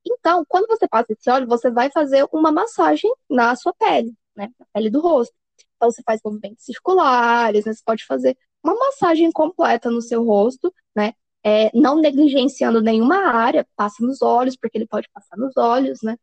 Então, 0.06 0.44
quando 0.48 0.68
você 0.68 0.88
passa 0.88 1.14
esse 1.14 1.30
óleo, 1.30 1.48
você 1.48 1.70
vai 1.72 1.92
fazer 1.92 2.28
uma 2.32 2.52
massagem 2.52 3.12
na 3.30 3.56
sua 3.56 3.74
pele, 3.74 4.14
né, 4.36 4.52
na 4.60 4.66
pele 4.74 4.90
do 4.90 5.02
rosto. 5.02 5.36
Então, 5.76 5.92
você 5.92 6.02
faz 6.04 6.22
movimentos 6.24 6.64
circulares, 6.64 7.66
né, 7.66 7.74
você 7.74 7.82
pode 7.86 8.06
fazer 8.06 8.38
uma 8.64 8.76
massagem 8.76 9.32
completa 9.32 9.92
no 9.92 10.02
seu 10.02 10.24
rosto, 10.24 10.74
né, 10.96 11.14
é, 11.44 11.70
não 11.78 12.00
negligenciando 12.00 12.82
nenhuma 12.82 13.18
área, 13.18 13.68
passa 13.76 14.04
nos 14.04 14.22
olhos, 14.22 14.56
porque 14.56 14.78
ele 14.78 14.88
pode 14.88 15.08
passar 15.14 15.38
nos 15.38 15.56
olhos, 15.58 16.02
né, 16.02 16.18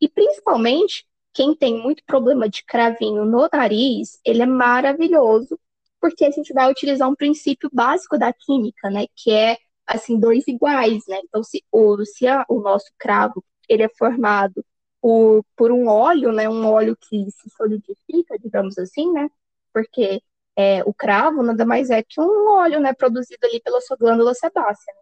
e 0.00 0.08
principalmente, 0.08 1.06
quem 1.34 1.54
tem 1.56 1.82
muito 1.82 2.02
problema 2.06 2.48
de 2.48 2.64
cravinho 2.64 3.24
no 3.26 3.48
nariz, 3.52 4.20
ele 4.24 4.42
é 4.42 4.46
maravilhoso, 4.46 5.58
porque 6.00 6.24
a 6.24 6.30
gente 6.30 6.52
vai 6.52 6.70
utilizar 6.70 7.08
um 7.08 7.14
princípio 7.16 7.70
básico 7.72 8.18
da 8.18 8.32
química, 8.32 8.90
né? 8.90 9.06
Que 9.16 9.32
é, 9.32 9.58
assim, 9.86 10.18
dois 10.18 10.46
iguais, 10.48 11.04
né? 11.08 11.18
Então, 11.24 11.42
se 11.42 11.64
o, 11.72 12.04
se 12.04 12.26
a- 12.26 12.44
o 12.48 12.60
nosso 12.60 12.90
cravo, 12.98 13.44
ele 13.68 13.82
é 13.82 13.88
formado 13.98 14.64
por, 15.00 15.44
por 15.56 15.72
um 15.72 15.88
óleo, 15.88 16.32
né? 16.32 16.48
Um 16.48 16.66
óleo 16.66 16.96
que 17.00 17.30
se 17.30 17.50
solidifica, 17.56 18.38
digamos 18.38 18.78
assim, 18.78 19.12
né? 19.12 19.28
Porque 19.72 20.22
é, 20.56 20.84
o 20.84 20.94
cravo 20.94 21.42
nada 21.42 21.64
mais 21.66 21.90
é 21.90 22.02
que 22.02 22.20
um 22.20 22.48
óleo, 22.52 22.80
né? 22.80 22.92
Produzido 22.94 23.46
ali 23.46 23.60
pela 23.60 23.80
sua 23.80 23.96
glândula 23.96 24.34
sebácea. 24.34 24.94
né? 24.94 25.00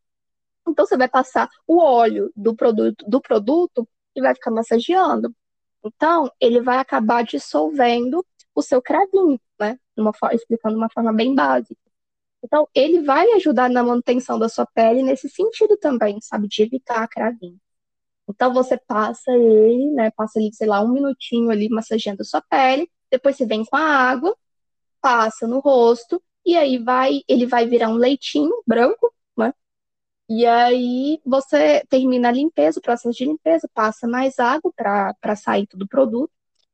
Então, 0.68 0.86
você 0.86 0.96
vai 0.96 1.08
passar 1.08 1.48
o 1.66 1.78
óleo 1.80 2.32
do 2.36 2.54
produto, 2.54 3.04
do 3.08 3.20
produto 3.20 3.88
e 4.16 4.20
vai 4.22 4.34
ficar 4.34 4.50
massageando. 4.50 5.34
Então, 5.84 6.30
ele 6.40 6.60
vai 6.60 6.78
acabar 6.78 7.24
dissolvendo 7.24 8.24
o 8.54 8.62
seu 8.62 8.80
cravinho, 8.82 9.40
né? 9.58 9.78
Uma, 9.96 10.12
explicando 10.32 10.74
de 10.76 10.80
uma 10.80 10.90
forma 10.90 11.12
bem 11.12 11.34
básica. 11.34 11.80
Então, 12.44 12.68
ele 12.74 13.02
vai 13.02 13.30
ajudar 13.32 13.70
na 13.70 13.82
manutenção 13.82 14.38
da 14.38 14.48
sua 14.48 14.66
pele 14.66 15.02
nesse 15.02 15.28
sentido 15.28 15.76
também, 15.76 16.20
sabe? 16.20 16.48
De 16.48 16.62
evitar 16.62 17.08
cravinho. 17.08 17.58
Então, 18.28 18.52
você 18.54 18.78
passa 18.78 19.32
ele, 19.32 19.90
né? 19.92 20.10
Passa 20.12 20.38
ali, 20.38 20.52
sei 20.54 20.66
lá, 20.66 20.80
um 20.82 20.92
minutinho 20.92 21.50
ali 21.50 21.68
massageando 21.68 22.22
a 22.22 22.24
sua 22.24 22.42
pele. 22.42 22.90
Depois 23.10 23.36
você 23.36 23.46
vem 23.46 23.64
com 23.64 23.76
a 23.76 23.80
água, 23.80 24.36
passa 25.00 25.46
no 25.46 25.60
rosto, 25.60 26.22
e 26.44 26.56
aí 26.56 26.78
vai, 26.78 27.22
ele 27.28 27.46
vai 27.46 27.66
virar 27.66 27.88
um 27.88 27.96
leitinho 27.96 28.52
branco? 28.66 29.12
E 30.28 30.46
aí 30.46 31.20
você 31.24 31.84
termina 31.88 32.28
a 32.28 32.32
limpeza, 32.32 32.78
o 32.78 32.82
processo 32.82 33.16
de 33.16 33.24
limpeza, 33.24 33.68
passa 33.74 34.06
mais 34.06 34.38
água 34.38 34.72
para 34.74 35.36
sair 35.36 35.66
todo 35.66 35.82
o 35.82 35.88
produto. 35.88 36.32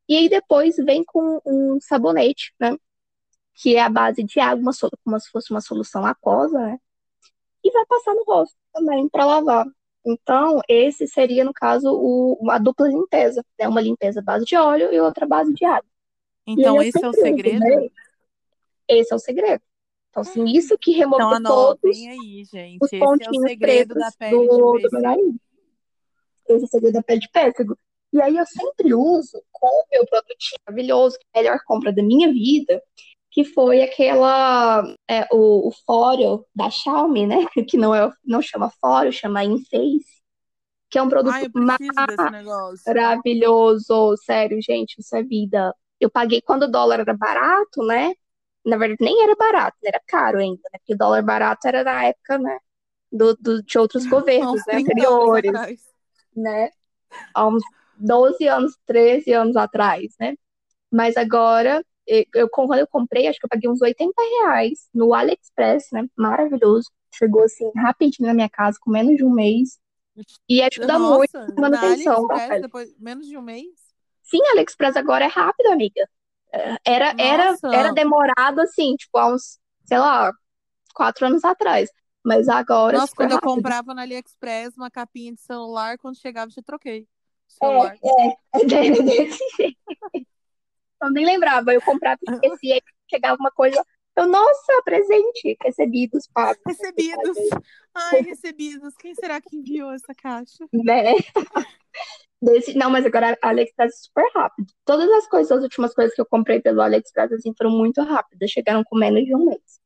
E 0.08 0.16
aí 0.16 0.28
depois 0.28 0.76
vem 0.76 1.04
com 1.04 1.40
um 1.44 1.78
sabonete, 1.80 2.54
né? 2.58 2.76
Que 3.54 3.76
é 3.76 3.82
a 3.82 3.88
base 3.88 4.22
de 4.22 4.38
água, 4.40 4.62
uma, 4.62 4.72
como 5.04 5.20
se 5.20 5.30
fosse 5.30 5.50
uma 5.50 5.60
solução 5.60 6.06
aquosa, 6.06 6.58
né? 6.58 6.78
E 7.64 7.70
vai 7.70 7.84
passar 7.86 8.14
no 8.14 8.24
rosto 8.24 8.56
também 8.72 9.08
para 9.08 9.26
lavar. 9.26 9.66
Então, 10.06 10.60
esse 10.68 11.06
seria, 11.06 11.44
no 11.44 11.52
caso, 11.52 11.90
o, 11.92 12.50
a 12.50 12.58
dupla 12.58 12.88
limpeza, 12.88 13.44
né? 13.58 13.68
Uma 13.68 13.80
limpeza 13.80 14.22
base 14.22 14.44
de 14.44 14.56
óleo 14.56 14.92
e 14.92 15.00
outra 15.00 15.26
base 15.26 15.52
de 15.52 15.64
água. 15.64 15.88
Então 16.46 16.76
eu 16.76 16.82
esse 16.82 17.04
é 17.04 17.08
o 17.08 17.12
segredo? 17.12 17.60
né? 17.60 17.88
Esse 18.88 19.12
é 19.12 19.16
o 19.16 19.18
segredo. 19.18 19.62
Então, 20.10 20.22
assim, 20.22 20.44
isso 20.46 20.76
que 20.78 20.92
Então 20.92 21.18
remove 21.18 21.42
todos 21.42 21.96
aí, 21.96 22.44
gente. 22.44 22.78
os 22.80 22.86
Esse 22.92 22.96
é 22.96 22.98
pontinhos 22.98 23.50
segredo 23.50 23.94
da 23.94 24.10
pretos 24.16 24.48
do, 24.48 24.78
do 24.78 24.90
meu 24.92 25.00
nariz. 25.02 25.34
Esse 26.48 26.62
é 26.62 26.66
o 26.66 26.68
segredo 26.68 26.94
da 26.94 27.02
pele 27.02 27.20
de 27.20 27.28
pêssego. 27.30 27.78
E 28.12 28.22
aí 28.22 28.36
eu 28.36 28.46
sempre 28.46 28.94
uso 28.94 29.42
com 29.52 29.66
o 29.66 29.84
meu 29.92 30.06
produtinho 30.06 30.58
maravilhoso, 30.66 31.18
que 31.18 31.24
é 31.34 31.40
a 31.40 31.42
melhor 31.42 31.60
compra 31.66 31.92
da 31.92 32.02
minha 32.02 32.32
vida, 32.32 32.82
que 33.30 33.44
foi 33.44 33.82
aquela, 33.82 34.82
é, 35.08 35.26
o, 35.30 35.68
o 35.68 35.72
Fóreo 35.86 36.46
da 36.54 36.70
Xiaomi, 36.70 37.26
né? 37.26 37.36
Que 37.68 37.76
não, 37.76 37.94
é, 37.94 38.10
não 38.24 38.40
chama 38.40 38.72
Fóreo, 38.80 39.12
chama 39.12 39.44
InFace, 39.44 40.22
que 40.90 40.98
é 40.98 41.02
um 41.02 41.08
produto 41.08 41.34
Ai, 41.34 41.48
maravilhoso. 42.86 44.16
Sério, 44.24 44.58
gente, 44.62 45.00
isso 45.00 45.14
é 45.14 45.22
vida. 45.22 45.74
Eu 46.00 46.10
paguei 46.10 46.40
quando 46.40 46.62
o 46.62 46.70
dólar 46.70 47.00
era 47.00 47.14
barato, 47.14 47.84
né? 47.84 48.14
Na 48.64 48.76
verdade, 48.76 48.98
nem 49.04 49.22
era 49.24 49.34
barato, 49.36 49.76
era 49.84 50.00
caro 50.06 50.38
ainda, 50.38 50.60
né? 50.72 50.78
Porque 50.80 50.94
o 50.94 50.98
dólar 50.98 51.22
barato 51.22 51.66
era 51.68 51.84
na 51.84 52.04
época, 52.06 52.38
né? 52.38 52.58
Do, 53.12 53.34
do- 53.36 53.62
de 53.62 53.78
outros 53.78 54.06
governos, 54.06 54.52
uns 54.52 54.66
né? 54.66 54.74
30 54.80 55.04
anos 55.04 55.22
Anteriores, 55.22 55.62
né? 56.36 56.70
Há 57.34 57.48
uns 57.48 57.64
12 57.96 58.48
anos, 58.48 58.76
13 58.86 59.32
anos 59.32 59.56
atrás, 59.56 60.14
né? 60.20 60.36
Mas 60.92 61.16
agora, 61.16 61.84
eu, 62.34 62.48
quando 62.50 62.74
eu 62.76 62.86
comprei, 62.88 63.28
acho 63.28 63.38
que 63.40 63.46
eu 63.46 63.50
paguei 63.50 63.70
uns 63.70 63.82
80 63.82 64.22
reais 64.42 64.88
no 64.94 65.14
AliExpress, 65.14 65.88
né? 65.92 66.06
Maravilhoso. 66.16 66.90
Chegou 67.14 67.44
assim, 67.44 67.70
rapidinho 67.76 68.28
na 68.28 68.34
minha 68.34 68.50
casa, 68.50 68.78
com 68.82 68.90
menos 68.90 69.16
de 69.16 69.24
um 69.24 69.30
mês. 69.32 69.78
E 70.48 70.62
ajuda 70.62 70.98
muito 70.98 71.32
Nossa, 71.32 71.52
na 71.56 71.62
na 71.62 71.62
manutenção 71.62 72.26
da 72.26 72.40
depois 72.60 72.96
menos 72.98 73.26
de 73.26 73.36
um 73.36 73.42
mês? 73.42 73.94
Sim, 74.22 74.38
AliExpress 74.52 74.96
agora 74.96 75.24
é 75.24 75.28
rápido, 75.28 75.72
amiga. 75.72 76.08
Era, 76.84 77.14
era, 77.18 77.50
Nossa, 77.50 77.68
era 77.72 77.92
demorado 77.92 78.60
assim, 78.60 78.94
tipo, 78.96 79.18
há 79.18 79.32
uns, 79.32 79.58
sei 79.84 79.98
lá, 79.98 80.32
quatro 80.94 81.26
anos 81.26 81.44
atrás. 81.44 81.90
Mas 82.24 82.48
agora 82.48 82.98
nossa, 82.98 83.14
quando 83.14 83.30
eu 83.30 83.36
rápido. 83.36 83.54
comprava 83.54 83.94
na 83.94 84.02
AliExpress 84.02 84.76
uma 84.76 84.90
capinha 84.90 85.32
de 85.32 85.40
celular, 85.40 85.98
quando 85.98 86.16
chegava 86.18 86.50
eu 86.50 86.54
já 86.54 86.62
troquei 86.62 87.06
É, 87.62 87.66
celular. 87.66 87.96
é, 88.04 88.60
é 88.60 88.64
desse 89.04 89.44
jeito. 89.56 89.78
Eu 91.02 91.10
nem 91.10 91.24
lembrava, 91.24 91.72
eu 91.72 91.80
comprava 91.80 92.18
e 92.22 92.32
esquecia, 92.34 92.82
chegava 93.08 93.36
uma 93.38 93.52
coisa, 93.52 93.80
eu, 94.16 94.26
nossa, 94.26 94.82
presente, 94.84 95.56
recebidos, 95.62 96.28
pagos, 96.34 96.60
Recebidos. 96.66 97.38
Ai, 97.94 98.22
recebidos. 98.22 98.94
Quem 98.96 99.14
será 99.14 99.40
que 99.40 99.56
enviou 99.56 99.92
essa 99.92 100.12
caixa? 100.14 100.66
né? 100.72 101.12
Desse, 102.40 102.74
não, 102.74 102.88
mas 102.90 103.04
agora 103.04 103.36
a 103.42 103.48
AliExpress 103.48 103.92
é 103.92 103.96
super 103.96 104.30
rápido. 104.34 104.72
Todas 104.84 105.10
as 105.10 105.26
coisas, 105.28 105.50
as 105.50 105.62
últimas 105.62 105.92
coisas 105.94 106.14
que 106.14 106.20
eu 106.20 106.26
comprei 106.26 106.60
pelo 106.60 106.80
AliExpress, 106.80 107.32
assim, 107.32 107.52
foram 107.56 107.70
muito 107.72 108.00
rápidas, 108.02 108.50
chegaram 108.50 108.84
com 108.84 108.96
menos 108.96 109.24
de 109.24 109.34
um 109.34 109.44
mês. 109.46 109.80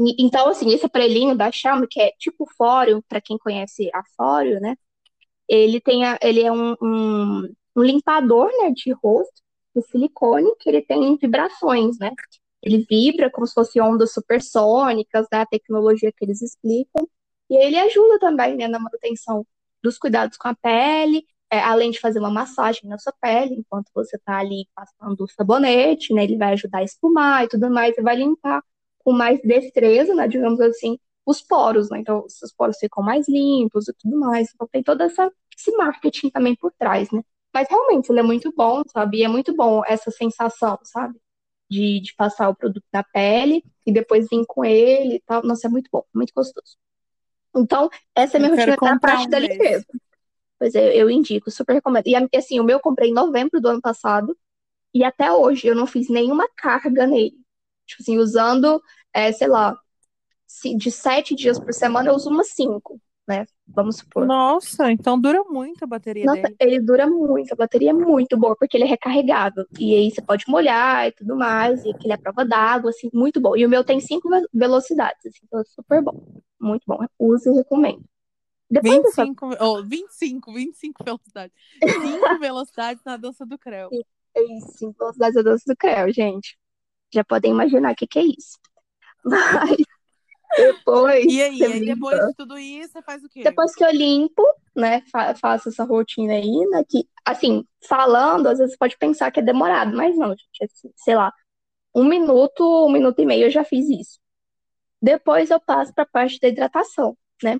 E- 0.00 0.16
Então, 0.24 0.48
assim, 0.48 0.70
esse 0.72 0.86
aparelhinho 0.86 1.36
da 1.36 1.50
Xiaomi, 1.52 1.86
que 1.88 2.00
é 2.00 2.12
tipo 2.18 2.46
Fóreo, 2.56 3.02
para 3.08 3.20
quem 3.20 3.38
conhece 3.38 3.90
a 3.94 4.02
Fóreo, 4.16 4.60
né? 4.60 4.76
Ele 5.48 5.80
tem 5.80 6.04
a- 6.06 6.18
ele 6.22 6.42
é 6.42 6.52
um, 6.52 6.74
um, 6.82 7.48
um 7.76 7.82
limpador, 7.82 8.50
né, 8.62 8.72
de 8.72 8.92
rosto, 8.92 9.42
de 9.76 9.82
silicone, 9.84 10.54
que 10.60 10.68
ele 10.70 10.82
tem 10.82 11.16
vibrações, 11.16 11.98
né? 11.98 12.12
Ele 12.62 12.84
vibra 12.90 13.30
como 13.30 13.46
se 13.46 13.54
fossem 13.54 13.80
ondas 13.82 14.12
supersônicas, 14.12 15.26
da 15.30 15.46
tecnologia 15.46 16.12
que 16.12 16.24
eles 16.24 16.42
explicam. 16.42 17.06
E 17.50 17.56
ele 17.56 17.78
ajuda 17.78 18.18
também, 18.18 18.56
né, 18.56 18.68
na 18.68 18.78
manutenção 18.78 19.46
dos 19.82 19.98
cuidados 19.98 20.36
com 20.36 20.48
a 20.48 20.54
pele, 20.56 21.24
é, 21.50 21.60
além 21.60 21.90
de 21.90 22.00
fazer 22.00 22.18
uma 22.18 22.30
massagem 22.30 22.88
na 22.88 22.98
sua 22.98 23.12
pele, 23.20 23.54
enquanto 23.54 23.90
você 23.94 24.16
está 24.16 24.38
ali 24.38 24.66
passando 24.74 25.24
o 25.24 25.28
sabonete, 25.28 26.12
né, 26.12 26.24
ele 26.24 26.36
vai 26.36 26.52
ajudar 26.52 26.78
a 26.78 26.84
espumar 26.84 27.44
e 27.44 27.48
tudo 27.48 27.70
mais, 27.70 27.96
e 27.96 28.02
vai 28.02 28.16
limpar 28.16 28.62
com 28.98 29.12
mais 29.12 29.40
destreza, 29.42 30.14
né, 30.14 30.28
digamos 30.28 30.60
assim, 30.60 30.98
os 31.24 31.40
poros, 31.40 31.90
né, 31.90 31.98
então 32.00 32.24
os 32.24 32.52
poros 32.52 32.78
ficam 32.78 33.02
mais 33.02 33.28
limpos 33.28 33.88
e 33.88 33.94
tudo 33.94 34.18
mais, 34.18 34.50
então 34.54 34.68
tem 34.70 34.82
todo 34.82 35.02
essa, 35.02 35.32
esse 35.56 35.70
marketing 35.72 36.30
também 36.30 36.54
por 36.54 36.72
trás, 36.78 37.10
né. 37.10 37.22
Mas 37.52 37.66
realmente 37.68 38.10
ele 38.10 38.20
é 38.20 38.22
muito 38.22 38.52
bom, 38.54 38.82
sabe, 38.92 39.18
e 39.18 39.24
é 39.24 39.28
muito 39.28 39.54
bom 39.54 39.82
essa 39.86 40.10
sensação, 40.10 40.78
sabe, 40.82 41.18
de, 41.70 42.00
de 42.00 42.14
passar 42.14 42.48
o 42.48 42.54
produto 42.54 42.84
na 42.92 43.02
pele 43.02 43.64
e 43.86 43.92
depois 43.92 44.26
vir 44.30 44.44
com 44.46 44.64
ele 44.64 45.16
e 45.16 45.20
tal, 45.20 45.42
nossa, 45.42 45.66
é 45.66 45.70
muito 45.70 45.88
bom, 45.90 46.04
muito 46.14 46.32
gostoso. 46.34 46.76
Então, 47.56 47.88
essa 48.14 48.36
é 48.36 48.38
a 48.38 48.40
minha 48.40 48.54
rotina 48.54 48.76
na 48.80 49.00
parte 49.00 49.26
um 49.26 49.30
da 49.30 49.38
limpeza. 49.38 49.86
Pois 50.58 50.74
é, 50.74 50.96
eu 50.96 51.08
indico, 51.08 51.50
super 51.50 51.74
recomendo. 51.74 52.06
E 52.06 52.36
assim, 52.36 52.58
o 52.58 52.64
meu 52.64 52.78
eu 52.78 52.80
comprei 52.80 53.10
em 53.10 53.14
novembro 53.14 53.60
do 53.60 53.68
ano 53.68 53.80
passado 53.80 54.36
e 54.92 55.04
até 55.04 55.30
hoje 55.30 55.68
eu 55.68 55.74
não 55.74 55.86
fiz 55.86 56.08
nenhuma 56.08 56.48
carga 56.56 57.06
nele. 57.06 57.36
Tipo 57.86 58.02
assim, 58.02 58.18
usando, 58.18 58.82
é, 59.12 59.30
sei 59.32 59.48
lá, 59.48 59.78
de 60.76 60.90
sete 60.90 61.34
dias 61.34 61.58
por 61.58 61.72
semana 61.72 62.10
eu 62.10 62.14
uso 62.14 62.30
umas 62.30 62.50
cinco, 62.50 63.00
né? 63.26 63.46
Vamos 63.66 63.98
supor. 63.98 64.26
Nossa, 64.26 64.90
então 64.90 65.20
dura 65.20 65.44
muito 65.44 65.84
a 65.84 65.86
bateria 65.86 66.24
Nossa, 66.24 66.42
dele. 66.42 66.56
Ele 66.58 66.80
dura 66.80 67.06
muito, 67.06 67.52
a 67.52 67.56
bateria 67.56 67.90
é 67.90 67.92
muito 67.92 68.36
boa, 68.36 68.56
porque 68.56 68.76
ele 68.76 68.84
é 68.84 68.86
recarregável. 68.88 69.64
E 69.78 69.94
aí 69.94 70.10
você 70.10 70.22
pode 70.22 70.44
molhar 70.48 71.06
e 71.06 71.12
tudo 71.12 71.36
mais, 71.36 71.84
e 71.84 71.90
aquele 71.90 72.14
é 72.14 72.16
prova 72.16 72.44
d'água, 72.44 72.90
assim, 72.90 73.10
muito 73.12 73.40
bom. 73.40 73.56
E 73.56 73.64
o 73.64 73.68
meu 73.68 73.84
tem 73.84 74.00
cinco 74.00 74.28
velocidades, 74.52 75.26
assim, 75.26 75.40
então 75.44 75.60
é 75.60 75.64
super 75.64 76.02
bom. 76.02 76.40
Muito 76.60 76.82
bom. 76.86 76.98
Use 77.18 77.48
e 77.48 77.52
recomendo. 77.52 78.02
Depois 78.70 78.96
25, 78.96 79.48
dessa... 79.50 79.64
oh, 79.64 79.82
25, 79.82 80.52
25 80.52 81.04
velocidades. 81.04 81.56
5 81.82 82.38
velocidades 82.38 83.02
na 83.04 83.16
dança 83.16 83.46
do 83.46 83.58
Creu. 83.58 83.88
Isso, 84.36 84.78
5 84.78 84.98
velocidades 84.98 85.34
na 85.36 85.42
dança 85.42 85.64
do 85.66 85.76
Creu, 85.76 86.12
gente. 86.12 86.58
Já 87.12 87.24
podem 87.24 87.50
imaginar 87.50 87.92
o 87.92 87.96
que, 87.96 88.06
que 88.06 88.18
é 88.18 88.24
isso. 88.24 88.58
Mas 89.24 89.76
depois. 90.56 91.24
E 91.24 91.42
aí, 91.42 91.64
aí 91.64 91.84
depois 91.86 92.18
de 92.26 92.34
tudo 92.34 92.58
isso, 92.58 92.92
você 92.92 93.02
faz 93.02 93.24
o 93.24 93.28
quê? 93.28 93.42
Depois 93.42 93.74
que 93.74 93.84
eu 93.84 93.90
limpo, 93.90 94.42
né? 94.76 95.02
Fa 95.10 95.34
faço 95.34 95.70
essa 95.70 95.84
rotina 95.84 96.34
aí, 96.34 96.66
né? 96.70 96.84
Que, 96.86 97.08
assim, 97.24 97.64
falando, 97.88 98.48
às 98.48 98.58
vezes 98.58 98.76
pode 98.76 98.98
pensar 98.98 99.30
que 99.30 99.40
é 99.40 99.42
demorado, 99.42 99.96
mas 99.96 100.16
não, 100.16 100.28
gente. 100.30 100.64
Assim, 100.64 100.92
sei 100.96 101.14
lá, 101.14 101.32
um 101.94 102.04
minuto, 102.04 102.86
um 102.86 102.90
minuto 102.90 103.18
e 103.20 103.26
meio 103.26 103.46
eu 103.46 103.50
já 103.50 103.64
fiz 103.64 103.88
isso. 103.88 104.18
Depois 105.00 105.50
eu 105.50 105.60
passo 105.60 105.94
para 105.94 106.04
a 106.04 106.06
parte 106.06 106.38
da 106.40 106.48
hidratação, 106.48 107.16
né? 107.42 107.58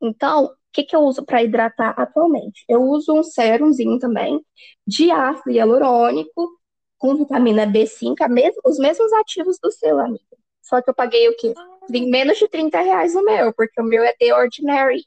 Então, 0.00 0.44
o 0.44 0.50
que, 0.72 0.84
que 0.84 0.94
eu 0.94 1.00
uso 1.00 1.24
para 1.24 1.42
hidratar 1.42 1.98
atualmente? 1.98 2.64
Eu 2.68 2.82
uso 2.82 3.14
um 3.14 3.22
sérumzinho 3.22 3.98
também 3.98 4.44
de 4.86 5.10
ácido 5.10 5.50
hialurônico 5.50 6.50
com 6.98 7.16
vitamina 7.16 7.66
B5, 7.66 8.28
mesmo, 8.28 8.60
os 8.64 8.78
mesmos 8.78 9.12
ativos 9.12 9.58
do 9.62 9.70
seu, 9.70 9.98
amigo. 9.98 10.24
Só 10.62 10.82
que 10.82 10.90
eu 10.90 10.94
paguei 10.94 11.28
o 11.28 11.36
quê? 11.36 11.54
Vim 11.88 12.10
menos 12.10 12.38
de 12.38 12.48
30 12.48 12.80
reais 12.80 13.14
no 13.14 13.24
meu, 13.24 13.52
porque 13.52 13.80
o 13.80 13.84
meu 13.84 14.02
é 14.02 14.12
The 14.18 14.34
Ordinary. 14.34 15.06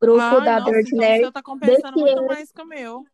Grupo 0.00 0.20
ah, 0.20 0.40
da 0.40 0.60
nossa, 0.60 0.70
The 0.70 0.78
Ordinary. 0.78 1.06
Então 1.06 1.16
o 1.16 1.22
seu 1.22 1.32
tá 1.32 1.42
compensando 1.42 1.98
muito 1.98 2.26
mais 2.26 2.52
que 2.52 2.62
o 2.62 2.66
meu. 2.66 3.04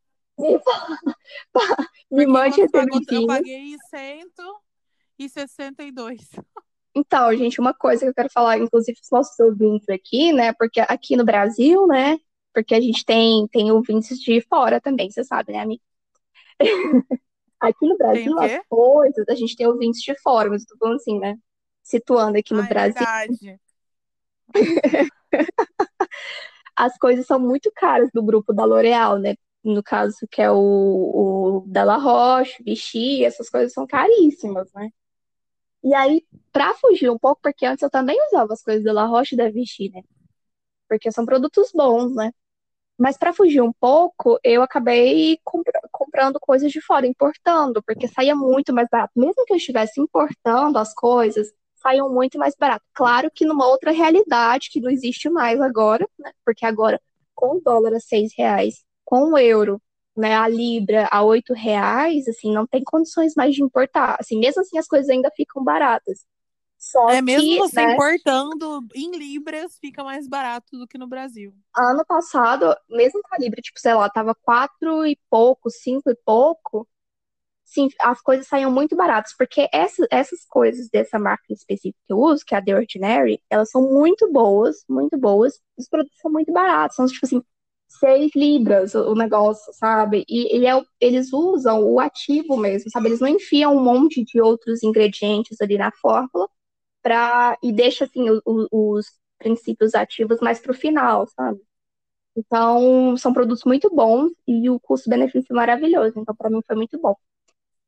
Me 2.10 2.26
mande 2.26 2.60
esse 2.60 2.72
pagou, 2.72 3.00
Eu 3.10 3.26
paguei 3.26 3.76
162. 3.90 6.30
Então, 7.00 7.34
gente, 7.34 7.60
uma 7.60 7.72
coisa 7.72 8.04
que 8.04 8.10
eu 8.10 8.14
quero 8.14 8.30
falar, 8.30 8.58
inclusive, 8.58 8.98
os 9.02 9.10
nossos 9.10 9.38
ouvintes 9.40 9.88
aqui, 9.88 10.32
né? 10.32 10.52
Porque 10.52 10.80
aqui 10.80 11.16
no 11.16 11.24
Brasil, 11.24 11.86
né? 11.86 12.18
Porque 12.52 12.74
a 12.74 12.80
gente 12.80 13.04
tem, 13.04 13.48
tem 13.48 13.72
ouvintes 13.72 14.18
de 14.18 14.40
fora 14.42 14.80
também, 14.80 15.10
você 15.10 15.24
sabe, 15.24 15.52
né, 15.52 15.60
amiga? 15.60 15.82
aqui 17.58 17.86
no 17.86 17.96
Brasil, 17.96 18.38
as 18.38 18.60
coisas, 18.68 19.24
a 19.28 19.34
gente 19.34 19.56
tem 19.56 19.66
ouvintes 19.66 20.02
de 20.02 20.14
fora, 20.20 20.50
mas 20.50 20.62
eu 20.62 20.68
tô 20.68 20.76
falando 20.76 20.96
assim, 20.96 21.18
né? 21.18 21.36
Situando 21.82 22.38
aqui 22.38 22.52
no 22.52 22.60
ah, 22.60 22.66
é 22.66 22.68
Brasil. 22.68 23.06
Verdade. 23.06 23.60
as 26.76 26.98
coisas 26.98 27.26
são 27.26 27.38
muito 27.38 27.70
caras 27.74 28.10
do 28.12 28.22
grupo 28.22 28.52
da 28.52 28.64
L'Oréal, 28.64 29.18
né? 29.18 29.36
No 29.64 29.82
caso, 29.82 30.16
que 30.30 30.42
é 30.42 30.50
o, 30.50 30.56
o 30.56 31.64
da 31.66 31.84
La 31.84 31.96
Roche, 31.96 32.62
Vichy, 32.62 33.24
essas 33.24 33.48
coisas 33.48 33.72
são 33.72 33.86
caríssimas, 33.86 34.70
né? 34.74 34.90
E 35.82 35.94
aí, 35.94 36.24
pra 36.52 36.74
fugir 36.74 37.10
um 37.10 37.18
pouco, 37.18 37.40
porque 37.42 37.64
antes 37.66 37.82
eu 37.82 37.90
também 37.90 38.18
usava 38.28 38.52
as 38.52 38.62
coisas 38.62 38.84
da 38.84 38.92
La 38.92 39.06
Roche 39.06 39.34
e 39.34 39.38
da 39.38 39.50
Vichy, 39.50 39.90
né? 39.90 40.02
Porque 40.88 41.12
são 41.12 41.26
produtos 41.26 41.70
bons, 41.74 42.14
né? 42.14 42.32
Mas 42.98 43.16
para 43.18 43.32
fugir 43.32 43.62
um 43.62 43.72
pouco, 43.72 44.38
eu 44.44 44.62
acabei 44.62 45.38
comprando 45.92 46.38
coisas 46.40 46.72
de 46.72 46.80
fora, 46.82 47.06
importando, 47.06 47.82
porque 47.82 48.08
saía 48.08 48.36
muito 48.36 48.72
mais 48.74 48.88
barato. 48.90 49.12
Mesmo 49.18 49.44
que 49.46 49.52
eu 49.54 49.56
estivesse 49.58 50.00
importando 50.00 50.78
as 50.78 50.94
coisas, 50.94 51.52
saíam 51.76 52.10
muito 52.12 52.38
mais 52.38 52.54
barato. 52.56 52.84
Claro 52.94 53.30
que 53.34 53.46
numa 53.46 53.66
outra 53.68 53.90
realidade 53.92 54.70
que 54.70 54.80
não 54.80 54.90
existe 54.90 55.30
mais 55.30 55.60
agora, 55.60 56.08
né? 56.18 56.32
Porque 56.44 56.66
agora, 56.66 57.00
com 57.34 57.56
o 57.56 57.60
dólar 57.60 57.94
a 57.94 58.00
seis 58.00 58.32
reais, 58.36 58.84
com 59.04 59.32
o 59.32 59.38
euro 59.38 59.80
né, 60.16 60.34
a 60.34 60.48
libra 60.48 61.08
a 61.10 61.22
oito 61.22 61.54
reais, 61.54 62.26
assim, 62.28 62.52
não 62.52 62.66
tem 62.66 62.82
condições 62.84 63.34
mais 63.36 63.54
de 63.54 63.62
importar. 63.62 64.16
Assim, 64.20 64.38
mesmo 64.38 64.62
assim 64.62 64.78
as 64.78 64.86
coisas 64.86 65.08
ainda 65.08 65.30
ficam 65.34 65.62
baratas. 65.62 66.26
Só 66.78 67.10
é 67.10 67.20
mesmo 67.20 67.46
que, 67.46 67.58
você 67.58 67.84
né, 67.84 67.92
importando 67.92 68.86
em 68.94 69.10
libras 69.16 69.78
fica 69.78 70.02
mais 70.02 70.26
barato 70.26 70.78
do 70.78 70.88
que 70.88 70.96
no 70.96 71.06
Brasil. 71.06 71.54
Ano 71.76 72.04
passado, 72.06 72.74
mesmo 72.88 73.20
com 73.22 73.34
a 73.34 73.38
libra, 73.38 73.60
tipo, 73.60 73.78
sei 73.78 73.92
lá, 73.92 74.08
tava 74.08 74.34
quatro 74.34 75.06
e 75.06 75.18
pouco, 75.28 75.68
cinco 75.68 76.10
e 76.10 76.16
pouco, 76.24 76.88
sim, 77.70 77.88
as 78.00 78.20
coisas 78.20 78.48
saíam 78.48 78.70
muito 78.72 78.96
baratas, 78.96 79.34
porque 79.36 79.68
essa, 79.72 80.06
essas 80.10 80.44
coisas 80.46 80.88
dessa 80.88 81.18
marca 81.18 81.52
específica 81.52 81.98
que 82.06 82.12
eu 82.12 82.18
uso, 82.18 82.44
que 82.44 82.54
é 82.54 82.58
a 82.58 82.64
The 82.64 82.74
Ordinary, 82.74 83.42
elas 83.48 83.70
são 83.70 83.82
muito 83.82 84.30
boas, 84.32 84.84
muito 84.88 85.16
boas, 85.18 85.60
os 85.76 85.88
produtos 85.88 86.18
são 86.18 86.30
muito 86.32 86.52
baratos, 86.52 86.96
são 86.96 87.06
tipo 87.06 87.24
assim, 87.26 87.42
6 87.98 88.30
libras 88.36 88.94
o 88.94 89.14
negócio, 89.14 89.72
sabe? 89.74 90.24
E, 90.28 90.58
e 90.58 90.66
é, 90.66 90.82
eles 91.00 91.32
usam 91.32 91.82
o 91.82 91.98
ativo 91.98 92.56
mesmo, 92.56 92.90
sabe? 92.90 93.08
Eles 93.08 93.20
não 93.20 93.28
enfiam 93.28 93.76
um 93.76 93.82
monte 93.82 94.24
de 94.24 94.40
outros 94.40 94.82
ingredientes 94.82 95.60
ali 95.60 95.76
na 95.76 95.90
fórmula 95.90 96.48
pra, 97.02 97.58
e 97.62 97.72
deixa 97.72 98.04
assim 98.04 98.30
o, 98.30 98.40
o, 98.44 98.94
os 98.96 99.06
princípios 99.38 99.94
ativos 99.94 100.38
mais 100.40 100.60
pro 100.60 100.72
final, 100.72 101.26
sabe? 101.28 101.60
Então, 102.36 103.16
são 103.16 103.32
produtos 103.32 103.64
muito 103.64 103.90
bons 103.94 104.32
e 104.46 104.70
o 104.70 104.78
custo-benefício 104.78 105.54
maravilhoso. 105.54 106.14
Então, 106.16 106.34
para 106.34 106.48
mim 106.48 106.60
foi 106.64 106.76
muito 106.76 106.98
bom. 107.00 107.16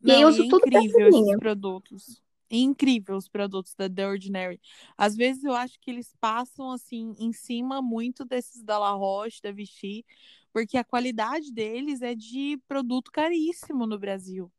Não, 0.01 0.15
e 0.17 0.21
eu 0.21 0.29
uso 0.29 0.43
é 0.43 0.49
tudo 0.49 0.67
incrível 0.67 1.09
esses 1.09 1.37
produtos 1.37 2.23
incrível 2.57 3.17
os 3.17 3.29
produtos 3.29 3.75
da 3.75 3.89
The 3.89 4.07
Ordinary. 4.07 4.61
Às 4.97 5.17
vezes 5.17 5.45
eu 5.45 5.55
acho 5.55 5.79
que 5.81 5.91
eles 5.91 6.15
passam 6.21 6.71
assim 6.71 7.15
em 7.19 7.33
cima 7.33 7.81
muito 7.81 8.25
desses 8.25 8.63
da 8.63 8.79
La 8.79 8.93
Roche, 8.93 9.41
da 9.43 9.53
Vichy, 9.53 10.05
porque 10.53 10.77
a 10.77 10.85
qualidade 10.85 11.53
deles 11.53 12.03
é 12.03 12.15
de 12.15 12.61
produto 12.69 13.11
caríssimo 13.11 13.87
no 13.87 13.99
Brasil. 13.99 14.53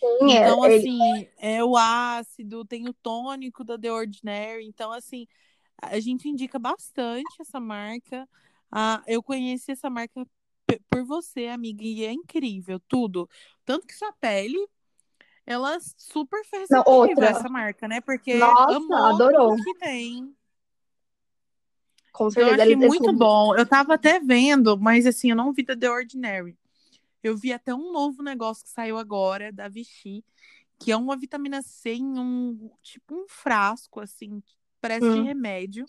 Sim, 0.00 0.32
é, 0.32 0.40
então, 0.40 0.64
é, 0.64 0.76
assim, 0.76 1.28
é 1.38 1.64
o 1.64 1.76
ácido, 1.76 2.64
tem 2.64 2.88
o 2.88 2.94
tônico 2.94 3.64
da 3.64 3.78
The 3.78 3.92
Ordinary. 3.92 4.66
Então, 4.66 4.90
assim, 4.90 5.26
a 5.80 5.98
gente 6.00 6.28
indica 6.28 6.58
bastante 6.58 7.40
essa 7.40 7.60
marca. 7.60 8.28
Ah, 8.70 9.02
eu 9.06 9.22
conheci 9.22 9.72
essa 9.72 9.88
marca 9.88 10.26
por 10.88 11.04
você, 11.04 11.48
amiga, 11.48 11.84
e 11.84 12.04
é 12.04 12.12
incrível, 12.12 12.80
tudo. 12.88 13.28
Tanto 13.64 13.86
que 13.86 13.94
sua 13.94 14.12
pele 14.12 14.58
ela 15.46 15.78
super 15.96 16.44
fez 16.44 16.68
Não, 16.70 16.82
outra. 16.86 17.26
essa 17.26 17.48
marca, 17.48 17.88
né? 17.88 18.00
Porque 18.00 18.34
Nossa, 18.34 19.08
adorou. 19.08 19.56
que 19.56 19.74
tem. 19.74 20.34
Com 22.12 22.30
certeza. 22.30 22.56
Eu 22.56 22.62
achei 22.62 22.76
muito 22.76 23.12
bom. 23.12 23.56
Eu 23.56 23.66
tava 23.66 23.94
até 23.94 24.20
vendo, 24.20 24.78
mas 24.78 25.06
assim, 25.06 25.30
eu 25.30 25.36
não 25.36 25.52
vi 25.52 25.64
da 25.64 25.76
The 25.76 25.90
Ordinary. 25.90 26.56
Eu 27.22 27.36
vi 27.36 27.52
até 27.52 27.74
um 27.74 27.92
novo 27.92 28.22
negócio 28.22 28.64
que 28.64 28.70
saiu 28.70 28.98
agora, 28.98 29.52
da 29.52 29.68
Vichy, 29.68 30.24
que 30.78 30.92
é 30.92 30.96
uma 30.96 31.16
vitamina 31.16 31.62
C 31.62 31.94
em 31.94 32.18
um, 32.18 32.70
tipo 32.82 33.14
um 33.14 33.26
frasco, 33.28 34.00
assim, 34.00 34.42
parece 34.80 35.06
hum. 35.06 35.14
de 35.14 35.28
remédio. 35.28 35.86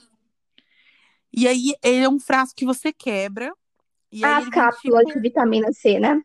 E 1.35 1.47
aí, 1.47 1.73
ele 1.83 2.05
é 2.05 2.09
um 2.09 2.19
frasco 2.19 2.55
que 2.55 2.65
você 2.65 2.93
quebra. 2.93 3.51
E 4.11 4.23
ah, 4.23 4.37
as 4.37 4.47
cápsulas 4.49 5.05
tipo... 5.05 5.15
de 5.15 5.19
vitamina 5.27 5.71
C, 5.71 5.99
né? 5.99 6.23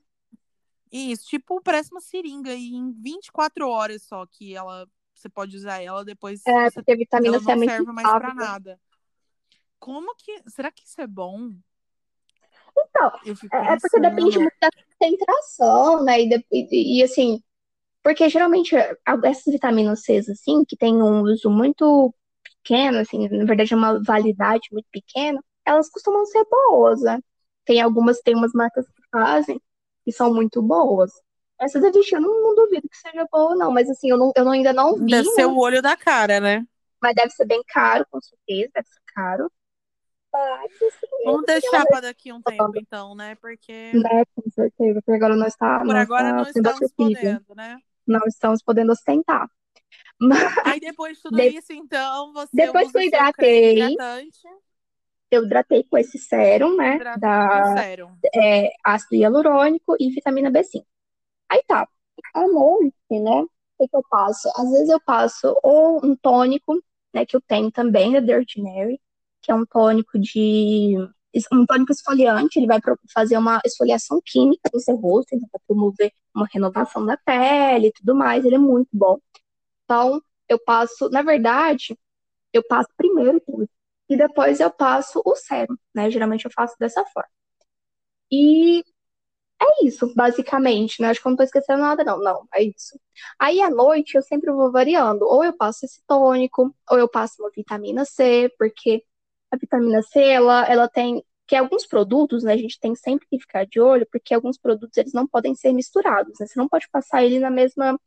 Isso, 0.91 1.27
tipo, 1.27 1.61
parece 1.63 1.91
uma 1.91 2.01
seringa 2.01 2.55
e 2.55 2.75
em 2.75 2.93
24 2.93 3.69
horas 3.69 4.03
só 4.03 4.25
que 4.27 4.55
ela 4.55 4.87
você 5.19 5.29
pode 5.29 5.57
usar 5.57 5.83
ela 5.83 6.05
depois. 6.05 6.41
É, 6.47 6.71
você, 6.71 6.75
porque 6.75 6.93
a 6.93 6.97
vitamina 6.97 7.37
ela 7.37 7.45
C 7.45 7.51
é 7.51 7.55
não 7.55 7.59
muito 7.59 7.71
serve 7.71 7.93
mais 7.93 8.09
para 8.09 8.35
nada. 8.35 8.81
Como 9.79 10.15
que. 10.17 10.43
Será 10.49 10.71
que 10.71 10.85
isso 10.85 11.01
é 11.01 11.07
bom? 11.07 11.53
Então, 12.77 13.11
é, 13.53 13.73
é 13.73 13.77
porque 13.81 14.01
depende 14.01 14.39
muito 14.39 14.57
da 14.61 14.71
concentração, 14.71 16.05
né? 16.05 16.21
E, 16.21 16.47
e, 16.53 17.01
e, 17.01 17.03
assim, 17.03 17.43
porque 18.03 18.29
geralmente 18.29 18.77
essas 19.25 19.53
vitaminas 19.53 20.05
C, 20.05 20.19
assim, 20.19 20.65
que 20.65 20.77
tem 20.77 20.95
um 20.95 21.23
uso 21.23 21.51
muito 21.51 22.15
pequeno, 22.63 22.99
assim, 22.99 23.29
na 23.29 23.45
verdade 23.45 23.75
é 23.75 23.77
uma 23.77 24.01
validade 24.03 24.69
muito 24.71 24.87
pequena, 24.93 25.43
elas 25.65 25.91
costumam 25.91 26.25
ser 26.27 26.45
boas, 26.49 27.03
né? 27.03 27.19
Tem 27.65 27.81
algumas, 27.81 28.21
tem 28.21 28.35
umas 28.37 28.53
marcas 28.53 28.87
que 28.87 29.03
fazem 29.11 29.61
que 30.09 30.13
são 30.13 30.33
muito 30.33 30.63
boas. 30.63 31.13
Essa 31.61 31.79
da 31.79 31.91
Vichy 31.91 32.15
eu 32.15 32.21
não, 32.23 32.43
não 32.43 32.55
duvido 32.55 32.89
que 32.89 32.97
seja 32.97 33.27
boa, 33.31 33.55
não, 33.55 33.71
mas 33.71 33.91
assim, 33.91 34.09
eu, 34.11 34.17
não, 34.17 34.33
eu 34.35 34.49
ainda 34.49 34.73
não 34.73 34.97
vi. 34.97 35.05
Deve 35.11 35.29
ser 35.33 35.45
o 35.45 35.59
olho 35.59 35.83
da 35.83 35.95
cara, 35.99 36.41
né? 36.41 36.65
Mas 37.03 37.15
deve 37.15 37.29
ser 37.31 37.45
bem 37.45 37.63
caro, 37.69 38.07
com 38.11 38.19
certeza, 38.19 38.71
deve 38.75 38.89
ser 38.89 39.01
caro. 39.15 39.53
Mas, 40.33 40.73
assim, 40.73 41.07
Vamos 41.27 41.41
eu- 41.43 41.47
deixar 41.47 41.85
para 41.85 42.01
daqui 42.01 42.33
um 42.33 42.41
tempo, 42.41 42.73
então, 42.77 43.15
né? 43.15 43.35
Porque 43.35 43.93
né, 43.93 44.25
com 44.35 44.49
certeza, 44.51 45.03
porque 45.03 45.13
agora 45.13 45.37
nós 45.37 45.49
está 45.49 45.81
por 45.81 45.95
agora 45.95 46.33
não 46.33 46.45
sendo 46.47 46.69
estamos 46.71 46.83
acessível. 46.83 47.15
podendo, 47.15 47.55
né? 47.55 47.79
Não 48.07 48.21
estamos 48.27 48.63
podendo 48.63 48.93
ostentar. 48.93 49.47
Mas 50.21 50.41
Aí 50.65 50.81
depois 50.81 51.19
de 51.19 51.23
tudo 51.23 51.37
De- 51.37 51.49
isso, 51.49 51.73
então, 51.75 52.33
você 52.33 52.49
Depois 52.51 52.91
que 52.91 52.97
eu 52.97 53.03
hidratei, 53.03 53.95
eu 55.31 55.45
hidratei 55.45 55.85
com 55.85 55.99
esse 55.99 56.19
sérum, 56.19 56.77
né? 56.77 56.99
Da 57.19 57.75
sérum. 57.77 58.17
é, 58.35 58.71
ácido 58.85 59.17
hialurônico 59.17 59.97
e 59.99 60.11
vitamina 60.11 60.51
B5. 60.51 60.85
Aí 61.51 61.63
tá. 61.67 61.89
À 62.35 62.47
noite, 62.49 62.95
né? 63.11 63.47
O 63.79 63.89
que 63.89 63.97
eu 63.97 64.03
passo? 64.11 64.49
Às 64.57 64.71
vezes 64.71 64.89
eu 64.89 65.01
passo 65.01 65.57
ou 65.63 66.05
um 66.05 66.17
tônico, 66.17 66.83
né? 67.15 67.25
Que 67.25 67.37
eu 67.37 67.41
tenho 67.41 67.71
também 67.71 68.13
da 68.13 68.23
The 68.23 68.37
Ordinary, 68.37 69.01
que 69.43 69.51
é 69.53 69.55
um 69.55 69.65
tônico 69.67 70.19
de. 70.19 70.97
Um 71.53 71.67
tônico 71.67 71.93
esfoliante, 71.93 72.59
ele 72.59 72.67
vai 72.67 72.81
fazer 73.13 73.37
uma 73.37 73.61
esfoliação 73.65 74.21
química 74.25 74.69
no 74.73 74.81
seu 74.81 74.97
rosto, 74.97 75.35
ele 75.35 75.43
vai 75.53 75.61
promover 75.69 76.11
uma 76.35 76.47
renovação 76.53 77.05
da 77.05 77.17
pele 77.19 77.89
e 77.89 77.93
tudo 77.93 78.15
mais, 78.15 78.45
ele 78.45 78.57
é 78.57 78.59
muito 78.59 78.89
bom. 78.93 79.19
Então, 79.85 80.21
eu 80.49 80.59
passo, 80.59 81.09
na 81.11 81.23
verdade, 81.23 81.97
eu 82.53 82.63
passo 82.67 82.89
primeiro 82.97 83.41
tudo, 83.41 83.69
e 84.09 84.17
depois 84.17 84.61
eu 84.61 84.71
passo 84.71 85.23
o 85.25 85.35
sérum, 85.37 85.77
né? 85.95 86.11
Geralmente 86.11 86.45
eu 86.47 86.51
faço 86.53 86.77
dessa 86.79 87.05
forma. 87.07 87.31
E 88.31 88.81
é 89.61 89.87
isso, 89.87 90.15
basicamente, 90.15 91.03
né? 91.03 91.09
Acho 91.11 91.21
que 91.23 91.29
eu 91.29 91.31
não 91.31 91.37
tô 91.37 91.43
esquecendo 91.45 91.83
nada, 91.83 92.05
não. 92.05 92.21
Não, 92.21 92.49
é 92.55 92.63
isso. 92.65 93.01
Aí 93.39 93.61
à 93.63 93.71
noite 93.71 94.17
eu 94.17 94.23
sempre 94.23 94.53
vou 94.53 94.73
variando. 94.73 95.25
Ou 95.27 95.45
eu 95.45 95.57
passo 95.57 95.85
esse 95.87 96.03
tônico, 96.07 96.75
ou 96.91 96.99
eu 96.99 97.09
passo 97.09 97.43
uma 97.43 97.51
vitamina 97.51 98.05
C, 98.05 98.53
porque 98.59 99.05
a 99.51 99.57
vitamina 99.57 100.03
C, 100.03 100.21
ela, 100.23 100.67
ela 100.69 100.89
tem. 100.89 101.25
Que 101.47 101.57
alguns 101.57 101.87
produtos, 101.87 102.45
né, 102.45 102.53
a 102.55 102.57
gente 102.59 102.79
tem 102.81 102.95
sempre 102.95 103.27
que 103.29 103.39
ficar 103.41 103.67
de 103.67 103.81
olho, 103.81 104.07
porque 104.13 104.35
alguns 104.35 104.59
produtos 104.59 104.97
eles 104.99 105.15
não 105.15 105.27
podem 105.27 105.55
ser 105.55 105.73
misturados, 105.73 106.39
né? 106.41 106.47
Você 106.47 106.59
não 106.59 106.69
pode 106.69 106.89
passar 106.91 107.25
ele 107.25 107.41
na 107.41 107.51
mesma, 107.51 107.99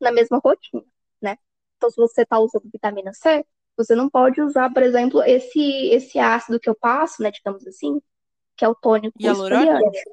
na 0.00 0.12
mesma 0.12 0.38
rotina, 0.44 0.82
né? 1.22 1.36
Então, 1.76 1.90
se 1.90 1.96
você 1.96 2.26
tá 2.26 2.38
usando 2.40 2.70
vitamina 2.72 3.12
C, 3.14 3.44
você 3.76 3.94
não 3.94 4.08
pode 4.10 4.40
usar, 4.40 4.72
por 4.72 4.82
exemplo, 4.82 5.22
esse, 5.22 5.60
esse 5.90 6.18
ácido 6.18 6.60
que 6.60 6.68
eu 6.68 6.74
passo, 6.74 7.22
né, 7.22 7.30
digamos 7.30 7.66
assim, 7.66 8.00
que 8.56 8.64
é 8.64 8.68
o 8.68 8.74
tônico 8.74 9.16
Hialurônico? 9.20 9.72
esfoliante. 9.72 10.04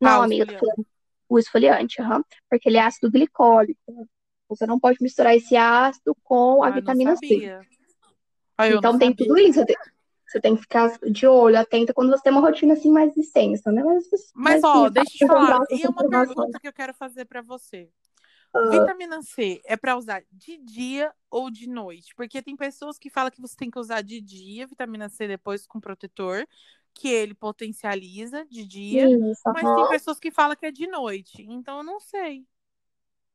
Não, 0.00 0.20
Ah, 0.20 0.24
amiga, 0.24 0.44
esfoliante. 0.44 0.86
o 1.28 1.38
esfoliante, 1.38 2.00
aham, 2.02 2.22
porque 2.48 2.68
ele 2.68 2.76
é 2.78 2.82
ácido 2.82 3.10
glicólico. 3.10 4.08
Você 4.48 4.66
não 4.66 4.80
pode 4.80 4.98
misturar 5.00 5.34
esse 5.36 5.56
ácido 5.56 6.16
com 6.24 6.62
a 6.62 6.68
Ah, 6.68 6.70
vitamina 6.70 7.16
C. 7.16 7.58
Ah, 8.56 8.66
Então 8.68 8.98
tem 8.98 9.10
sabia. 9.12 9.26
tudo 9.26 9.38
isso. 9.38 9.60
Você 10.26 10.40
tem, 10.40 10.54
que 10.56 10.62
ficar 10.62 10.98
de 11.10 11.26
olho, 11.26 11.58
atenta 11.58 11.94
quando 11.94 12.10
você 12.10 12.22
tem 12.22 12.32
uma 12.32 12.42
rotina 12.42 12.74
assim 12.74 12.90
mais 12.90 13.16
extensa, 13.16 13.72
né? 13.72 13.82
Mas, 13.82 14.04
Mas, 14.10 14.32
mas 14.34 14.64
ó, 14.64 14.86
sim, 14.88 14.92
deixa 14.92 15.10
eu 15.10 15.18
te 15.18 15.26
falar. 15.26 15.60
E 15.70 15.82
é 15.82 15.88
uma 15.88 16.08
pergunta 16.08 16.58
que 16.60 16.68
eu 16.68 16.72
quero 16.72 16.94
fazer 16.94 17.24
pra 17.24 17.40
você. 17.42 17.90
Vitamina 18.70 19.22
C 19.22 19.60
é 19.64 19.76
pra 19.76 19.96
usar 19.96 20.22
de 20.32 20.58
dia 20.58 21.12
ou 21.30 21.50
de 21.50 21.68
noite? 21.68 22.14
Porque 22.14 22.42
tem 22.42 22.56
pessoas 22.56 22.98
que 22.98 23.10
falam 23.10 23.30
que 23.30 23.40
você 23.40 23.56
tem 23.56 23.70
que 23.70 23.78
usar 23.78 24.02
de 24.02 24.20
dia, 24.20 24.66
vitamina 24.66 25.08
C 25.08 25.28
depois 25.28 25.66
com 25.66 25.80
protetor, 25.80 26.46
que 26.94 27.08
ele 27.08 27.34
potencializa 27.34 28.44
de 28.46 28.64
dia, 28.64 29.08
isso, 29.08 29.42
mas 29.46 29.62
tem 29.62 29.88
pessoas 29.88 30.18
que 30.18 30.30
falam 30.30 30.56
que 30.56 30.66
é 30.66 30.70
de 30.72 30.86
noite. 30.86 31.46
Então 31.48 31.78
eu 31.78 31.84
não 31.84 32.00
sei. 32.00 32.44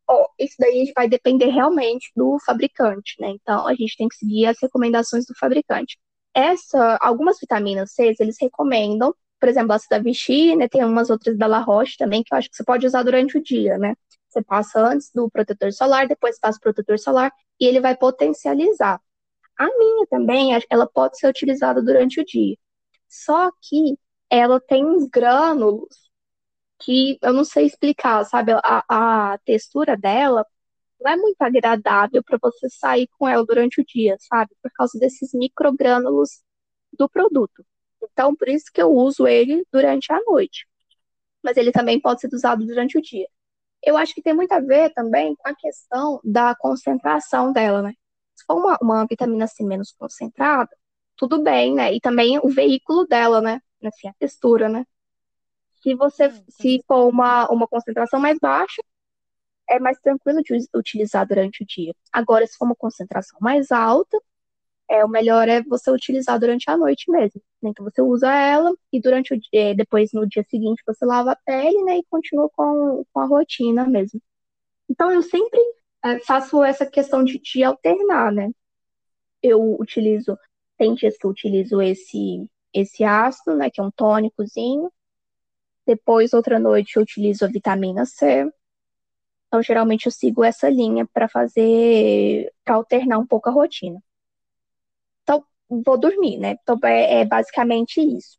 Ó, 0.07 0.27
isso 0.37 0.55
daí 0.59 0.91
vai 0.95 1.07
depender 1.07 1.47
realmente 1.47 2.11
do 2.15 2.37
fabricante, 2.45 3.15
né? 3.19 3.29
Então 3.29 3.65
a 3.65 3.73
gente 3.73 3.95
tem 3.95 4.07
que 4.07 4.15
seguir 4.15 4.47
as 4.47 4.57
recomendações 4.61 5.25
do 5.25 5.33
fabricante. 5.37 5.97
Essa, 6.33 6.97
algumas 7.01 7.39
vitaminas 7.39 7.93
C, 7.93 8.13
eles 8.19 8.35
recomendam, 8.41 9.15
por 9.39 9.47
exemplo, 9.47 9.73
essa 9.73 9.87
da 9.89 9.99
Vichy, 9.99 10.55
né? 10.55 10.67
Tem 10.67 10.83
umas 10.83 11.09
outras 11.09 11.37
da 11.37 11.47
La 11.47 11.59
Roche 11.59 11.95
também 11.97 12.23
que 12.23 12.33
eu 12.33 12.37
acho 12.37 12.49
que 12.49 12.55
você 12.55 12.63
pode 12.63 12.85
usar 12.85 13.03
durante 13.03 13.37
o 13.37 13.43
dia, 13.43 13.77
né? 13.77 13.95
Você 14.33 14.43
passa 14.43 14.79
antes 14.81 15.11
do 15.13 15.29
protetor 15.29 15.71
solar, 15.71 16.07
depois 16.07 16.39
passa 16.39 16.57
o 16.57 16.61
protetor 16.61 16.97
solar 16.99 17.31
e 17.59 17.65
ele 17.65 17.79
vai 17.79 17.95
potencializar. 17.95 18.99
A 19.57 19.65
minha 19.77 20.07
também, 20.07 20.51
ela 20.69 20.87
pode 20.87 21.17
ser 21.19 21.27
utilizada 21.27 21.81
durante 21.83 22.19
o 22.21 22.25
dia. 22.25 22.57
Só 23.07 23.51
que 23.61 23.97
ela 24.29 24.59
tem 24.59 24.85
uns 24.85 25.07
grânulos 25.07 26.09
que 26.79 27.17
eu 27.21 27.33
não 27.33 27.45
sei 27.45 27.65
explicar, 27.65 28.25
sabe? 28.25 28.53
A, 28.53 29.33
a 29.33 29.37
textura 29.39 29.97
dela 29.97 30.45
não 31.01 31.11
é 31.11 31.15
muito 31.17 31.41
agradável 31.41 32.23
para 32.23 32.39
você 32.41 32.69
sair 32.69 33.07
com 33.17 33.27
ela 33.27 33.45
durante 33.45 33.81
o 33.81 33.85
dia, 33.85 34.17
sabe? 34.19 34.51
Por 34.61 34.71
causa 34.73 34.97
desses 34.99 35.33
microgrânulos 35.33 36.43
do 36.97 37.09
produto. 37.09 37.65
Então, 38.03 38.35
por 38.35 38.49
isso 38.49 38.65
que 38.73 38.81
eu 38.81 38.91
uso 38.91 39.27
ele 39.27 39.65
durante 39.71 40.11
a 40.11 40.21
noite. 40.25 40.67
Mas 41.43 41.57
ele 41.57 41.71
também 41.71 41.99
pode 42.01 42.21
ser 42.21 42.33
usado 42.33 42.65
durante 42.65 42.97
o 42.97 43.01
dia. 43.01 43.27
Eu 43.83 43.97
acho 43.97 44.13
que 44.13 44.21
tem 44.21 44.33
muito 44.33 44.51
a 44.53 44.59
ver 44.59 44.93
também 44.93 45.35
com 45.35 45.47
a 45.47 45.55
questão 45.55 46.19
da 46.23 46.55
concentração 46.55 47.51
dela, 47.51 47.81
né? 47.81 47.93
Se 48.35 48.45
for 48.45 48.55
uma, 48.57 48.77
uma 48.81 49.05
vitamina 49.05 49.47
C 49.47 49.63
menos 49.63 49.91
concentrada, 49.91 50.69
tudo 51.17 51.41
bem, 51.43 51.75
né? 51.75 51.93
E 51.93 51.99
também 51.99 52.39
o 52.39 52.49
veículo 52.49 53.05
dela, 53.05 53.41
né? 53.41 53.61
Assim, 53.83 54.07
a 54.07 54.13
textura, 54.17 54.69
né? 54.69 54.85
Se 55.81 55.93
você, 55.95 56.31
se 56.49 56.81
for 56.87 57.09
uma, 57.09 57.47
uma 57.49 57.67
concentração 57.67 58.19
mais 58.19 58.39
baixa, 58.39 58.81
é 59.69 59.79
mais 59.79 59.99
tranquilo 59.99 60.41
de 60.41 60.57
utilizar 60.75 61.27
durante 61.27 61.63
o 61.63 61.65
dia. 61.65 61.93
Agora, 62.11 62.45
se 62.47 62.57
for 62.57 62.65
uma 62.65 62.75
concentração 62.75 63.37
mais 63.41 63.71
alta, 63.71 64.17
é, 64.93 65.03
o 65.03 65.09
melhor 65.09 65.49
é 65.49 65.61
você 65.63 65.89
utilizar 65.91 66.39
durante 66.39 66.69
a 66.69 66.77
noite 66.77 67.09
mesmo. 67.11 67.41
né? 67.61 67.71
Então 67.71 67.83
você 67.83 68.01
usa 68.01 68.31
ela 68.31 68.71
e 68.91 69.01
durante 69.01 69.33
o 69.33 69.39
dia, 69.39 69.75
depois 69.75 70.11
no 70.13 70.27
dia 70.27 70.43
seguinte 70.49 70.83
você 70.85 71.03
lava 71.05 71.31
a 71.31 71.35
pele, 71.35 71.83
né, 71.83 71.97
e 71.97 72.03
continua 72.09 72.49
com, 72.55 73.03
com 73.11 73.19
a 73.19 73.25
rotina 73.25 73.87
mesmo. 73.87 74.21
Então 74.89 75.11
eu 75.11 75.23
sempre 75.23 75.59
é, 76.03 76.19
faço 76.19 76.63
essa 76.63 76.85
questão 76.85 77.23
de, 77.23 77.39
de 77.39 77.63
alternar, 77.63 78.31
né? 78.31 78.51
Eu 79.41 79.79
utilizo, 79.79 80.37
tem 80.77 80.93
dias 80.95 81.17
que 81.17 81.25
eu 81.25 81.31
utilizo 81.31 81.81
esse 81.81 82.47
esse 82.73 83.03
ácido, 83.03 83.55
né, 83.55 83.69
que 83.69 83.79
é 83.79 83.83
um 83.83 83.91
tônicozinho. 83.91 84.91
Depois, 85.85 86.33
outra 86.33 86.59
noite, 86.59 86.95
eu 86.97 87.03
utilizo 87.03 87.45
a 87.45 87.47
vitamina 87.47 88.05
C. 88.05 88.51
Então, 89.47 89.61
geralmente, 89.61 90.07
eu 90.07 90.11
sigo 90.11 90.43
essa 90.43 90.69
linha 90.69 91.07
para 91.13 91.27
fazer, 91.29 92.51
para 92.65 92.75
alternar 92.75 93.19
um 93.19 93.27
pouco 93.27 93.49
a 93.49 93.51
rotina. 93.51 94.01
Vou 95.85 95.97
dormir, 95.97 96.37
né? 96.37 96.55
Então, 96.61 96.77
é, 96.83 97.21
é 97.21 97.25
basicamente 97.25 97.99
isso. 98.01 98.37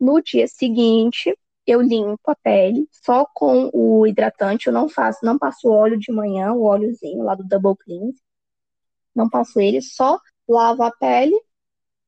No 0.00 0.20
dia 0.22 0.46
seguinte, 0.48 1.36
eu 1.66 1.80
limpo 1.80 2.30
a 2.30 2.36
pele 2.36 2.88
só 2.92 3.26
com 3.34 3.70
o 3.72 4.06
hidratante. 4.06 4.66
Eu 4.68 4.72
não 4.72 4.88
faço, 4.88 5.24
não 5.24 5.38
passo 5.38 5.68
óleo 5.70 5.98
de 5.98 6.12
manhã, 6.12 6.52
o 6.52 6.64
óleozinho 6.64 7.24
lá 7.24 7.34
do 7.34 7.44
Double 7.44 7.76
Cleanse. 7.76 8.20
Não 9.14 9.28
passo 9.28 9.60
ele, 9.60 9.80
só 9.82 10.18
lavo 10.48 10.82
a 10.82 10.90
pele 10.92 11.34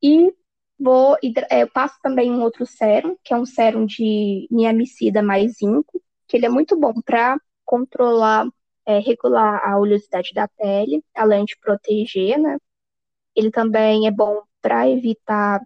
e 0.02 0.32
vou. 0.78 1.16
é, 1.50 1.62
Eu 1.62 1.70
passo 1.72 1.96
também 2.02 2.30
um 2.32 2.42
outro 2.42 2.66
sérum, 2.66 3.16
que 3.24 3.34
é 3.34 3.36
um 3.36 3.46
sérum 3.46 3.86
de 3.86 4.46
niamicida 4.50 5.22
mais 5.22 5.54
zinco, 5.58 6.02
que 6.28 6.36
ele 6.36 6.46
é 6.46 6.48
muito 6.48 6.78
bom 6.78 6.94
para 7.04 7.38
controlar, 7.64 8.46
é, 8.86 8.98
regular 8.98 9.62
a 9.64 9.78
oleosidade 9.78 10.32
da 10.34 10.48
pele, 10.48 11.02
além 11.14 11.44
de 11.44 11.56
proteger, 11.60 12.38
né? 12.38 12.58
Ele 13.34 13.50
também 13.50 14.06
é 14.06 14.10
bom 14.10 14.42
para 14.60 14.88
evitar 14.88 15.60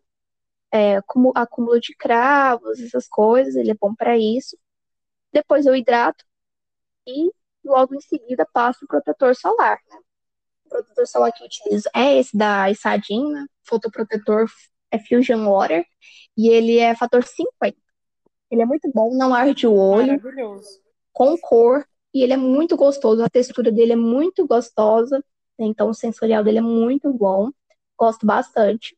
é, 0.72 0.96
acúmulo 0.96 1.80
de 1.80 1.94
cravos, 1.94 2.80
essas 2.80 3.08
coisas, 3.08 3.56
ele 3.56 3.70
é 3.70 3.76
bom 3.78 3.94
para 3.94 4.16
isso. 4.18 4.56
Depois 5.32 5.66
eu 5.66 5.74
hidrato 5.74 6.24
e 7.06 7.30
logo 7.64 7.94
em 7.94 8.00
seguida 8.00 8.46
passo 8.52 8.84
o 8.84 8.88
protetor 8.88 9.34
solar, 9.34 9.78
né? 9.88 9.98
O 10.66 10.68
protetor 10.68 11.06
solar 11.06 11.32
que 11.32 11.42
eu 11.42 11.46
utilizo 11.46 11.88
é 11.94 12.18
esse 12.18 12.36
da 12.36 12.70
Issadin, 12.70 13.32
né? 13.32 13.46
Fotoprotetor 13.62 14.46
é 14.90 14.98
Fusion 14.98 15.44
Water, 15.48 15.84
e 16.36 16.48
ele 16.48 16.78
é 16.78 16.94
fator 16.94 17.22
50. 17.22 17.76
Ele 18.50 18.62
é 18.62 18.66
muito 18.66 18.90
bom, 18.92 19.14
não 19.14 19.34
arde 19.34 19.66
o 19.66 19.74
olho, 19.74 20.18
Maravilhoso. 20.18 20.80
com 21.12 21.36
cor, 21.38 21.86
e 22.14 22.22
ele 22.22 22.32
é 22.32 22.36
muito 22.36 22.76
gostoso, 22.76 23.22
a 23.22 23.28
textura 23.28 23.70
dele 23.70 23.92
é 23.92 23.96
muito 23.96 24.46
gostosa, 24.46 25.22
então 25.58 25.90
o 25.90 25.94
sensorial 25.94 26.42
dele 26.42 26.58
é 26.58 26.62
muito 26.62 27.12
bom, 27.12 27.50
gosto 27.98 28.24
bastante. 28.26 28.96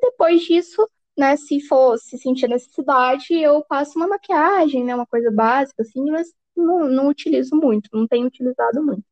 Depois 0.00 0.42
disso, 0.42 0.88
né, 1.16 1.36
se 1.36 1.60
for 1.60 1.98
se 1.98 2.18
sentir 2.18 2.48
necessidade, 2.48 3.32
eu 3.34 3.64
passo 3.64 3.98
uma 3.98 4.08
maquiagem, 4.08 4.84
né, 4.84 4.94
uma 4.94 5.06
coisa 5.06 5.30
básica, 5.30 5.82
assim, 5.82 6.10
mas 6.10 6.32
não, 6.56 6.88
não 6.88 7.08
utilizo 7.08 7.54
muito, 7.54 7.88
não 7.92 8.06
tenho 8.06 8.26
utilizado 8.26 8.82
muito. 8.82 9.04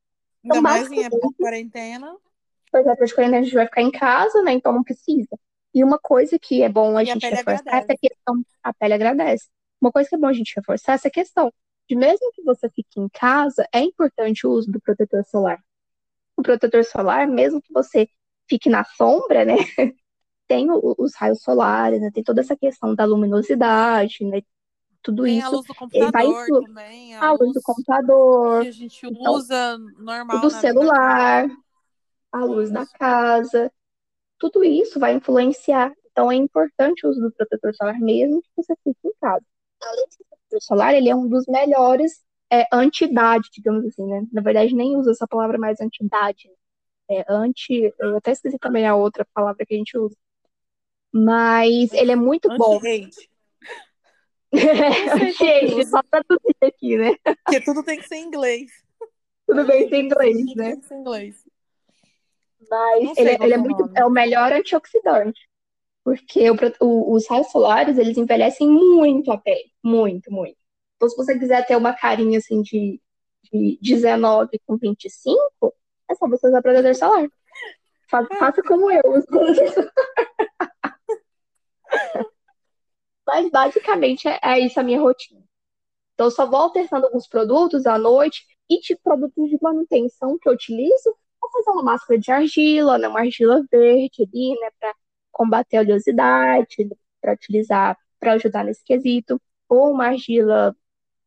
Ainda 0.45 0.59
Então, 0.59 0.63
mais 0.63 0.91
em 0.91 1.05
época 1.05 1.29
de 1.29 1.35
quarentena. 1.35 2.17
Pois 2.71 2.87
é, 2.87 2.97
praticamente 2.97 3.35
a 3.37 3.43
gente 3.43 3.55
vai 3.55 3.67
ficar 3.67 3.83
em 3.83 3.91
casa, 3.91 4.43
né? 4.43 4.53
Então 4.53 4.73
não 4.73 4.83
precisa. 4.83 5.39
E 5.75 5.85
uma 5.85 5.99
coisa 5.99 6.39
que 6.39 6.63
é 6.63 6.69
bom 6.69 6.97
a 6.97 7.03
E 7.03 7.11
a 7.11 7.13
gente 7.15 7.23
pele 7.23 7.37
reforçar 7.37 7.61
agradece. 7.61 7.93
essa 7.93 8.01
questão, 8.01 8.43
a 8.63 8.73
pele 8.75 8.95
agradece. 8.95 9.49
Uma 9.81 9.93
coisa 9.93 10.09
que 10.09 10.15
é 10.15 10.19
bom 10.19 10.27
a 10.27 10.33
gente 10.33 10.55
reforçar 10.57 10.95
essa 10.95 11.11
questão 11.11 11.53
de 11.89 11.97
mesmo 11.97 12.31
que 12.33 12.43
você 12.43 12.69
fique 12.71 13.01
em 13.01 13.09
casa, 13.09 13.67
é 13.73 13.81
importante 13.81 14.47
o 14.47 14.51
uso 14.51 14.71
do 14.71 14.81
protetor 14.81 15.25
solar. 15.25 15.63
O 16.37 16.43
protetor 16.43 16.85
solar, 16.85 17.27
mesmo 17.27 17.61
que 17.61 17.73
você 17.73 18.09
fique 18.49 18.69
na 18.71 18.85
sombra, 18.85 19.45
né? 19.45 19.55
Tem 20.49 20.71
o- 20.71 20.95
os 20.99 21.15
raios 21.17 21.43
solares, 21.43 22.01
né? 22.01 22.11
Tem 22.13 22.23
toda 22.25 22.41
essa 22.41 22.57
questão 22.57 22.95
da 22.95 23.05
luminosidade, 23.05 24.25
né? 24.27 24.41
Tudo 25.03 25.25
Tem 25.25 25.41
a 25.41 25.49
isso 25.49 25.57
luz 25.57 25.67
do 25.67 25.75
vai 26.13 26.27
computador 26.27 26.45
influ- 26.47 26.61
também, 26.61 27.15
a 27.17 27.29
a 27.29 27.33
luz 27.33 27.41
luz 27.41 27.55
do 27.55 27.63
computador, 27.63 28.63
que 28.63 28.67
a 28.67 28.73
gente 28.73 29.07
então, 29.07 29.35
usa 29.35 29.77
o 29.77 30.03
normal 30.03 30.41
do 30.41 30.51
celular, 30.51 31.47
a 32.33 32.45
luz 32.45 32.71
da 32.71 32.87
casa, 32.87 33.73
tudo 34.39 34.65
isso 34.65 35.01
vai 35.01 35.15
influenciar. 35.15 35.93
Então 36.13 36.31
é 36.33 36.37
importante 36.37 37.07
o 37.07 37.11
uso 37.11 37.21
do 37.21 37.33
protetor 37.33 37.75
solar 37.75 37.99
mesmo 38.01 38.43
que 38.43 38.51
você 38.57 38.75
fique 38.85 38.99
em 39.05 39.13
casa. 39.21 39.45
Além 39.83 40.07
ser 40.11 40.25
protetor 40.29 40.63
solar, 40.63 40.95
ele 40.95 41.09
é 41.11 41.15
um 41.17 41.29
dos 41.29 41.47
melhores 41.47 42.23
é, 42.53 42.67
anti-idade, 42.73 43.49
digamos 43.53 43.85
assim, 43.87 44.07
né? 44.07 44.23
Na 44.33 44.43
verdade, 44.43 44.75
nem 44.75 44.97
usa 44.97 45.13
essa 45.13 45.27
palavra 45.29 45.59
mais 45.59 45.81
anti-idade. 45.81 46.49
né? 46.49 46.55
É 47.19 47.25
anti. 47.29 47.93
Eu 47.99 48.17
até 48.17 48.33
esqueci 48.33 48.59
também 48.59 48.87
a 48.87 48.95
outra 48.95 49.27
palavra 49.35 49.65
que 49.67 49.75
a 49.75 49.77
gente 49.77 49.97
usa. 49.99 50.17
Mas 51.13 51.93
ele 51.93 52.13
é 52.13 52.17
muito 52.17 52.49
bom. 52.57 52.81
Que 52.81 53.11
Gente, 55.39 55.87
só 55.87 56.03
traduzir 56.03 56.57
aqui, 56.63 56.97
né? 56.97 57.17
Porque 57.45 57.61
tudo 57.61 57.83
tem 57.83 57.99
que 57.99 58.07
ser 58.09 58.17
em 58.17 58.25
inglês. 58.27 58.71
Tudo 59.47 59.65
bem 59.67 59.89
sem 59.89 60.07
inglês, 60.07 60.37
Tudo 60.47 60.55
né? 60.57 60.71
Tem 60.73 60.81
que 60.81 60.87
ser 60.87 60.95
em 60.95 61.01
inglês. 61.01 61.45
Mas 62.71 63.19
ele, 63.19 63.31
é- 63.31 63.39
ele 63.43 63.53
é 63.53 63.57
é 63.57 63.59
muito, 63.59 63.91
é 63.97 64.05
o 64.05 64.11
melhor 64.11 64.53
antioxidante. 64.53 65.41
Porque 66.05 66.51
o 66.51 66.57
o- 66.81 67.15
os 67.15 67.29
raios 67.29 67.51
solares, 67.51 67.99
eles 67.99 68.17
envelhecem 68.17 68.69
muito 68.69 69.31
a 69.31 69.39
pele. 69.39 69.71
Muito, 69.83 70.31
muito. 70.33 70.57
Então, 70.97 71.09
se 71.09 71.17
você 71.17 71.39
quiser 71.39 71.67
ter 71.67 71.77
uma 71.77 71.93
carinha 71.93 72.39
assim 72.39 72.63
de, 72.63 73.01
de 73.53 73.79
19 73.81 74.59
com 74.67 74.77
25, 74.77 75.75
é 76.11 76.15
só 76.15 76.29
você 76.29 76.49
usar 76.49 76.63
protetor 76.63 76.95
solar. 76.95 77.29
Fa- 78.11 78.29
Faça 78.39 78.63
como 78.63 78.91
eu, 78.91 79.03
uso 79.07 79.27
protetor 79.27 79.69
solar. 79.73 79.93
Mas 83.27 83.51
basicamente 83.51 84.29
é, 84.29 84.39
é 84.43 84.59
isso 84.61 84.79
a 84.81 84.83
minha 84.83 85.01
rotina. 85.01 85.41
Então, 86.15 86.29
eu 86.29 86.31
só 86.31 86.47
vou 86.47 86.61
alternando 86.61 87.07
alguns 87.07 87.29
produtos 87.29 87.87
à 87.87 87.99
noite 87.99 88.45
e 88.71 88.81
de 88.81 88.97
produtos 88.97 89.51
de 89.51 89.59
manutenção 89.63 90.39
que 90.39 90.49
eu 90.49 90.55
utilizo. 90.55 91.17
Vou 91.41 91.51
fazer 91.53 91.71
uma 91.73 91.85
máscara 91.85 92.21
de 92.21 92.33
argila, 92.33 92.99
né? 92.99 93.09
Uma 93.09 93.21
argila 93.21 93.65
verde 93.71 94.25
ali, 94.25 94.61
né? 94.61 94.71
Para 94.81 94.95
combater 95.33 95.79
a 95.79 95.81
oleosidade, 95.83 96.89
para 97.21 97.35
utilizar, 97.35 97.99
para 98.21 98.35
ajudar 98.35 98.65
nesse 98.65 98.85
quesito. 98.85 99.41
Ou 99.69 99.93
uma 99.93 100.09
argila 100.09 100.77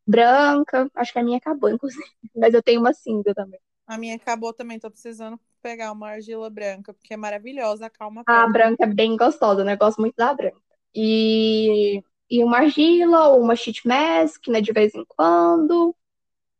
branca. 0.07 0.89
Acho 0.95 1.13
que 1.13 1.19
a 1.19 1.23
minha 1.23 1.37
acabou, 1.39 1.69
inclusive. 1.71 2.03
Mas 2.35 2.53
eu 2.53 2.63
tenho 2.63 2.81
uma 2.81 2.93
cinza 2.93 3.33
também. 3.35 3.59
A 3.87 3.97
minha 3.97 4.15
acabou 4.15 4.51
também, 4.53 4.79
tô 4.79 4.89
precisando 4.89 5.39
pegar 5.61 5.91
uma 5.91 6.09
argila 6.09 6.49
branca, 6.49 6.93
porque 6.93 7.13
é 7.13 7.17
maravilhosa, 7.17 7.87
acalma 7.87 8.23
a 8.25 8.47
branca 8.47 8.83
é 8.83 8.87
bem 8.87 9.15
gostosa, 9.17 9.63
né? 9.63 9.73
Eu 9.73 9.77
gosto 9.77 9.99
muito 9.99 10.15
da 10.15 10.33
branca. 10.33 10.57
E, 10.93 12.03
e 12.29 12.43
uma 12.43 12.57
argila 12.57 13.29
ou 13.29 13.41
uma 13.41 13.55
sheet 13.55 13.87
mask, 13.87 14.47
né? 14.47 14.61
De 14.61 14.71
vez 14.71 14.93
em 14.95 15.05
quando. 15.05 15.89
O 15.89 15.95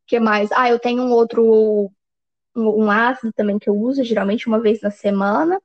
que 0.07 0.19
mais? 0.19 0.51
Ah, 0.51 0.69
eu 0.69 0.80
tenho 0.80 1.01
um 1.03 1.11
outro, 1.11 1.91
um, 2.55 2.86
um 2.86 2.91
ácido 2.91 3.34
também 3.34 3.57
que 3.57 3.69
eu 3.69 3.76
uso, 3.76 4.03
geralmente 4.03 4.47
uma 4.47 4.59
vez 4.59 4.82
na 4.82 4.91
semana, 4.91 5.61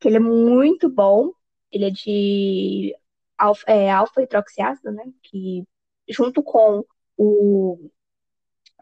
que 0.00 0.08
ele 0.08 0.16
é 0.16 0.20
muito 0.20 0.88
bom. 0.88 1.32
Ele 1.70 1.84
é 1.84 1.90
de 1.90 2.96
alfa, 3.36 3.64
é, 3.70 3.90
alfa 3.90 4.22
hidroxiácido, 4.22 4.90
né? 4.92 5.04
Que 5.22 5.64
junto 6.08 6.42
com 6.42 6.84
o, 7.16 7.90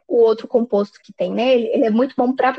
o 0.09 0.19
outro 0.19 0.47
composto 0.47 1.01
que 1.03 1.13
tem 1.13 1.33
nele, 1.33 1.67
ele 1.69 1.87
é 1.87 1.91
muito 1.91 2.15
bom 2.17 2.35
para 2.35 2.53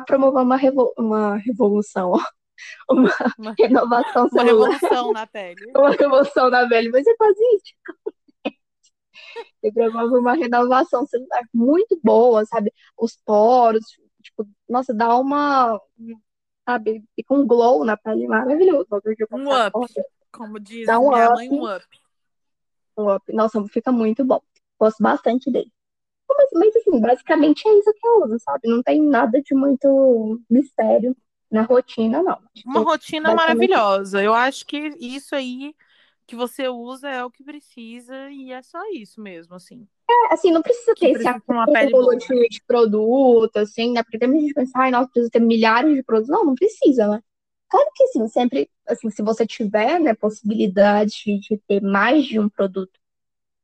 promover 0.00 0.42
uma, 0.42 0.56
revo, 0.56 0.92
uma 0.96 1.36
revolução, 1.38 2.12
uma 2.90 3.10
Uma, 3.38 3.54
renovação 3.58 4.22
uma 4.26 4.30
celular, 4.30 4.70
revolução 4.72 5.12
na 5.12 5.26
pele. 5.26 5.66
uma 5.76 5.90
revolução 5.90 6.50
da 6.50 6.68
pele, 6.68 6.90
mas 6.90 7.06
é 7.06 7.14
quase 7.16 7.40
isso. 7.56 7.74
Ele 9.62 9.72
promove 9.72 10.16
uma 10.18 10.34
renovação 10.34 11.06
celular 11.06 11.42
muito 11.54 11.98
boa, 12.02 12.44
sabe? 12.44 12.72
Os 12.96 13.16
poros, 13.24 13.84
tipo, 14.22 14.46
nossa, 14.68 14.92
dá 14.92 15.16
uma, 15.16 15.80
sabe, 16.68 17.02
fica 17.14 17.32
um 17.34 17.46
glow 17.46 17.84
na 17.84 17.96
pele 17.96 18.26
maravilhoso. 18.26 18.86
Um 19.32 19.66
up. 19.66 19.94
Como 20.30 20.58
diz 20.58 20.86
Dá 20.86 20.98
um 20.98 21.10
minha 21.10 21.28
up. 21.28 21.34
mãe, 21.36 21.48
um 21.50 21.74
up. 21.74 21.86
um 22.98 23.10
up. 23.14 23.32
Nossa, 23.32 23.64
fica 23.68 23.92
muito 23.92 24.24
bom. 24.24 24.40
Gosto 24.78 25.02
bastante 25.02 25.50
dele. 25.50 25.70
Mas, 26.36 26.50
mas 26.54 26.76
assim, 26.76 27.00
basicamente 27.00 27.66
é 27.68 27.78
isso 27.78 27.92
que 27.94 28.06
eu 28.06 28.24
uso, 28.24 28.38
sabe? 28.40 28.68
Não 28.68 28.82
tem 28.82 29.02
nada 29.02 29.40
de 29.42 29.54
muito 29.54 30.40
mistério 30.50 31.16
na 31.50 31.62
rotina, 31.62 32.22
não. 32.22 32.38
Uma 32.64 32.80
que 32.80 32.86
rotina 32.86 33.32
maravilhosa. 33.32 34.22
Eu 34.22 34.34
acho 34.34 34.66
que 34.66 34.78
isso 35.00 35.34
aí 35.34 35.74
que 36.26 36.36
você 36.36 36.68
usa 36.68 37.08
é 37.10 37.24
o 37.24 37.30
que 37.30 37.44
precisa 37.44 38.30
e 38.30 38.52
é 38.52 38.62
só 38.62 38.80
isso 38.92 39.20
mesmo, 39.20 39.54
assim. 39.54 39.88
é, 40.10 40.34
assim, 40.34 40.50
não 40.52 40.62
precisa 40.62 40.94
ter 40.98 41.10
esse 41.10 41.26
acúmulo 41.28 42.16
de, 42.16 42.48
de 42.48 42.62
produto, 42.66 43.56
assim, 43.58 43.92
né? 43.92 44.02
Porque 44.02 44.18
tem 44.18 44.30
gente 44.32 44.48
que 44.48 44.54
pensa, 44.54 44.78
ai, 44.78 44.90
nossa, 44.90 45.08
precisa 45.10 45.30
ter 45.30 45.40
milhares 45.40 45.94
de 45.94 46.02
produtos. 46.02 46.30
Não, 46.30 46.44
não 46.44 46.54
precisa, 46.54 47.08
né? 47.08 47.22
Claro 47.68 47.90
que 47.94 48.06
sim, 48.08 48.28
sempre, 48.28 48.70
assim, 48.86 49.10
se 49.10 49.22
você 49.22 49.46
tiver, 49.46 49.98
né, 50.00 50.14
possibilidade 50.14 51.12
de, 51.24 51.38
de 51.40 51.58
ter 51.66 51.80
mais 51.82 52.24
de 52.26 52.38
um 52.38 52.48
produto 52.48 53.00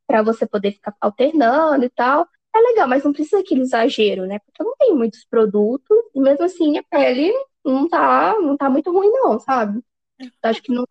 para 0.07 0.23
você 0.23 0.47
poder 0.47 0.73
ficar 0.73 0.95
alternando 1.01 1.85
e 1.85 1.91
tal, 1.91 2.29
é 2.59 2.62
legal, 2.70 2.88
mas 2.88 3.04
não 3.04 3.12
precisa 3.12 3.40
aquele 3.40 3.62
exagero, 3.62 4.26
né? 4.26 4.38
Porque 4.38 4.62
eu 4.62 4.66
não 4.66 4.74
tenho 4.76 4.96
muitos 4.96 5.24
produtos 5.24 5.96
e 6.14 6.20
mesmo 6.20 6.44
assim 6.44 6.78
a 6.78 6.82
pele 6.82 7.32
não 7.64 7.88
tá, 7.88 8.36
não 8.40 8.56
tá 8.56 8.68
muito 8.70 8.90
ruim, 8.92 9.11
não, 9.11 9.38
sabe? 9.38 9.82
Eu 10.20 10.30
acho 10.42 10.62
que 10.62 10.72
não, 10.72 10.84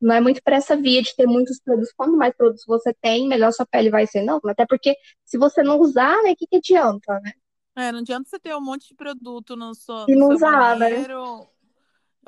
não 0.00 0.14
é 0.14 0.20
muito 0.20 0.40
para 0.42 0.56
essa 0.56 0.76
via 0.76 1.02
de 1.02 1.14
ter 1.16 1.26
muitos 1.26 1.60
produtos. 1.60 1.92
Quanto 1.96 2.16
mais 2.16 2.34
produtos 2.36 2.64
você 2.66 2.94
tem, 2.94 3.26
melhor 3.26 3.52
sua 3.52 3.66
pele 3.66 3.90
vai 3.90 4.06
ser, 4.06 4.22
não. 4.22 4.40
Até 4.46 4.64
porque 4.66 4.96
se 5.24 5.36
você 5.36 5.62
não 5.62 5.80
usar, 5.80 6.22
né, 6.22 6.32
o 6.32 6.36
que, 6.36 6.46
que 6.46 6.56
adianta, 6.56 7.18
né? 7.20 7.32
É, 7.76 7.92
não 7.92 8.00
adianta 8.00 8.28
você 8.28 8.38
ter 8.38 8.54
um 8.54 8.60
monte 8.60 8.88
de 8.88 8.94
produto 8.94 9.56
no, 9.56 9.74
seu 9.74 10.06
E 10.08 10.16
não 10.16 10.28
usar, 10.28 10.76
né? 10.76 10.90
banheiro 10.90 11.48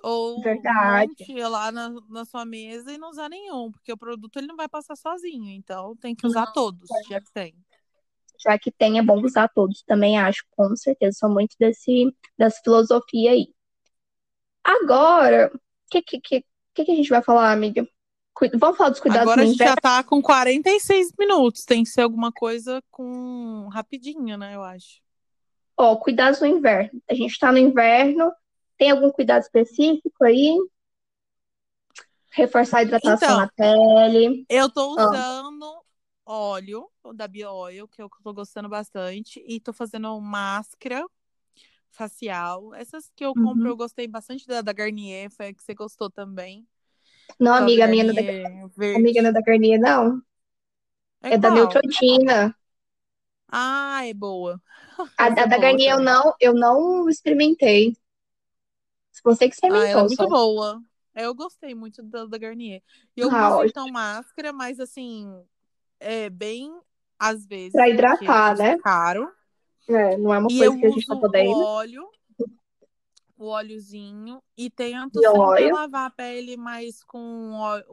ou 0.03 0.39
um 0.39 0.43
Verdade. 0.43 1.09
monte 1.09 1.43
lá 1.43 1.73
na, 1.73 1.91
na 2.09 2.25
sua 2.25 2.45
mesa 2.45 2.93
e 2.93 2.99
não 2.99 3.11
usar 3.11 3.29
nenhum, 3.29 3.71
porque 3.71 3.93
o 3.93 3.97
produto 3.97 4.37
ele 4.39 4.47
não 4.47 4.57
vai 4.57 4.69
passar 4.69 4.97
sozinho, 4.97 5.51
então 5.51 5.97
tem 5.97 6.15
que 6.15 6.27
usar 6.27 6.47
todos, 6.53 6.89
já 7.09 7.21
que 7.21 7.33
tem. 7.33 7.55
Já 8.43 8.59
que 8.59 8.71
tem, 8.71 8.99
é 8.99 9.03
bom 9.03 9.21
usar 9.23 9.49
todos. 9.49 9.83
Também 9.83 10.19
acho, 10.19 10.45
com 10.51 10.75
certeza. 10.77 11.19
Sou 11.19 11.29
muito 11.31 11.55
desse, 11.59 12.15
dessa 12.39 12.61
filosofia 12.63 13.33
aí. 13.33 13.49
Agora, 14.65 15.51
o 15.55 15.61
que, 15.91 16.03
que, 16.03 16.21
que, 16.21 16.45
que 16.85 16.93
a 16.93 16.95
gente 16.97 17.09
vai 17.09 17.23
falar, 17.23 17.53
amiga? 17.53 17.87
Vamos 18.55 18.79
falar 18.79 18.91
dos 18.91 19.01
cuidados 19.01 19.23
Agora 19.23 19.43
a 19.43 19.45
gente 19.45 19.59
já 19.59 19.77
tá 19.77 20.03
com 20.03 20.23
46 20.23 21.13
minutos, 21.19 21.65
tem 21.65 21.85
que 21.85 21.91
ser 21.91 22.01
alguma 22.01 22.33
coisa 22.33 22.83
com 22.91 23.69
rapidinho, 23.71 24.39
né, 24.39 24.55
eu 24.55 24.63
acho. 24.63 25.03
Ó, 25.77 25.97
cuidados 25.97 26.41
no 26.41 26.47
inverno. 26.47 27.03
A 27.11 27.15
gente 27.15 27.39
tá 27.39 27.51
no 27.51 27.59
inverno. 27.59 28.33
Tem 28.79 28.91
algum 28.91 29.11
cuidado 29.11 29.43
específico 29.43 30.25
aí? 30.25 30.57
Reforçar 32.31 32.79
a 32.79 32.83
hidratação 32.83 33.29
Então, 33.29 33.39
na 33.39 33.49
pele. 33.49 34.47
eu 34.49 34.71
tô 34.71 34.95
Ah. 34.99 35.80
Óleo 36.31 36.91
da 37.15 37.29
BioOil, 37.29 37.89
que 37.89 38.03
eu 38.03 38.09
tô 38.23 38.33
gostando 38.35 38.69
bastante, 38.69 39.43
e 39.47 39.61
tô 39.61 39.73
fazendo 39.73 40.21
máscara 40.21 41.07
facial. 41.91 42.75
Essas 42.75 43.11
que 43.17 43.25
eu 43.25 43.37
compro, 43.37 43.69
Uhum. 43.69 43.73
eu 43.73 43.77
gostei 43.77 44.09
bastante 44.09 44.47
da, 44.47 44.63
da 44.63 44.73
Garnier, 44.73 45.31
foi 45.31 45.49
a 45.49 45.55
que 45.55 45.63
você 45.65 45.75
gostou 45.75 46.11
também. 46.11 46.67
Não, 47.41 47.55
amiga, 47.55 47.85
da 47.85 47.87
a 47.87 47.89
minha 47.89 48.05
não 48.05 48.13
é 48.13 48.15
da, 48.15 48.23
Garnier 48.25 48.69
amiga 48.95 49.23
não 49.23 49.31
é 49.31 49.33
da 49.33 49.43
Garnier, 49.43 49.81
não. 49.81 50.23
É 51.23 51.33
É 51.33 51.37
da 51.39 51.51
qual? 51.51 51.83
Neutrogena. 51.91 52.55
Ah, 53.49 54.03
é 54.07 54.15
boa. 54.15 54.61
A, 55.25 55.27
a 55.43 55.45
é 55.45 55.47
da 55.47 55.57
boa 55.57 55.65
Garnier 55.65 55.93
eu 55.95 56.01
não, 56.01 56.35
eu 56.41 56.53
não 56.53 57.09
experimentei. 57.09 57.95
Você 59.25 59.49
que 59.49 59.55
Ah, 59.69 59.87
ela 59.87 60.01
é 60.01 60.03
experimentou 60.03 60.07
muito 60.07 60.27
só. 60.27 60.29
boa. 60.29 60.83
Eu 61.15 61.35
gostei 61.35 61.75
muito 61.75 62.03
da, 62.03 62.25
da 62.27 62.39
Garnier. 62.39 62.83
Eu 63.17 63.31
Ah, 63.31 63.63
então, 63.65 63.89
máscara, 63.89 64.53
mas 64.53 64.81
assim, 64.81 65.27
é 66.01 66.31
bem 66.31 66.81
às 67.19 67.47
vezes, 67.47 67.75
pra 67.75 67.89
porque 67.89 67.95
hidratar, 67.95 68.51
custa 68.51 68.65
né? 68.65 68.79
caro. 68.79 69.31
É, 69.89 70.17
não 70.17 70.33
é 70.35 70.39
uma 70.39 70.51
E 70.51 70.59
coisa 70.59 70.79
que 70.79 70.87
a 70.87 70.91
gente 70.91 71.07
tá 71.07 71.15
uso 71.15 71.21
o 71.21 71.21
podendo. 71.21 71.65
óleo, 71.65 72.09
o 73.37 73.47
óleozinho, 73.47 74.43
e 74.57 74.69
tento 74.71 75.21
E 75.21 75.27
sempre 75.27 75.39
óleo, 75.39 75.71
lavar 75.73 76.07
a 76.07 76.11
pele 76.11 76.57
mais 76.57 77.03
com, 77.05 77.53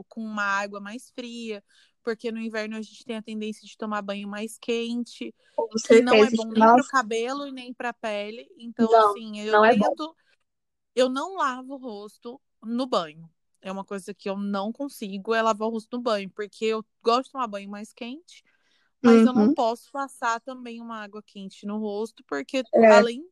com 0.10 0.22
uma 0.22 0.44
água 0.44 0.80
mais 0.80 1.10
fria, 1.12 1.64
porque 2.04 2.32
no 2.32 2.40
inverno 2.40 2.76
a 2.76 2.82
gente 2.82 3.06
tem 3.06 3.16
a 3.16 3.22
tendência 3.22 3.66
de 3.66 3.78
tomar 3.78 4.02
banho 4.02 4.28
mais 4.28 4.58
quente, 4.58 5.34
com 5.56 5.78
que 5.84 6.02
não 6.02 6.24
é 6.24 6.30
certeza. 6.30 6.38
bom 6.38 6.52
nem 6.52 6.70
pro 6.70 6.84
Nossa, 6.84 6.92
cabelo 6.92 7.48
e 7.48 7.52
nem 7.52 7.74
pra 7.74 7.94
pele. 7.94 8.48
Então, 8.58 8.92
não, 8.92 9.10
assim, 9.10 9.40
eu 9.40 9.54
não 9.54 9.66
é 9.66 9.70
tento 9.72 10.16
Eu 10.96 11.10
não 11.10 11.36
lavo 11.36 11.76
o 11.76 11.78
rosto 11.78 12.42
no 12.64 12.88
banho. 12.88 13.30
É 13.62 13.72
uma 13.72 13.86
coisa 13.86 14.14
que 14.14 14.30
eu 14.30 14.38
não 14.38 14.72
consigo 14.72 15.34
é 15.34 15.42
lavar 15.42 15.68
o 15.68 15.72
rosto 15.72 15.96
no 15.98 16.02
banho, 16.04 16.30
porque 16.32 16.66
eu 16.66 16.86
gosto 17.04 17.26
de 17.28 17.32
tomar 17.34 17.48
banho 17.48 17.70
mais 17.70 17.94
quente, 17.94 18.44
mas 19.02 19.26
eu 19.26 19.34
não 19.34 19.48
Uhum. 19.48 19.52
posso 19.52 19.92
passar 19.92 20.42
também 20.42 20.82
uma 20.82 21.04
água 21.04 21.24
quente 21.24 21.66
no 21.66 21.78
rosto, 21.80 22.24
porque 22.28 22.64
É, 22.74 22.88
além 22.88 23.24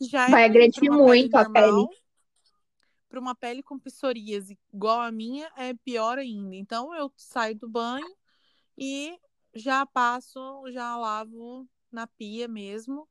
já 0.00 0.30
é 0.30 0.34
vai 0.34 0.44
agredir 0.44 0.82
uma 0.82 1.00
pele 1.00 1.28
muito 1.28 1.36
a 1.36 1.44
pele. 1.46 1.88
para 3.08 3.20
uma 3.20 3.34
pele 3.34 3.62
com 3.62 3.78
psoríase 3.78 4.58
igual 4.72 5.00
a 5.00 5.12
minha, 5.12 5.50
é 5.56 5.74
pior 5.74 6.18
ainda. 6.18 6.54
Então 6.56 6.94
eu 6.94 7.12
saio 7.16 7.56
do 7.56 7.68
banho 7.68 8.14
e 8.78 9.18
já 9.54 9.86
passo, 9.86 10.40
já 10.72 10.96
lavo 10.96 11.68
na 11.92 12.06
pia 12.06 12.48
mesmo. 12.48 13.08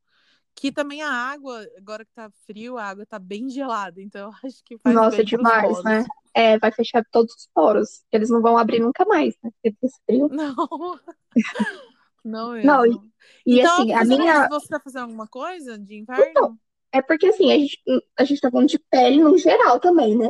Que 0.55 0.71
também 0.71 1.01
a 1.01 1.11
água, 1.11 1.65
agora 1.77 2.05
que 2.05 2.13
tá 2.13 2.29
frio, 2.45 2.77
a 2.77 2.85
água 2.85 3.05
tá 3.05 3.19
bem 3.19 3.49
gelada, 3.49 4.01
então 4.01 4.29
eu 4.31 4.49
acho 4.49 4.63
que 4.63 4.77
faz 4.79 4.95
Nossa, 4.95 5.07
bem 5.07 5.23
demais, 5.23 5.67
poros. 5.67 5.83
né? 5.83 6.05
É, 6.33 6.57
vai 6.59 6.71
fechar 6.71 7.03
todos 7.11 7.33
os 7.33 7.47
poros. 7.53 8.03
Eles 8.11 8.29
não 8.29 8.41
vão 8.41 8.57
abrir 8.57 8.79
nunca 8.79 9.05
mais, 9.05 9.35
né? 9.43 9.49
Porque 9.63 9.75
esse 9.85 9.99
frio. 10.05 10.29
Não, 10.29 10.55
não 12.23 12.55
Não, 12.63 12.85
e, 12.85 12.99
e 13.45 13.59
Então, 13.59 13.61
assim, 13.61 13.93
a 13.93 14.03
minha. 14.03 14.49
você 14.49 14.67
tá 14.67 14.79
fazendo 14.79 15.03
alguma 15.03 15.27
coisa 15.27 15.77
de 15.77 15.95
Então, 16.17 16.49
inverno? 16.49 16.59
é 16.91 17.01
porque 17.01 17.27
assim, 17.27 17.51
a 17.51 17.57
gente, 17.57 17.81
a 18.17 18.23
gente 18.23 18.41
tá 18.41 18.51
falando 18.51 18.67
de 18.69 18.79
pele 18.79 19.21
no 19.21 19.37
geral 19.37 19.79
também, 19.79 20.17
né? 20.17 20.29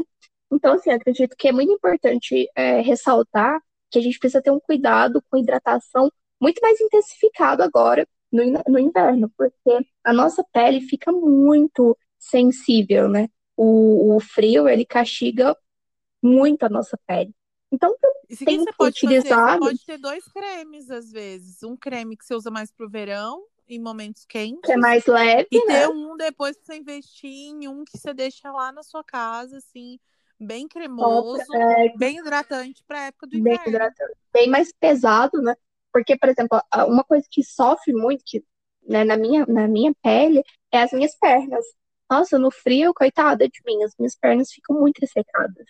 Então, 0.51 0.73
assim, 0.73 0.91
acredito 0.91 1.35
que 1.37 1.47
é 1.47 1.51
muito 1.51 1.71
importante 1.71 2.47
é, 2.55 2.81
ressaltar 2.81 3.59
que 3.91 3.99
a 3.99 4.01
gente 4.01 4.19
precisa 4.19 4.41
ter 4.41 4.51
um 4.51 4.59
cuidado 4.59 5.21
com 5.29 5.37
hidratação 5.37 6.11
muito 6.41 6.59
mais 6.61 6.79
intensificado 6.81 7.63
agora 7.63 8.07
no, 8.31 8.43
no 8.67 8.79
inverno, 8.79 9.31
porque 9.37 9.87
a 10.03 10.13
nossa 10.13 10.43
pele 10.51 10.81
fica 10.81 11.11
muito 11.11 11.97
sensível, 12.17 13.07
né? 13.07 13.29
O, 13.55 14.15
o 14.15 14.19
frio, 14.19 14.67
ele 14.67 14.85
castiga 14.85 15.55
muito 16.21 16.63
a 16.63 16.69
nossa 16.69 16.99
pele. 17.05 17.33
Então, 17.71 17.93
que 17.99 18.33
Isso 18.33 18.39
que 18.39 18.45
tenho 18.45 18.63
você 18.63 18.73
pode 18.73 18.97
utilizado, 18.97 19.59
pode 19.59 19.85
ter 19.85 19.97
dois 19.97 20.25
cremes, 20.25 20.89
às 20.89 21.11
vezes. 21.11 21.63
Um 21.63 21.75
creme 21.77 22.17
que 22.17 22.25
você 22.25 22.33
usa 22.33 22.49
mais 22.49 22.71
pro 22.71 22.89
verão, 22.89 23.43
em 23.67 23.79
momentos 23.79 24.25
que 24.25 24.37
é 24.37 24.41
quentes, 24.45 24.75
mais 24.75 25.05
leve, 25.05 25.47
e 25.51 25.65
né? 25.65 25.81
ter 25.81 25.89
um 25.89 26.15
depois 26.15 26.57
pra 26.57 26.65
você 26.65 26.79
investir 26.79 27.29
em 27.29 27.67
um 27.67 27.83
que 27.83 27.97
você 27.97 28.13
deixa 28.13 28.51
lá 28.51 28.71
na 28.71 28.83
sua 28.83 29.03
casa, 29.03 29.57
assim, 29.57 29.99
bem 30.39 30.67
cremoso, 30.67 31.53
é, 31.53 31.97
bem 31.97 32.19
hidratante 32.19 32.83
pra 32.87 33.05
época 33.05 33.27
do 33.27 33.33
bem 33.33 33.53
inverno. 33.53 33.69
hidratante, 33.69 34.17
bem 34.33 34.49
mais 34.49 34.71
pesado, 34.71 35.41
né? 35.41 35.55
Porque, 35.95 36.17
por 36.19 36.29
exemplo, 36.29 36.61
a- 36.71 36.85
uma 36.87 37.05
coisa 37.05 37.25
que 37.31 37.43
sofre 37.45 37.93
muito, 37.93 38.23
que, 38.27 38.43
né, 38.89 39.05
na 39.05 39.17
minha, 39.17 39.47
na 39.47 39.67
minha 39.69 39.93
pele, 40.03 40.43
é 40.73 40.83
as 40.83 40.93
minhas 40.93 41.15
pernas. 41.19 41.65
Nossa, 42.11 42.39
no 42.39 42.51
frio, 42.51 42.93
coitada 42.95 43.47
de 43.49 43.61
mim, 43.65 43.83
as 43.83 43.93
minhas 43.99 44.15
pernas 44.17 44.51
ficam 44.53 44.79
muito 44.79 44.99
ressecadas. 45.01 45.65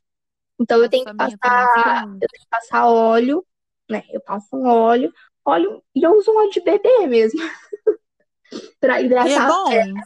Então 0.59 0.81
eu 0.83 0.89
tenho 0.89 1.05
que 1.07 1.13
a 1.17 1.17
passar, 1.17 2.05
eu 2.21 2.27
tenho 2.29 2.41
que 2.43 2.49
passar 2.49 2.87
óleo, 2.87 3.45
né? 3.89 4.03
Eu 4.11 4.21
passo 4.21 4.47
um 4.55 4.67
óleo, 4.67 5.13
óleo, 5.45 5.83
e 5.95 6.03
eu 6.03 6.13
uso 6.17 6.31
um 6.31 6.37
óleo 6.37 6.51
de 6.51 6.61
bebê 6.61 7.07
mesmo, 7.07 7.39
pra 8.79 9.01
E 9.21 9.29
é 9.29 9.39
hidratar. 9.39 9.41
bom. 9.41 10.05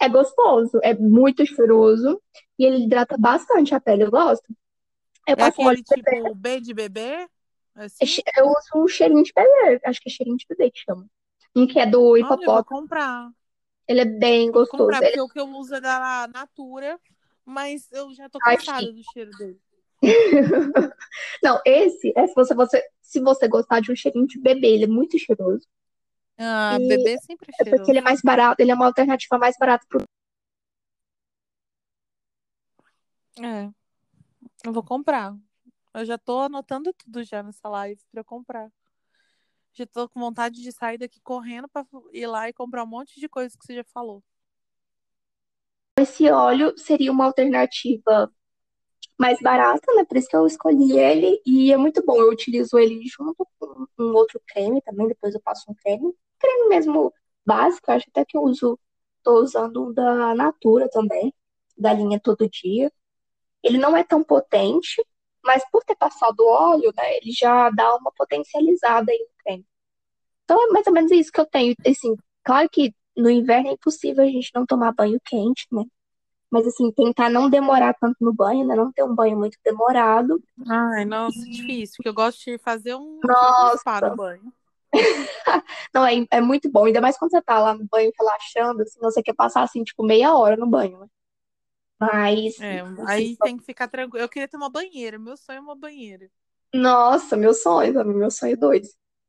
É 0.00 0.08
gostoso, 0.08 0.78
é 0.82 0.94
muito 0.94 1.44
cheiroso, 1.46 2.20
e 2.58 2.64
ele 2.64 2.84
hidrata 2.84 3.16
bastante 3.18 3.74
a 3.74 3.80
pele, 3.80 4.04
eu 4.04 4.10
gosto. 4.10 4.44
Eu 5.26 5.36
É 5.36 5.38
passo 5.38 5.62
um 5.62 5.66
óleo 5.66 5.76
aquele 5.76 5.82
de 5.82 5.84
bebê, 5.88 6.12
tipo 6.12 6.34
B 6.34 6.60
de 6.60 6.74
bebê, 6.74 7.00
é 7.00 7.28
assim? 7.84 8.06
eu 8.36 8.46
uso 8.46 8.84
um 8.84 8.88
cheirinho 8.88 9.22
de 9.22 9.32
bebê, 9.34 9.80
acho 9.84 10.00
que 10.00 10.08
é 10.08 10.12
cheirinho 10.12 10.36
de 10.36 10.46
bebê 10.48 10.70
que 10.70 10.80
chama. 10.80 11.06
Um 11.56 11.66
que 11.66 11.78
é 11.78 11.86
do 11.86 12.10
Olha, 12.10 12.20
eu 12.20 12.26
vou 12.26 12.44
hipopótamo, 12.44 12.80
comprar. 12.80 13.30
ele 13.88 14.00
é 14.00 14.04
bem 14.04 14.50
gostoso. 14.50 14.84
comprar, 14.84 14.98
Ele 15.02 15.16
porque 15.16 15.20
o 15.20 15.28
que 15.28 15.40
eu 15.40 15.48
uso 15.56 15.74
é 15.74 15.80
da 15.80 16.28
Natura, 16.32 17.00
mas 17.44 17.90
eu 17.92 18.12
já 18.14 18.28
tô 18.28 18.38
cansada 18.38 18.92
do 18.92 19.02
cheiro 19.12 19.30
dele. 19.38 19.60
Não, 21.42 21.60
esse 21.64 22.12
é 22.16 22.26
se 22.26 22.34
você, 22.34 22.54
você, 22.54 22.82
se 23.02 23.20
você 23.20 23.48
gostar 23.48 23.80
de 23.80 23.90
um 23.90 23.96
cheirinho 23.96 24.26
de 24.26 24.40
bebê, 24.40 24.68
ele 24.68 24.84
é 24.84 24.88
muito 24.88 25.18
cheiroso. 25.18 25.66
Ah, 26.38 26.76
E 26.80 26.88
bebê 26.88 27.18
sempre 27.18 27.50
é 27.60 27.62
é 27.62 27.70
porque 27.70 27.90
ele 27.90 27.98
é 27.98 28.02
mais 28.02 28.20
barato, 28.22 28.60
ele 28.60 28.70
é 28.70 28.74
uma 28.74 28.86
alternativa 28.86 29.38
mais 29.38 29.56
barata 29.58 29.84
pro. 29.88 30.02
É, 33.40 33.70
eu 34.64 34.72
vou 34.72 34.82
comprar. 34.82 35.36
Eu 35.94 36.04
já 36.04 36.18
tô 36.18 36.40
anotando 36.40 36.92
tudo 36.92 37.24
já 37.24 37.42
nessa 37.42 37.68
live 37.68 38.00
eu 38.12 38.24
comprar. 38.24 38.70
Já 39.72 39.86
tô 39.86 40.08
com 40.08 40.20
vontade 40.20 40.60
de 40.60 40.72
sair 40.72 40.98
daqui 40.98 41.20
correndo 41.20 41.68
pra 41.68 41.86
ir 42.12 42.26
lá 42.26 42.48
e 42.48 42.52
comprar 42.52 42.84
um 42.84 42.86
monte 42.86 43.20
de 43.20 43.28
coisa 43.28 43.56
que 43.56 43.64
você 43.64 43.74
já 43.74 43.84
falou. 43.84 44.22
Esse 45.98 46.30
óleo 46.30 46.76
seria 46.78 47.10
uma 47.10 47.24
alternativa 47.24 48.32
mais 49.18 49.40
barata, 49.40 49.92
né? 49.94 50.04
Por 50.04 50.16
isso 50.16 50.28
que 50.28 50.36
eu 50.36 50.46
escolhi 50.46 50.92
ele. 50.92 51.42
E 51.44 51.72
é 51.72 51.76
muito 51.76 52.04
bom. 52.04 52.16
Eu 52.16 52.30
utilizo 52.30 52.78
ele 52.78 53.02
junto 53.06 53.46
com 53.58 53.86
um 53.98 54.14
outro 54.14 54.40
creme 54.46 54.80
também. 54.82 55.08
Depois 55.08 55.34
eu 55.34 55.40
passo 55.40 55.70
um 55.70 55.74
creme. 55.74 56.14
Creme 56.38 56.68
mesmo 56.68 57.12
básico. 57.44 57.90
Acho 57.90 58.06
até 58.10 58.24
que 58.24 58.36
eu 58.36 58.42
uso. 58.42 58.78
Tô 59.22 59.40
usando 59.42 59.88
um 59.88 59.92
da 59.92 60.34
Natura 60.34 60.88
também. 60.88 61.34
Da 61.76 61.92
linha 61.92 62.20
Todo 62.20 62.48
Dia. 62.48 62.92
Ele 63.62 63.78
não 63.78 63.96
é 63.96 64.04
tão 64.04 64.22
potente. 64.22 65.04
Mas 65.44 65.62
por 65.70 65.84
ter 65.84 65.96
passado 65.96 66.44
óleo, 66.46 66.92
né? 66.96 67.16
Ele 67.16 67.32
já 67.32 67.70
dá 67.70 67.94
uma 67.96 68.12
potencializada 68.12 69.10
aí 69.10 69.18
no 69.18 69.44
creme. 69.44 69.66
Então 70.44 70.62
é 70.62 70.72
mais 70.72 70.86
ou 70.86 70.92
menos 70.92 71.10
isso 71.10 71.32
que 71.32 71.40
eu 71.40 71.46
tenho. 71.46 71.74
Assim, 71.86 72.16
claro 72.44 72.68
que 72.70 72.92
no 73.16 73.30
inverno 73.30 73.68
é 73.68 73.72
impossível 73.72 74.24
a 74.24 74.28
gente 74.28 74.50
não 74.54 74.64
tomar 74.64 74.92
banho 74.92 75.20
quente, 75.24 75.66
né? 75.72 75.84
Mas 76.50 76.66
assim, 76.66 76.90
tentar 76.90 77.28
não 77.28 77.50
demorar 77.50 77.94
tanto 77.94 78.16
no 78.20 78.32
banho, 78.32 78.66
né? 78.66 78.74
Não 78.74 78.90
ter 78.90 79.02
um 79.02 79.14
banho 79.14 79.36
muito 79.36 79.58
demorado. 79.62 80.42
Ai, 80.66 81.04
nossa, 81.04 81.38
difícil, 81.38 81.96
porque 81.98 82.08
eu 82.08 82.14
gosto 82.14 82.42
de 82.44 82.56
fazer 82.58 82.94
um 82.94 83.18
spa 83.18 83.32
Nossa, 83.32 84.10
no 84.10 84.16
banho. 84.16 84.52
não, 85.92 86.06
é, 86.06 86.26
é 86.30 86.40
muito 86.40 86.70
bom. 86.70 86.86
Ainda 86.86 87.00
mais 87.00 87.18
quando 87.18 87.32
você 87.32 87.42
tá 87.42 87.58
lá 87.58 87.74
no 87.74 87.86
banho 87.86 88.10
relaxando, 88.18 88.82
assim, 88.82 88.98
você 89.00 89.22
quer 89.22 89.34
passar 89.34 89.62
assim, 89.62 89.84
tipo, 89.84 90.02
meia 90.02 90.34
hora 90.34 90.56
no 90.56 90.66
banho, 90.66 90.98
né? 90.98 91.06
Mas, 92.00 92.54
É, 92.60 92.82
aí 93.06 93.36
tem 93.36 93.56
que 93.56 93.64
ficar 93.64 93.88
tranquilo. 93.88 94.24
Eu 94.24 94.28
queria 94.28 94.48
ter 94.48 94.56
uma 94.56 94.70
banheira, 94.70 95.18
meu 95.18 95.36
sonho 95.36 95.58
é 95.58 95.60
uma 95.60 95.76
banheira. 95.76 96.30
nossa, 96.74 97.36
meu 97.36 97.54
sonho 97.54 97.92
também, 97.94 98.16
meu 98.16 98.30
sonho 98.30 98.56
dois. 98.58 98.88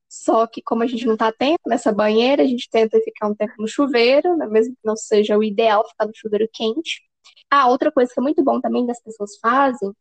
Só 0.10 0.48
que 0.48 0.62
como 0.62 0.84
a 0.84 0.88
gente 0.88 1.06
não 1.06 1.16
tá 1.18 1.32
tendo 1.32 1.60
nessa 1.68 1.92
banheira, 1.94 2.42
a 2.44 2.46
gente 2.48 2.70
tenta 2.70 3.00
ficar 3.02 3.28
um 3.28 3.36
tempo 3.36 3.54
no 3.60 3.68
chuveiro, 3.68 4.36
né? 4.38 4.48
Mesmo 4.48 4.74
que 4.76 4.82
não 4.86 4.96
seja 4.96 5.38
o 5.38 5.44
ideal 5.44 5.88
ficar 5.88 6.08
no 6.08 6.16
chuveiro 6.16 6.48
quente. 6.52 7.02
Ah, 7.50 7.68
outra 7.70 7.92
coisa 7.92 8.12
que 8.14 8.20
é 8.20 8.24
muito 8.24 8.44
bom 8.44 8.60
também 8.62 8.86
das 8.86 9.02
pessoas 9.02 9.38
fazem 9.40 9.92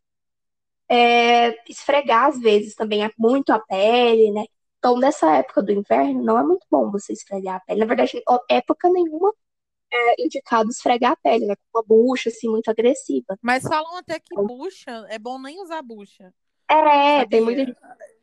é 0.90 1.54
esfregar 1.70 2.26
às 2.28 2.38
vezes 2.40 2.74
também 2.74 3.04
é 3.04 3.10
muito 3.18 3.50
a 3.52 3.58
pele, 3.60 4.30
né? 4.32 4.44
Então, 4.78 4.98
nessa 4.98 5.36
época 5.36 5.62
do 5.62 5.72
inverno, 5.72 6.22
não 6.22 6.38
é 6.38 6.42
muito 6.44 6.66
bom 6.70 6.90
você 6.90 7.12
esfregar 7.12 7.56
a 7.56 7.60
pele. 7.60 7.80
Na 7.80 7.86
verdade, 7.86 8.22
época 8.50 8.88
nenhuma 8.90 9.32
é 9.92 10.22
indicado 10.22 10.70
esfregar 10.70 11.12
a 11.12 11.16
pele, 11.16 11.46
né? 11.46 11.56
Com 11.72 11.78
uma 11.80 11.84
bucha, 11.86 12.28
assim, 12.30 12.48
muito 12.48 12.70
agressiva. 12.70 13.38
Mas 13.42 13.66
falam 13.66 13.96
até 13.96 14.18
que 14.20 14.36
bucha, 14.36 15.06
é 15.08 15.18
bom 15.18 15.38
nem 15.40 15.60
usar 15.62 15.82
bucha, 15.82 16.34
É, 16.70 17.24
tem 17.26 17.40
muita 17.42 17.64
sabia? 17.64 17.64
gente. 17.64 17.78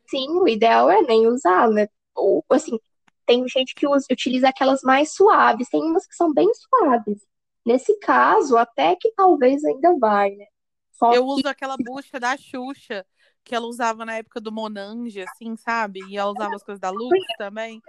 Sim, 0.08 0.28
o 0.40 0.48
ideal 0.48 0.90
é 0.90 1.02
nem 1.02 1.26
usar, 1.26 1.68
né? 1.70 1.88
Ou, 2.14 2.44
assim, 2.50 2.78
tem 3.26 3.46
gente 3.48 3.74
que 3.74 3.86
usa- 3.86 4.06
utiliza 4.10 4.48
aquelas 4.48 4.82
mais 4.82 5.12
suaves, 5.14 5.68
tem 5.68 5.82
umas 5.82 6.06
que 6.06 6.14
são 6.14 6.32
bem 6.32 6.48
suaves. 6.54 7.20
Nesse 7.64 7.98
caso, 7.98 8.56
até 8.56 8.94
que 8.96 9.12
talvez 9.16 9.64
ainda 9.64 9.96
vai, 9.98 10.30
né? 10.36 10.46
Só 10.92 11.16
Eu 11.16 11.24
que 11.26 11.26
uso 11.26 11.46
aquela 11.48 11.76
bucha 11.76 12.18
da 12.18 12.36
Xuxa, 12.36 13.06
que 13.44 13.54
ela 13.54 13.66
usava 13.66 14.04
na 14.04 14.16
época 14.16 14.40
do 14.40 14.50
Monange, 14.52 15.20
assim, 15.20 15.56
sabe? 15.56 16.02
E 16.04 16.16
ela 16.16 16.30
usava 16.32 16.56
as 16.56 16.62
coisas 16.62 16.80
da 16.80 16.90
Lux 16.90 17.32
também. 17.34 17.82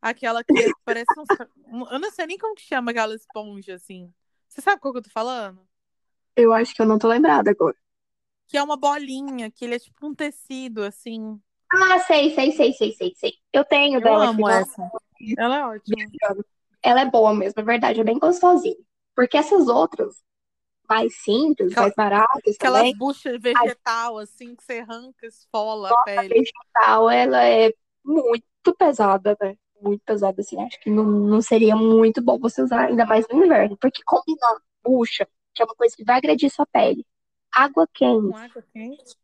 Aquela 0.00 0.44
que 0.44 0.62
é- 0.62 0.72
parece 0.84 1.18
um... 1.18 1.24
Eu 1.90 1.98
não 1.98 2.10
sei 2.10 2.26
nem 2.26 2.38
como 2.38 2.54
que 2.54 2.62
chama 2.62 2.90
aquela 2.92 3.14
esponja, 3.14 3.74
assim. 3.74 4.12
Você 4.48 4.60
sabe 4.60 4.80
qual 4.80 4.92
que 4.92 4.98
eu 5.00 5.02
tô 5.02 5.10
falando? 5.10 5.66
eu 6.36 6.52
acho 6.54 6.74
que 6.74 6.80
eu 6.80 6.86
não 6.86 6.98
tô 6.98 7.06
lembrada 7.08 7.50
agora. 7.50 7.76
Que 8.48 8.56
é 8.58 8.62
uma 8.62 8.76
bolinha, 8.76 9.50
que 9.50 9.64
ele 9.64 9.74
é 9.76 9.78
tipo 9.78 10.06
um 10.06 10.14
tecido, 10.14 10.82
assim. 10.82 11.40
Ah, 11.72 11.98
sei, 12.00 12.34
sei, 12.34 12.52
sei, 12.52 12.72
sei, 12.72 12.92
sei, 12.92 13.14
sei. 13.16 13.32
Eu 13.52 13.64
tenho 13.64 14.00
Eu 14.00 14.02
dela 14.02 14.28
amo 14.30 14.48
nossa, 14.48 14.82
essa. 14.82 14.90
Ela 15.36 15.58
é 15.58 15.64
ótima. 15.66 16.12
ela 16.82 17.00
é 17.02 17.06
boa 17.10 17.34
mesmo, 17.34 17.60
é 17.60 17.64
verdade, 17.64 18.00
é 18.00 18.04
bem 18.04 18.18
gostosinha. 18.18 18.76
Porque 19.14 19.36
essas 19.36 19.68
outras, 19.68 20.14
mais 20.88 21.16
simples, 21.22 21.72
Aquela- 21.72 21.86
mais 21.86 21.94
baratas 21.96 22.58
Aquelas 22.58 22.58
também, 22.60 22.94
buchas 22.94 23.40
vegetal, 23.40 24.18
assim, 24.18 24.56
que 24.56 24.64
você 24.64 24.80
arranca, 24.80 25.26
esfola 25.26 25.90
a 25.90 25.94
a 25.94 25.96
pele. 25.96 26.28
vegetal, 26.28 27.10
ela 27.10 27.44
é 27.44 27.72
muito 28.04 28.74
pesada, 28.78 29.36
né? 29.40 29.56
Muito 29.80 30.02
pesada, 30.04 30.40
assim. 30.40 30.60
Acho 30.62 30.80
que 30.80 30.90
não, 30.90 31.04
não 31.04 31.40
seria 31.40 31.76
muito 31.76 32.22
bom 32.22 32.38
você 32.38 32.62
usar, 32.62 32.86
ainda 32.86 33.06
mais 33.06 33.26
no 33.28 33.44
inverno. 33.44 33.76
Porque 33.76 34.02
combinando 34.04 34.60
bucha, 34.84 35.26
que 35.54 35.62
é 35.62 35.64
uma 35.64 35.74
coisa 35.74 35.94
que 35.96 36.04
vai 36.04 36.16
agredir 36.18 36.50
sua 36.50 36.66
pele, 36.66 37.06
água 37.52 37.86
quente, 37.92 38.34
água 38.34 38.64
quente? 38.72 39.16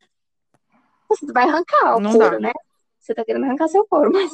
você 1.08 1.32
vai 1.32 1.44
arrancar 1.48 1.96
o 1.96 2.00
Não 2.00 2.12
couro, 2.12 2.30
dá. 2.30 2.40
né? 2.40 2.52
Você 2.98 3.14
tá 3.14 3.24
querendo 3.24 3.44
arrancar 3.44 3.68
seu 3.68 3.86
couro, 3.86 4.10
mas 4.12 4.32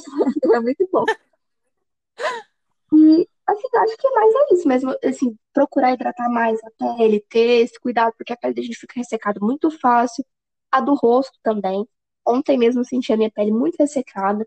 é 0.53 0.61
muito 0.61 0.89
bom. 0.93 1.05
E 2.93 3.29
Assim, 3.51 3.67
acho 3.79 3.97
que 3.97 4.11
mais 4.11 4.33
é 4.33 4.55
isso 4.55 4.69
mesmo, 4.69 4.95
assim, 5.05 5.37
procurar 5.53 5.93
hidratar 5.93 6.29
mais 6.31 6.57
a 6.63 6.71
pele, 6.97 7.25
ter 7.29 7.65
esse 7.65 7.81
cuidado, 7.81 8.15
porque 8.17 8.33
a 8.33 8.37
pele 8.37 8.55
da 8.55 8.63
gente 8.63 8.79
fica 8.79 8.95
ressecada 8.97 9.41
muito 9.41 9.71
fácil. 9.73 10.25
A 10.71 10.81
do 10.81 10.95
rosto 10.95 11.37
também. 11.43 11.85
Ontem 12.25 12.57
mesmo 12.57 12.81
eu 12.81 12.85
senti 12.85 13.13
a 13.13 13.17
minha 13.17 13.31
pele 13.31 13.51
muito 13.51 13.77
ressecada. 13.77 14.47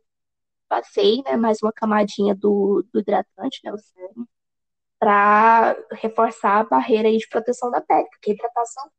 Passei, 0.67 1.21
né, 1.23 1.37
mais 1.37 1.59
uma 1.61 1.71
camadinha 1.71 2.35
do, 2.35 2.83
do 2.91 2.99
hidratante, 2.99 3.59
né, 3.63 3.71
o 3.73 3.77
sérum, 3.77 4.25
pra 4.99 5.75
reforçar 5.93 6.59
a 6.61 6.63
barreira 6.65 7.09
aí 7.09 7.17
de 7.17 7.27
proteção 7.29 7.71
da 7.71 7.81
pele, 7.81 8.07
porque 8.11 8.31
a 8.31 8.33
hidratação 8.35 8.91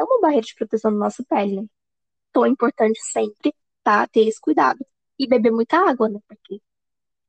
é 0.00 0.04
uma 0.04 0.20
barreira 0.20 0.46
de 0.46 0.54
proteção 0.56 0.92
da 0.92 0.98
nossa 0.98 1.24
pele, 1.28 1.62
né? 1.62 1.68
Então 2.30 2.46
é 2.46 2.48
importante 2.50 3.00
sempre, 3.12 3.54
tá, 3.84 4.06
ter 4.08 4.28
esse 4.28 4.40
cuidado. 4.40 4.78
E 5.18 5.28
beber 5.28 5.52
muita 5.52 5.78
água, 5.78 6.08
né, 6.08 6.20
porque 6.28 6.60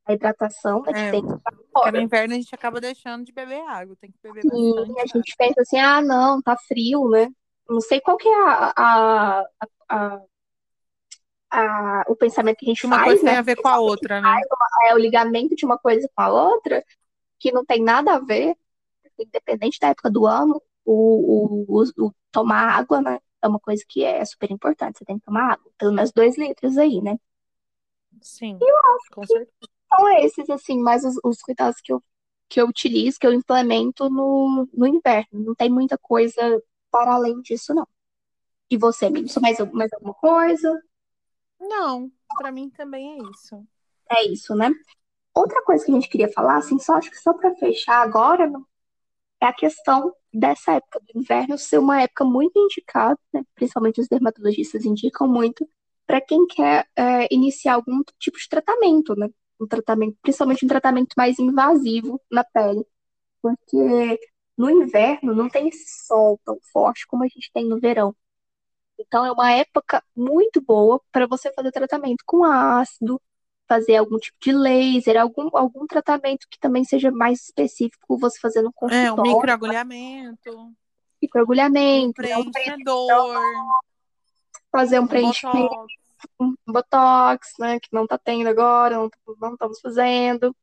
a 0.06 0.14
hidratação 0.14 0.84
é 0.88 0.94
de 0.94 1.00
É, 1.00 1.12
dentro 1.12 1.40
porque 1.44 1.70
fora. 1.74 1.92
no 1.92 2.00
inverno 2.00 2.34
a 2.34 2.38
gente 2.38 2.54
acaba 2.56 2.82
deixando 2.82 3.26
de 3.26 3.32
beber 3.32 3.62
água. 3.68 3.96
Tem 3.96 4.12
que 4.12 4.18
beber 4.22 4.44
Sim, 4.44 4.74
bastante 4.76 5.00
a 5.02 5.06
água. 5.06 5.18
gente 5.18 5.36
pensa 5.38 5.62
assim, 5.62 5.78
ah, 5.80 6.02
não, 6.02 6.42
tá 6.42 6.56
frio, 6.68 7.10
né? 7.10 7.28
Não 7.70 7.82
sei 7.82 8.02
qual 8.02 8.18
que 8.18 8.28
é 8.28 8.34
a, 8.44 8.74
a, 8.76 9.42
a, 9.42 9.46
a- 9.90 10.22
o 12.08 12.16
pensamento 12.16 12.58
que 12.58 12.66
a 12.66 12.70
gente 12.70 12.86
uma 12.88 12.98
faz, 12.98 13.04
coisa 13.04 13.24
né? 13.24 13.32
tem 13.32 13.38
a 13.38 13.42
ver 13.42 13.56
com 13.58 13.68
a 13.68 13.80
outra, 13.80 14.22
né? 14.22 14.44
É 14.88 14.94
o 14.94 14.98
ligamento 14.98 15.56
de 15.56 15.66
uma 15.66 15.78
coisa 15.78 16.10
com 16.16 16.22
a 16.22 16.30
outra, 16.32 16.84
que 17.40 17.52
não 17.52 17.66
tem 17.66 17.84
nada 17.84 18.16
a 18.16 18.20
ver, 18.20 18.56
independente 19.20 19.80
da 19.80 19.90
época 19.90 20.12
do 20.12 20.26
ano, 20.28 20.62
o, 20.86 21.66
o, 21.76 21.82
o- 21.84 22.08
o 22.08 22.14
tomar 22.32 22.70
água, 22.80 23.02
né? 23.02 23.20
É 23.44 23.48
uma 23.48 23.60
coisa 23.60 23.84
que 23.88 24.04
é 24.06 24.24
super 24.26 24.52
importante. 24.52 25.00
Você 25.00 25.06
tem 25.06 25.20
que 25.20 25.26
tomar 25.26 25.54
água, 25.54 25.72
pelo 25.78 25.94
menos 25.94 26.12
dois 26.14 26.38
litros 26.38 26.78
aí, 26.78 27.02
né? 27.02 27.18
Sim, 28.22 28.66
com 29.12 29.26
certeza. 29.26 29.70
Então, 29.86 30.08
é 30.10 30.26
esses, 30.26 30.50
assim, 30.50 30.80
mais 30.80 31.04
os, 31.04 31.16
os 31.24 31.42
cuidados 31.42 31.82
que 31.82 31.92
eu, 31.94 32.04
que 32.50 32.62
eu 32.62 32.68
utilizo, 32.68 33.20
que 33.20 33.28
eu 33.28 33.34
implemento 33.34 34.10
no, 34.10 34.68
no 34.74 34.88
inverno. 34.88 35.28
Não 35.46 35.56
tem 35.56 35.70
muita 35.70 35.98
coisa 35.98 36.42
para 36.92 37.14
além 37.16 37.42
disso, 37.42 37.74
não. 37.74 37.88
E 38.70 38.78
você? 38.78 39.08
Só 39.28 39.42
mais, 39.42 39.60
mais 39.74 39.94
alguma 39.94 40.14
coisa? 40.16 40.82
Não, 41.60 42.12
pra 42.38 42.52
mim 42.52 42.70
também 42.70 43.20
é 43.20 43.30
isso. 43.32 43.66
É 44.12 44.26
isso, 44.28 44.56
né? 44.56 44.72
Outra 45.36 45.64
coisa 45.64 45.86
que 45.86 45.92
a 45.92 45.94
gente 45.96 46.10
queria 46.10 46.32
falar, 46.32 46.58
assim, 46.58 46.80
só 46.80 46.96
acho 46.96 47.12
que 47.12 47.18
só 47.18 47.34
para 47.34 47.56
fechar 47.56 48.02
agora, 48.02 48.50
né, 48.50 48.60
é 49.42 49.48
a 49.48 49.54
questão 49.54 50.14
dessa 50.34 50.74
época 50.74 51.00
do 51.02 51.20
inverno 51.20 51.58
ser 51.58 51.80
uma 51.80 52.02
época 52.02 52.26
muito 52.26 52.58
indicada, 52.60 53.18
né? 53.34 53.44
Principalmente 53.56 54.02
os 54.02 54.08
dermatologistas 54.08 54.86
indicam 54.86 55.28
muito 55.28 55.68
para 56.06 56.22
quem 56.22 56.46
quer 56.48 56.88
é, 56.96 57.28
iniciar 57.34 57.76
algum 57.76 58.02
tipo 58.20 58.38
de 58.38 58.50
tratamento, 58.50 59.16
né? 59.16 59.30
Um 59.60 59.68
tratamento, 59.68 60.18
principalmente 60.22 60.66
um 60.66 60.68
tratamento 60.68 61.14
mais 61.18 61.40
invasivo 61.40 62.22
na 62.32 62.44
pele, 62.44 62.86
porque 63.42 64.20
no 64.58 64.70
inverno 64.70 65.36
não 65.36 65.50
tem 65.50 65.70
esse 65.70 66.06
sol 66.08 66.40
tão 66.46 66.60
forte 66.74 67.08
como 67.08 67.24
a 67.24 67.28
gente 67.28 67.52
tem 67.54 67.66
no 67.68 67.80
verão. 67.80 68.16
Então 69.00 69.26
é 69.26 69.32
uma 69.32 69.52
época 69.52 70.04
muito 70.16 70.62
boa 70.62 71.02
para 71.12 71.26
você 71.26 71.52
fazer 71.54 71.72
tratamento 71.72 72.22
com 72.26 72.44
ácido, 72.44 73.20
fazer 73.68 73.96
algum 73.96 74.18
tipo 74.18 74.38
de 74.42 74.52
laser, 74.52 75.20
algum, 75.20 75.50
algum 75.54 75.88
tratamento 75.88 76.48
que 76.50 76.60
também 76.60 76.84
seja 76.84 77.10
mais 77.10 77.44
específico, 77.44 78.18
você 78.18 78.38
fazer 78.40 78.62
no 78.62 78.70
É, 78.70 79.12
um 79.12 79.16
consultório, 79.16 79.36
microagulhamento, 79.36 80.74
microagulhamento, 81.22 82.22
um 82.22 82.26
né? 82.26 82.38
Um 82.38 82.52
preenchedor, 82.52 83.82
fazer 84.72 85.00
um 85.00 85.04
um 85.04 85.08
preenchimento, 85.08 85.70
botox. 85.70 85.94
um 86.40 86.56
botox, 86.68 87.54
né? 87.60 87.80
Que 87.80 87.90
não 87.92 88.06
tá 88.06 88.18
tendo 88.18 88.48
agora, 88.48 88.98
não, 88.98 89.10
não 89.40 89.54
estamos 89.54 89.80
fazendo. 89.80 90.56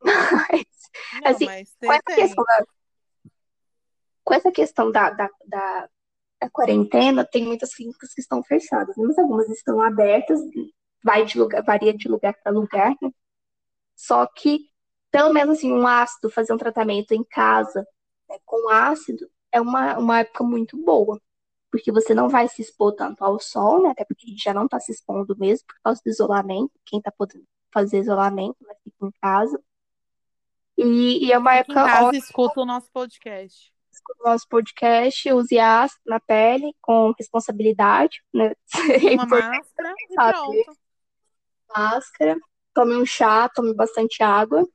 Mas, 0.02 0.66
Não, 1.20 1.30
assim, 1.30 1.44
mas 1.44 1.76
com 1.78 1.92
essa 1.92 2.02
questão 2.14 2.44
da, 2.44 2.66
com 4.24 4.34
essa 4.34 4.52
questão 4.52 4.90
da, 4.90 5.10
da, 5.10 5.28
da, 5.46 5.88
da 6.40 6.48
quarentena, 6.48 7.24
tem 7.24 7.44
muitas 7.44 7.74
clínicas 7.74 8.14
que 8.14 8.20
estão 8.20 8.42
fechadas, 8.42 8.96
mas 8.96 9.18
algumas 9.18 9.48
estão 9.48 9.80
abertas, 9.82 10.40
vai 11.04 11.24
de 11.24 11.38
lugar, 11.38 11.62
varia 11.62 11.92
de 11.92 12.08
lugar 12.08 12.34
para 12.42 12.52
lugar, 12.52 12.94
né? 13.02 13.10
Só 13.94 14.26
que, 14.26 14.60
pelo 15.10 15.32
menos 15.32 15.58
assim, 15.58 15.72
um 15.72 15.86
ácido, 15.86 16.30
fazer 16.30 16.52
um 16.54 16.58
tratamento 16.58 17.12
em 17.12 17.22
casa, 17.22 17.86
né, 18.28 18.38
com 18.46 18.70
ácido, 18.70 19.28
é 19.52 19.60
uma, 19.60 19.98
uma 19.98 20.20
época 20.20 20.42
muito 20.42 20.76
boa. 20.82 21.20
Porque 21.70 21.92
você 21.92 22.14
não 22.14 22.28
vai 22.28 22.48
se 22.48 22.62
expor 22.62 22.94
tanto 22.94 23.22
ao 23.22 23.38
sol, 23.38 23.82
né? 23.82 23.90
Até 23.90 24.04
porque 24.04 24.26
a 24.26 24.30
gente 24.30 24.42
já 24.42 24.52
não 24.52 24.66
tá 24.66 24.80
se 24.80 24.90
expondo 24.90 25.36
mesmo 25.38 25.66
por 25.68 25.76
causa 25.84 26.00
do 26.04 26.10
isolamento. 26.10 26.72
Quem 26.84 27.00
tá 27.00 27.12
podendo 27.12 27.44
fazer 27.72 28.00
isolamento, 28.00 28.56
né, 28.62 28.74
fica 28.82 29.06
em 29.06 29.10
casa. 29.20 29.62
E, 30.76 31.26
e 31.26 31.32
é 31.32 31.38
uma 31.38 31.50
Fica 31.50 31.58
em 31.58 31.60
época 31.60 31.74
casa 31.74 32.06
ótima 32.06 32.18
escuta 32.18 32.60
o 32.60 32.66
nosso 32.66 32.90
podcast. 32.90 33.72
Do 34.18 34.24
nosso 34.24 34.46
podcast, 34.48 35.32
use 35.32 35.58
ácido 35.58 36.00
na 36.06 36.20
pele 36.20 36.74
com 36.80 37.12
responsabilidade, 37.18 38.22
né? 38.32 38.52
É 39.12 39.14
uma 39.14 39.26
máscara 39.26 39.94
e 39.98 40.14
pronto. 40.14 40.78
Máscara, 41.74 42.36
tome 42.74 42.96
um 42.96 43.06
chá, 43.06 43.48
tome 43.48 43.74
bastante 43.74 44.22
água. 44.22 44.66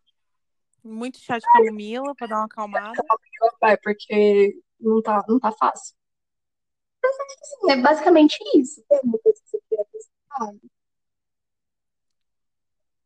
Muito 0.84 1.18
chá 1.20 1.38
de 1.38 1.46
camomila 1.52 2.14
pra 2.16 2.28
dar 2.28 2.38
uma 2.38 2.46
acalmada. 2.46 3.04
Vai, 3.60 3.78
porque 3.78 4.58
não 4.80 5.02
tá, 5.02 5.24
não 5.28 5.40
tá 5.40 5.52
fácil. 5.52 5.96
É 7.70 7.76
basicamente 7.76 8.38
isso. 8.56 8.84
Tem 8.88 8.98
alguma 8.98 9.20
coisa 9.20 9.42
que 9.42 9.50
você 9.50 9.60
queira 9.70 9.84
acrescentar? 9.84 10.70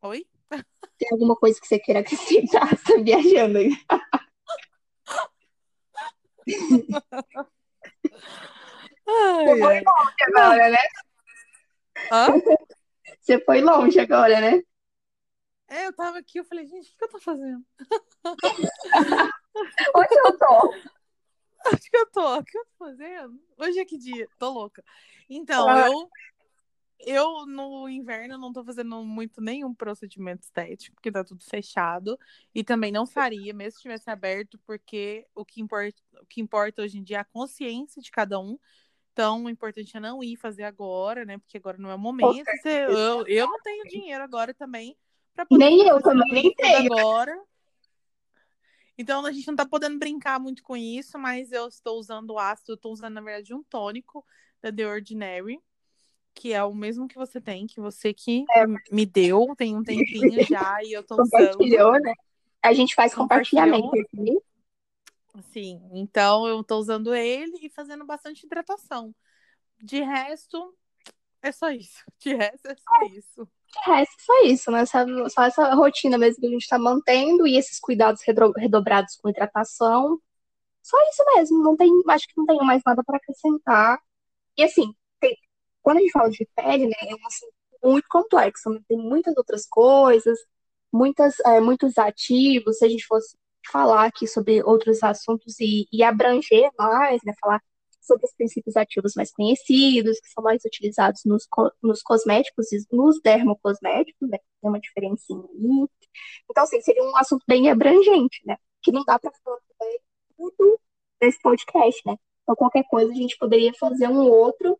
Oi? 0.01 0.25
Tem 0.97 1.09
alguma 1.11 1.35
coisa 1.35 1.59
que 1.59 1.67
você 1.67 1.79
queira 1.79 2.01
acrescentar? 2.01 2.67
Você 2.75 2.95
tá 2.95 3.01
viajando 3.01 3.57
aí. 3.57 3.71
Ai, 9.07 9.45
Você 9.45 9.59
foi 9.59 9.81
longe 9.81 10.23
agora, 10.27 10.69
né? 10.69 10.77
Hã? 12.11 12.27
Você 13.21 13.39
foi 13.43 13.61
longe 13.61 13.99
agora, 13.99 14.39
né? 14.41 14.61
É, 15.67 15.87
eu 15.87 15.93
tava 15.93 16.17
aqui, 16.19 16.39
eu 16.39 16.45
falei, 16.45 16.65
gente, 16.65 16.91
o 16.91 16.97
que 16.97 17.03
eu 17.03 17.09
tô 17.09 17.19
fazendo? 17.19 17.63
Onde 19.95 20.15
eu 20.15 20.37
tô? 20.37 20.75
Acho 21.65 21.89
que 21.91 21.97
eu 21.97 22.09
tô. 22.11 22.37
O 22.37 22.43
que 22.43 22.57
eu 22.57 22.65
tô 22.65 22.71
fazendo? 22.85 23.39
Hoje 23.57 23.79
é 23.79 23.85
que 23.85 23.97
dia? 23.97 24.27
Tô 24.39 24.49
louca. 24.49 24.83
Então, 25.29 25.69
Ah. 25.69 25.87
eu 25.87 26.09
eu 26.99 27.45
no 27.45 27.87
inverno 27.89 28.37
não 28.37 28.51
tô 28.53 28.63
fazendo 28.63 29.03
muito 29.03 29.41
nenhum 29.41 29.73
procedimento 29.73 30.43
estético, 30.43 30.95
porque 30.95 31.11
tá 31.11 31.23
tudo 31.23 31.43
fechado. 31.43 32.17
E 32.53 32.63
também 32.63 32.91
não 32.91 33.05
faria, 33.07 33.53
mesmo 33.53 33.71
se 33.71 33.77
estivesse 33.77 34.09
aberto, 34.09 34.59
porque 34.65 35.25
o 35.33 35.45
que 35.45 35.61
importa, 35.61 36.01
o 36.21 36.25
que 36.25 36.41
importa 36.41 36.81
hoje 36.81 36.97
em 36.97 37.03
dia 37.03 37.17
é 37.17 37.19
a 37.21 37.25
consciência 37.25 38.01
de 38.01 38.11
cada 38.11 38.39
um. 38.39 38.57
Então, 39.13 39.43
o 39.45 39.49
importante 39.49 39.95
é 39.97 39.99
não 39.99 40.23
ir 40.23 40.37
fazer 40.37 40.63
agora, 40.63 41.25
né? 41.25 41.37
Porque 41.37 41.57
agora 41.57 41.77
não 41.77 41.89
é 41.89 41.95
o 41.95 41.99
momento. 41.99 42.45
Você- 42.45 42.85
eu, 42.85 43.27
eu 43.27 43.47
não 43.47 43.59
tenho 43.61 43.85
dinheiro 43.87 44.23
agora 44.23 44.53
também 44.53 44.95
pra 45.33 45.45
poder 45.45 45.65
Nem 45.65 45.87
eu 45.87 46.01
também, 46.01 46.29
nem 46.31 46.53
tenho. 46.53 46.93
agora. 46.93 47.37
Então 48.97 49.25
a 49.25 49.31
gente 49.31 49.47
não 49.47 49.55
tá 49.55 49.65
podendo 49.65 49.97
brincar 49.97 50.39
muito 50.39 50.61
com 50.61 50.75
isso, 50.75 51.17
mas 51.17 51.51
eu 51.51 51.67
estou 51.67 51.97
usando 51.97 52.31
o 52.31 52.39
ácido, 52.39 52.73
eu 52.73 52.77
tô 52.77 52.91
usando, 52.91 53.13
na 53.13 53.21
verdade, 53.21 53.53
um 53.53 53.63
tônico 53.63 54.25
da 54.61 54.71
The 54.73 54.85
Ordinary, 54.85 55.59
que 56.39 56.53
é 56.53 56.63
o 56.63 56.73
mesmo 56.73 57.05
que 57.05 57.17
você 57.17 57.41
tem, 57.41 57.67
que 57.67 57.81
você 57.81 58.13
que 58.13 58.45
É. 58.51 58.65
me 58.89 59.05
deu, 59.05 59.53
tem 59.57 59.75
um 59.75 59.83
tempinho 59.83 60.31
já, 60.49 60.81
e 60.81 60.93
eu 60.93 61.03
tô 61.03 61.15
usando. 61.15 61.57
Compartilhou, 61.57 61.99
né? 61.99 62.13
A 62.61 62.71
gente 62.73 62.95
faz 62.95 63.13
compartilhamento 63.13 63.91
aqui. 63.99 64.39
Sim, 65.51 65.81
então 65.93 66.47
eu 66.47 66.63
tô 66.63 66.77
usando 66.77 67.13
ele 67.13 67.59
e 67.61 67.69
fazendo 67.69 68.05
bastante 68.05 68.45
hidratação. 68.45 69.13
De 69.81 70.01
resto, 70.01 70.73
é 71.41 71.51
só 71.51 71.69
isso. 71.71 72.03
De 72.19 72.33
resto, 72.33 72.67
é 72.67 72.75
só 72.75 73.17
isso. 73.17 73.49
De 73.71 73.91
resto, 73.91 74.15
só 74.23 74.43
isso, 74.45 74.71
né? 74.71 74.85
Só, 74.85 75.05
só 75.29 75.43
essa 75.43 75.73
rotina 75.75 76.17
mesmo 76.17 76.39
que 76.39 76.47
a 76.47 76.51
gente 76.51 76.67
tá 76.67 76.79
mantendo 76.79 77.45
e 77.45 77.57
esses 77.57 77.79
cuidados 77.79 78.21
redobrados 78.57 79.17
com 79.17 79.29
hidratação. 79.29 80.19
Só 80.81 80.97
isso 81.09 81.23
mesmo. 81.35 81.63
Não 81.63 81.75
tem, 81.75 81.91
acho 82.09 82.27
que 82.27 82.33
não 82.37 82.45
tenho 82.45 82.63
mais 82.63 82.81
nada 82.85 83.03
para 83.03 83.17
acrescentar. 83.17 83.99
E 84.57 84.63
assim, 84.63 84.93
quando 85.81 85.97
a 85.97 86.01
gente 86.01 86.11
fala 86.11 86.29
de 86.29 86.47
pele, 86.55 86.87
né, 86.87 86.95
é 87.01 87.15
um 87.15 87.27
assunto 87.27 87.53
muito 87.83 88.07
complexo, 88.09 88.69
né? 88.69 88.79
Tem 88.87 88.97
muitas 88.97 89.35
outras 89.37 89.65
coisas, 89.67 90.37
muitas, 90.91 91.39
é, 91.45 91.59
muitos 91.59 91.97
ativos. 91.97 92.77
Se 92.77 92.85
a 92.85 92.89
gente 92.89 93.05
fosse 93.05 93.37
falar 93.71 94.05
aqui 94.05 94.27
sobre 94.27 94.63
outros 94.63 95.01
assuntos 95.03 95.59
e, 95.59 95.87
e 95.91 96.03
abranger 96.03 96.69
mais, 96.77 97.21
né? 97.23 97.33
Falar 97.39 97.61
sobre 98.01 98.25
os 98.25 98.33
princípios 98.33 98.75
ativos 98.75 99.13
mais 99.15 99.31
conhecidos, 99.31 100.19
que 100.19 100.29
são 100.29 100.43
mais 100.43 100.63
utilizados 100.65 101.21
nos, 101.25 101.47
nos 101.81 102.01
cosméticos 102.01 102.71
e 102.71 102.79
nos 102.91 103.21
dermocosméticos, 103.21 104.29
né? 104.29 104.37
Tem 104.61 104.69
uma 104.69 104.79
diferencinha 104.79 105.43
aí. 105.43 105.87
Então, 106.49 106.63
assim, 106.63 106.81
seria 106.81 107.03
um 107.03 107.15
assunto 107.15 107.43
bem 107.47 107.69
abrangente, 107.69 108.41
né? 108.45 108.57
Que 108.81 108.91
não 108.91 109.03
dá 109.05 109.19
para 109.19 109.31
falar 109.43 109.59
tudo 110.35 110.79
nesse 111.21 111.39
podcast, 111.41 112.01
né? 112.05 112.15
Então, 112.43 112.55
qualquer 112.55 112.83
coisa 112.89 113.11
a 113.11 113.15
gente 113.15 113.37
poderia 113.37 113.71
fazer 113.79 114.07
um 114.07 114.27
outro 114.27 114.79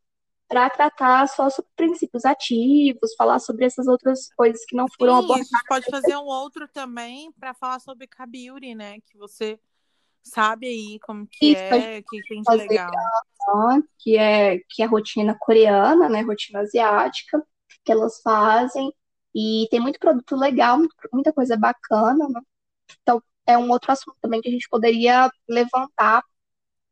para 0.49 0.69
tratar 0.69 1.27
só 1.27 1.47
sobre 1.49 1.69
princípios 1.75 2.25
ativos, 2.25 3.13
falar 3.15 3.37
sobre 3.37 3.65
essas 3.65 3.87
outras 3.87 4.33
coisas 4.33 4.65
que 4.65 4.75
não 4.75 4.87
foram 4.97 5.13
Sim, 5.13 5.19
a 5.19 5.23
abordadas. 5.23 5.47
gente 5.47 5.67
pode 5.67 5.85
fazer 5.91 6.17
um 6.17 6.25
outro 6.25 6.67
também 6.67 7.31
para 7.33 7.53
falar 7.53 7.79
sobre 7.79 8.07
Kabiuri, 8.07 8.73
né? 8.73 8.99
Que 9.01 9.17
você 9.17 9.59
sabe 10.23 10.67
aí 10.67 10.99
como 11.01 11.27
que 11.27 11.51
Isso, 11.51 11.61
a 11.71 11.77
é, 11.77 12.01
que 12.01 12.21
tem 12.27 12.41
de 12.41 12.55
legal. 12.55 12.91
ó, 13.47 13.79
que 13.99 14.17
é 14.17 14.57
que 14.69 14.81
é 14.81 14.85
a 14.85 14.89
rotina 14.89 15.37
coreana, 15.39 16.09
né, 16.09 16.21
rotina 16.21 16.61
asiática, 16.61 17.43
que 17.83 17.91
elas 17.91 18.19
fazem 18.21 18.91
e 19.33 19.67
tem 19.69 19.79
muito 19.79 19.99
produto 19.99 20.35
legal, 20.35 20.79
muita 21.13 21.31
coisa 21.31 21.55
bacana, 21.55 22.27
né? 22.27 22.41
Então 23.01 23.21
é 23.45 23.57
um 23.57 23.69
outro 23.69 23.91
assunto 23.91 24.17
também 24.21 24.41
que 24.41 24.49
a 24.49 24.51
gente 24.51 24.67
poderia 24.69 25.31
levantar, 25.47 26.23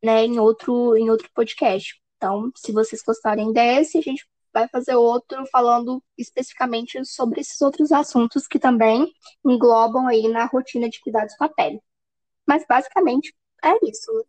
né, 0.03 0.25
em 0.25 0.39
outro 0.39 0.95
em 0.95 1.09
outro 1.09 1.29
podcast. 1.33 1.99
Então, 2.17 2.51
se 2.55 2.71
vocês 2.71 3.01
gostarem 3.01 3.53
desse, 3.53 3.97
a 3.97 4.01
gente 4.01 4.27
vai 4.53 4.67
fazer 4.67 4.95
outro 4.95 5.45
falando 5.51 6.03
especificamente 6.17 7.03
sobre 7.05 7.41
esses 7.41 7.61
outros 7.61 7.91
assuntos 7.91 8.47
que 8.47 8.57
também 8.57 9.13
englobam 9.45 10.07
aí 10.07 10.27
na 10.27 10.45
rotina 10.45 10.89
de 10.89 10.99
cuidados 10.99 11.35
com 11.35 11.43
a 11.43 11.49
pele. 11.49 11.79
Mas 12.45 12.65
basicamente 12.67 13.35
é 13.63 13.73
isso. 13.87 14.25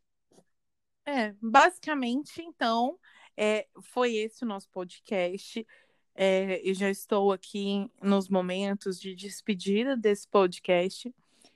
É, 1.07 1.35
basicamente, 1.41 2.43
então, 2.43 2.99
é, 3.35 3.67
foi 3.81 4.17
esse 4.17 4.45
o 4.45 4.47
nosso 4.47 4.69
podcast. 4.69 5.67
É, 6.15 6.61
eu 6.69 6.75
já 6.75 6.91
estou 6.91 7.33
aqui 7.33 7.91
nos 8.03 8.29
momentos 8.29 9.01
de 9.01 9.15
despedida 9.15 9.97
desse 9.97 10.29
podcast. 10.29 11.15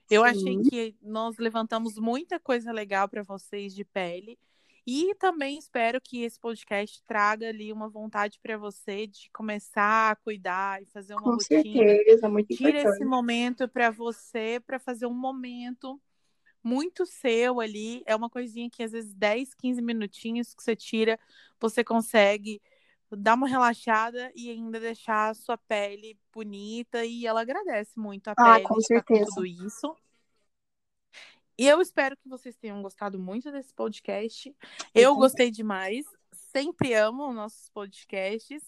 Eu 0.08 0.24
achei 0.24 0.40
Sim, 0.40 0.62
que 0.62 0.96
nós 1.02 1.36
levantamos 1.36 1.98
muita 1.98 2.38
coisa 2.40 2.72
legal 2.72 3.08
para 3.08 3.22
vocês 3.22 3.74
de 3.74 3.84
pele. 3.84 4.38
E 4.86 5.14
também 5.16 5.58
espero 5.58 6.00
que 6.00 6.22
esse 6.22 6.38
podcast 6.40 7.02
traga 7.06 7.48
ali 7.48 7.72
uma 7.72 7.88
vontade 7.88 8.38
para 8.42 8.56
você 8.58 9.06
de 9.06 9.30
começar 9.32 10.10
a 10.10 10.16
cuidar 10.16 10.82
e 10.82 10.86
fazer 10.86 11.14
uma 11.14 11.30
com 11.30 11.36
rotina. 11.36 11.94
certeza, 11.94 12.28
muito 12.28 12.52
Tira 12.52 12.78
esse 12.82 13.04
importante. 13.04 13.04
momento 13.04 13.68
para 13.68 13.90
você, 13.90 14.60
para 14.66 14.78
fazer 14.78 15.06
um 15.06 15.14
momento 15.14 16.00
muito 16.62 17.06
seu 17.06 17.60
ali. 17.60 18.02
É 18.06 18.16
uma 18.16 18.30
coisinha 18.30 18.68
que 18.70 18.82
às 18.82 18.92
vezes 18.92 19.14
10, 19.14 19.54
15 19.54 19.80
minutinhos 19.82 20.54
que 20.54 20.62
você 20.62 20.76
tira, 20.76 21.18
você 21.60 21.84
consegue 21.84 22.60
dar 23.10 23.34
uma 23.34 23.48
relaxada 23.48 24.32
e 24.34 24.50
ainda 24.50 24.80
deixar 24.80 25.30
a 25.30 25.34
sua 25.34 25.56
pele 25.58 26.18
bonita. 26.32 27.04
E 27.04 27.26
ela 27.26 27.42
agradece 27.42 27.98
muito 27.98 28.28
a 28.28 28.36
Ah, 28.36 28.58
pele 28.58 28.66
com 28.68 28.80
certeza. 28.80 29.30
tudo 29.30 29.46
isso. 29.46 29.96
E 31.58 31.66
eu 31.66 31.80
espero 31.80 32.16
que 32.16 32.28
vocês 32.28 32.56
tenham 32.56 32.82
gostado 32.82 33.18
muito 33.18 33.50
desse 33.52 33.72
podcast. 33.74 34.54
Eu 34.94 35.14
gostei 35.14 35.50
demais. 35.50 36.04
Sempre 36.52 36.94
amo 36.94 37.32
nossos 37.32 37.68
podcasts. 37.70 38.62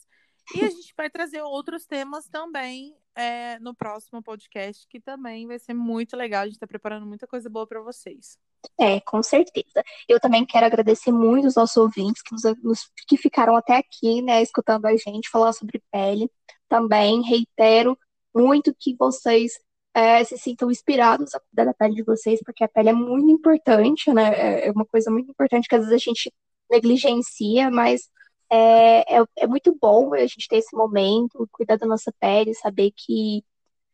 E 0.55 0.63
a 0.63 0.69
gente 0.69 0.93
vai 0.97 1.09
trazer 1.09 1.43
outros 1.43 1.87
temas 1.87 2.29
também 2.29 2.95
é, 3.15 3.59
no 3.61 3.75
próximo 3.75 4.23
podcast, 4.23 4.87
que 4.89 5.01
também 5.01 5.47
vai 5.47 5.59
ser 5.59 5.73
muito 5.73 6.15
legal. 6.17 6.43
A 6.43 6.45
gente 6.45 6.57
está 6.57 6.67
preparando 6.67 7.07
muita 7.07 7.27
coisa 7.27 7.49
boa 7.49 7.67
para 7.67 7.81
vocês. 7.81 8.39
É, 8.79 9.01
com 9.01 9.23
certeza. 9.23 9.83
Eu 10.07 10.21
também 10.21 10.45
quero 10.45 10.67
agradecer 10.67 11.13
muito 11.13 11.47
os 11.49 11.55
nossos 11.55 11.77
ouvintes 11.77 12.23
que, 12.23 12.33
nos, 12.33 12.43
nos- 12.63 12.91
que 13.09 13.17
ficaram 13.17 13.57
até 13.57 13.77
aqui, 13.77 14.21
né, 14.21 14.43
escutando 14.43 14.85
a 14.87 14.95
gente 14.97 15.31
falar 15.31 15.53
sobre 15.55 15.83
pele. 15.91 16.31
Também 16.69 17.23
reitero 17.23 17.99
muito 18.35 18.75
que 18.79 18.95
vocês 18.99 19.59
é, 19.95 20.25
se 20.25 20.37
sintam 20.39 20.71
inspirados 20.71 21.35
a 21.35 21.41
cuidar 21.41 21.67
da 21.67 21.75
pele 21.75 21.95
de 21.95 22.03
vocês, 22.05 22.41
porque 22.45 22.65
a 22.65 22.69
pele 22.69 22.91
é 22.91 22.93
muito 22.93 23.31
importante, 23.31 24.13
né? 24.13 24.35
É 24.65 24.69
é 24.69 24.73
uma 24.73 24.87
coisa 24.87 25.11
muito 25.11 25.31
importante 25.31 25.69
que 25.69 25.75
às 25.77 25.83
vezes 25.87 25.95
a 25.95 25.99
gente 26.11 26.33
negligencia, 26.71 27.71
mas 27.71 28.09
é, 28.51 29.19
é, 29.21 29.25
é 29.39 29.47
muito 29.47 29.77
bom 29.81 30.15
a 30.15 30.21
gente 30.27 30.49
ter 30.49 30.57
esse 30.59 30.77
momento, 30.77 31.49
cuidar 31.53 31.77
da 31.77 31.87
nossa 31.87 32.13
pele, 32.21 32.55
saber 32.55 32.93
que 32.97 33.45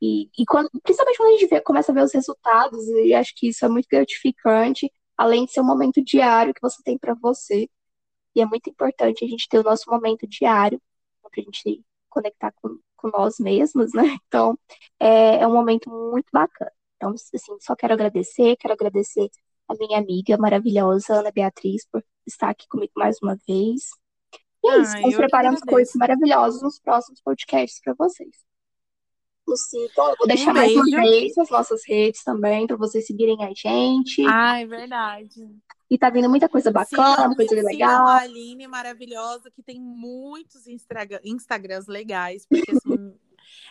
e, 0.02 0.30
e 0.38 0.46
quando, 0.46 0.70
principalmente 0.82 1.16
quando 1.18 1.28
a 1.30 1.38
gente 1.38 1.48
vê- 1.48 1.60
começa 1.60 1.92
a 1.92 1.94
ver 1.94 2.02
os 2.04 2.12
resultados, 2.14 2.86
e 2.88 3.12
acho 3.14 3.34
que 3.36 3.48
isso 3.48 3.64
é 3.64 3.68
muito 3.68 3.86
gratificante, 3.90 4.90
além 5.16 5.44
de 5.44 5.52
ser 5.52 5.60
um 5.60 5.64
momento 5.66 6.02
diário 6.02 6.54
que 6.54 6.60
você 6.62 6.82
tem 6.82 6.98
para 6.98 7.14
você. 7.14 7.68
E 8.34 8.40
é 8.42 8.46
muito 8.46 8.70
importante 8.70 9.24
a 9.24 9.28
gente 9.28 9.48
ter 9.48 9.58
o 9.58 9.62
nosso 9.62 9.90
momento 9.90 10.26
diário, 10.26 10.80
para 11.22 11.30
a 11.38 11.42
gente 11.42 11.84
conectar 12.10 12.52
com, 12.52 12.78
com 12.96 13.08
nós 13.08 13.38
mesmos, 13.38 13.92
né? 13.94 14.02
Então, 14.28 14.58
é, 14.98 15.36
é 15.38 15.46
um 15.46 15.52
momento 15.52 15.90
muito 15.90 16.28
bacana. 16.32 16.72
Então, 16.96 17.10
assim, 17.10 17.56
só 17.60 17.74
quero 17.74 17.94
agradecer, 17.94 18.56
quero 18.56 18.74
agradecer 18.74 19.30
a 19.68 19.74
minha 19.74 19.98
amiga 19.98 20.36
maravilhosa, 20.36 21.14
Ana 21.14 21.32
Beatriz, 21.32 21.86
por 21.90 22.04
estar 22.26 22.50
aqui 22.50 22.66
comigo 22.68 22.92
mais 22.96 23.16
uma 23.22 23.36
vez. 23.48 23.90
E 24.62 24.70
é 24.70 24.78
isso, 24.78 24.96
Ah, 24.96 25.00
vamos 25.00 25.14
que 25.14 25.16
preparando 25.16 25.60
coisas 25.66 25.94
maravilhosas 25.94 26.62
nos 26.62 26.78
próximos 26.78 27.20
podcasts 27.22 27.80
para 27.82 27.94
vocês. 27.94 28.49
Nos 29.50 29.68
sigam, 29.68 30.10
eu 30.10 30.16
vou 30.16 30.26
Um 30.26 30.28
deixar 30.28 30.54
mais 30.54 30.72
uma 30.72 30.84
vez 30.84 31.36
as 31.36 31.50
nossas 31.50 31.82
redes 31.84 32.22
também, 32.22 32.68
para 32.68 32.76
vocês 32.76 33.04
seguirem 33.04 33.44
a 33.44 33.48
gente. 33.48 34.24
Ah, 34.28 34.60
é 34.60 34.66
verdade. 34.66 35.50
E 35.90 35.98
tá 35.98 36.08
vindo 36.08 36.30
muita 36.30 36.48
coisa 36.48 36.70
bacana, 36.70 37.16
Sigam, 37.16 37.26
muita 37.26 37.46
coisa 37.46 37.68
sigam 37.68 37.72
legal. 37.72 38.06
a 38.06 38.20
Aline 38.20 38.68
maravilhosa, 38.68 39.50
que 39.50 39.60
tem 39.60 39.80
muitos 39.80 40.68
Instagram, 40.68 41.18
Instagrams 41.24 41.88
legais, 41.88 42.46
porque 42.46 42.70
essa, 42.70 42.80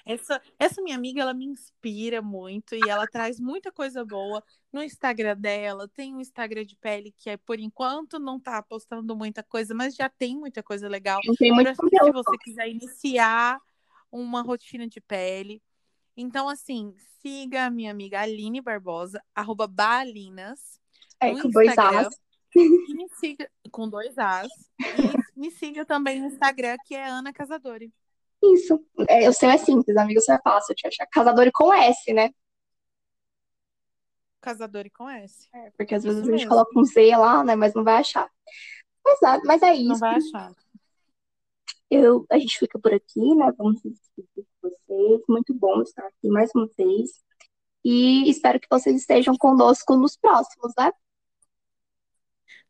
essa, 0.05 0.41
essa 0.59 0.81
minha 0.81 0.97
amiga, 0.97 1.21
ela 1.21 1.33
me 1.33 1.45
inspira 1.45 2.21
muito 2.21 2.75
e 2.75 2.81
ela 2.89 3.07
traz 3.07 3.39
muita 3.39 3.71
coisa 3.71 4.03
boa 4.03 4.43
no 4.69 4.83
Instagram 4.83 5.37
dela. 5.37 5.87
Tem 5.87 6.13
um 6.13 6.19
Instagram 6.19 6.65
de 6.65 6.75
pele 6.75 7.13
que 7.17 7.29
é, 7.29 7.37
por 7.37 7.57
enquanto, 7.57 8.19
não 8.19 8.37
tá 8.37 8.61
postando 8.61 9.15
muita 9.15 9.41
coisa, 9.41 9.73
mas 9.73 9.95
já 9.95 10.09
tem 10.09 10.35
muita 10.35 10.61
coisa 10.61 10.89
legal 10.89 11.21
Tem 11.37 11.53
muito 11.53 11.73
se 11.73 12.11
você 12.11 12.37
quiser 12.43 12.67
iniciar 12.67 13.61
uma 14.11 14.41
rotina 14.41 14.87
de 14.87 14.99
pele. 14.99 15.61
Então, 16.21 16.49
assim, 16.49 16.93
siga 17.21 17.65
a 17.65 17.69
minha 17.69 17.91
amiga 17.91 18.19
Aline 18.21 18.59
Barbosa, 18.61 19.23
arroba 19.33 19.67
Balinas, 19.67 20.77
É, 21.21 21.31
com 21.41 21.49
dois. 21.49 21.77
As. 21.77 22.09
E 22.89 22.93
me 22.95 23.07
siga 23.09 23.49
com 23.71 23.87
dois 23.87 24.17
As. 24.17 24.49
E 25.35 25.39
me 25.39 25.49
siga 25.51 25.85
também 25.85 26.19
no 26.19 26.27
Instagram, 26.27 26.77
que 26.83 26.95
é 26.95 27.07
Ana 27.07 27.31
Casadori. 27.31 27.93
Isso. 28.43 28.85
É, 29.07 29.29
o 29.29 29.33
seu 29.33 29.49
é 29.49 29.57
simples, 29.57 29.95
amigo, 29.97 30.19
o 30.19 30.23
seu 30.23 30.35
é 30.35 30.41
fácil 30.41 30.75
de 30.75 30.87
achar. 30.87 31.05
Casador 31.07 31.49
com 31.53 31.73
S, 31.73 32.11
né? 32.13 32.31
Casadori 34.41 34.89
com 34.89 35.09
S. 35.09 35.49
É, 35.53 35.71
porque 35.77 35.95
às 35.95 36.03
Isso 36.03 36.15
vezes 36.15 36.27
a 36.27 36.31
gente 36.31 36.47
mesmo. 36.47 36.49
coloca 36.49 36.77
um 36.79 36.83
Z 36.83 37.15
lá, 37.17 37.43
né? 37.43 37.55
Mas 37.55 37.73
não 37.73 37.83
vai 37.83 37.97
achar. 37.97 38.29
Mas 39.05 39.21
é, 39.23 39.39
mas 39.45 39.61
é 39.63 39.73
Não 39.83 39.93
isso. 39.93 39.99
vai 39.99 40.15
achar. 40.15 40.53
Eu, 41.89 42.25
a 42.31 42.37
gente 42.37 42.57
fica 42.59 42.79
por 42.79 42.93
aqui, 42.93 43.35
né? 43.35 43.51
Vamos 43.57 43.81
se 43.81 43.89
despedir 43.89 44.45
vocês. 44.89 45.21
Muito 45.29 45.53
bom 45.53 45.81
estar 45.81 46.05
aqui 46.05 46.27
mais 46.27 46.49
uma 46.55 46.67
vez. 46.77 47.23
E 47.83 48.29
espero 48.29 48.59
que 48.59 48.67
vocês 48.69 48.95
estejam 48.95 49.35
conosco 49.37 49.95
nos 49.95 50.17
próximos, 50.17 50.73
né? 50.77 50.91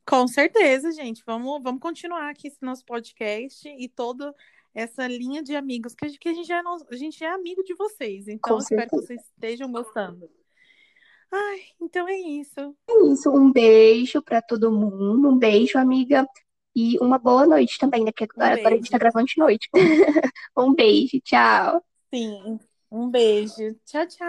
Com 0.06 0.28
certeza, 0.28 0.92
gente. 0.92 1.24
Vamos, 1.26 1.64
vamos 1.64 1.82
continuar 1.82 2.30
aqui 2.30 2.48
esse 2.48 2.62
nosso 2.62 2.84
podcast 2.86 3.68
e 3.68 3.88
toda 3.88 4.36
essa 4.74 5.08
linha 5.08 5.42
de 5.42 5.56
amigos, 5.56 5.96
que 5.96 6.06
a 6.06 6.08
gente, 6.08 6.20
que 6.20 6.30
a 6.30 6.34
gente, 6.34 6.52
é, 6.52 6.60
a 6.92 6.96
gente 6.96 7.24
é 7.24 7.30
amigo 7.30 7.64
de 7.64 7.74
vocês. 7.76 8.28
Então, 8.28 8.56
Com 8.56 8.60
espero 8.60 8.84
que 8.84 8.90
certeza. 8.98 9.08
vocês 9.08 9.22
estejam 9.34 9.72
gostando. 9.72 10.30
Ai, 11.32 11.62
então 11.80 12.08
é 12.08 12.18
isso. 12.18 12.76
É 12.88 13.06
isso. 13.12 13.30
Um 13.30 13.52
beijo 13.52 14.22
pra 14.22 14.42
todo 14.42 14.72
mundo. 14.72 15.30
Um 15.30 15.38
beijo, 15.38 15.78
amiga. 15.78 16.28
E 16.76 16.98
uma 17.00 17.18
boa 17.18 17.46
noite 17.46 17.78
também, 17.80 18.04
né? 18.04 18.12
Porque 18.12 18.26
Um 18.26 18.42
agora, 18.42 18.60
agora 18.60 18.76
a 18.76 18.78
gente 18.78 18.90
tá 18.92 18.98
gravando 18.98 19.26
de 19.26 19.38
noite. 19.38 19.70
Um 20.58 20.74
beijo. 20.74 21.20
Tchau. 21.22 21.84
Sim. 22.14 22.60
Um 22.92 23.10
beijo. 23.12 23.76
Tchau, 23.86 24.06
tchau. 24.08 24.28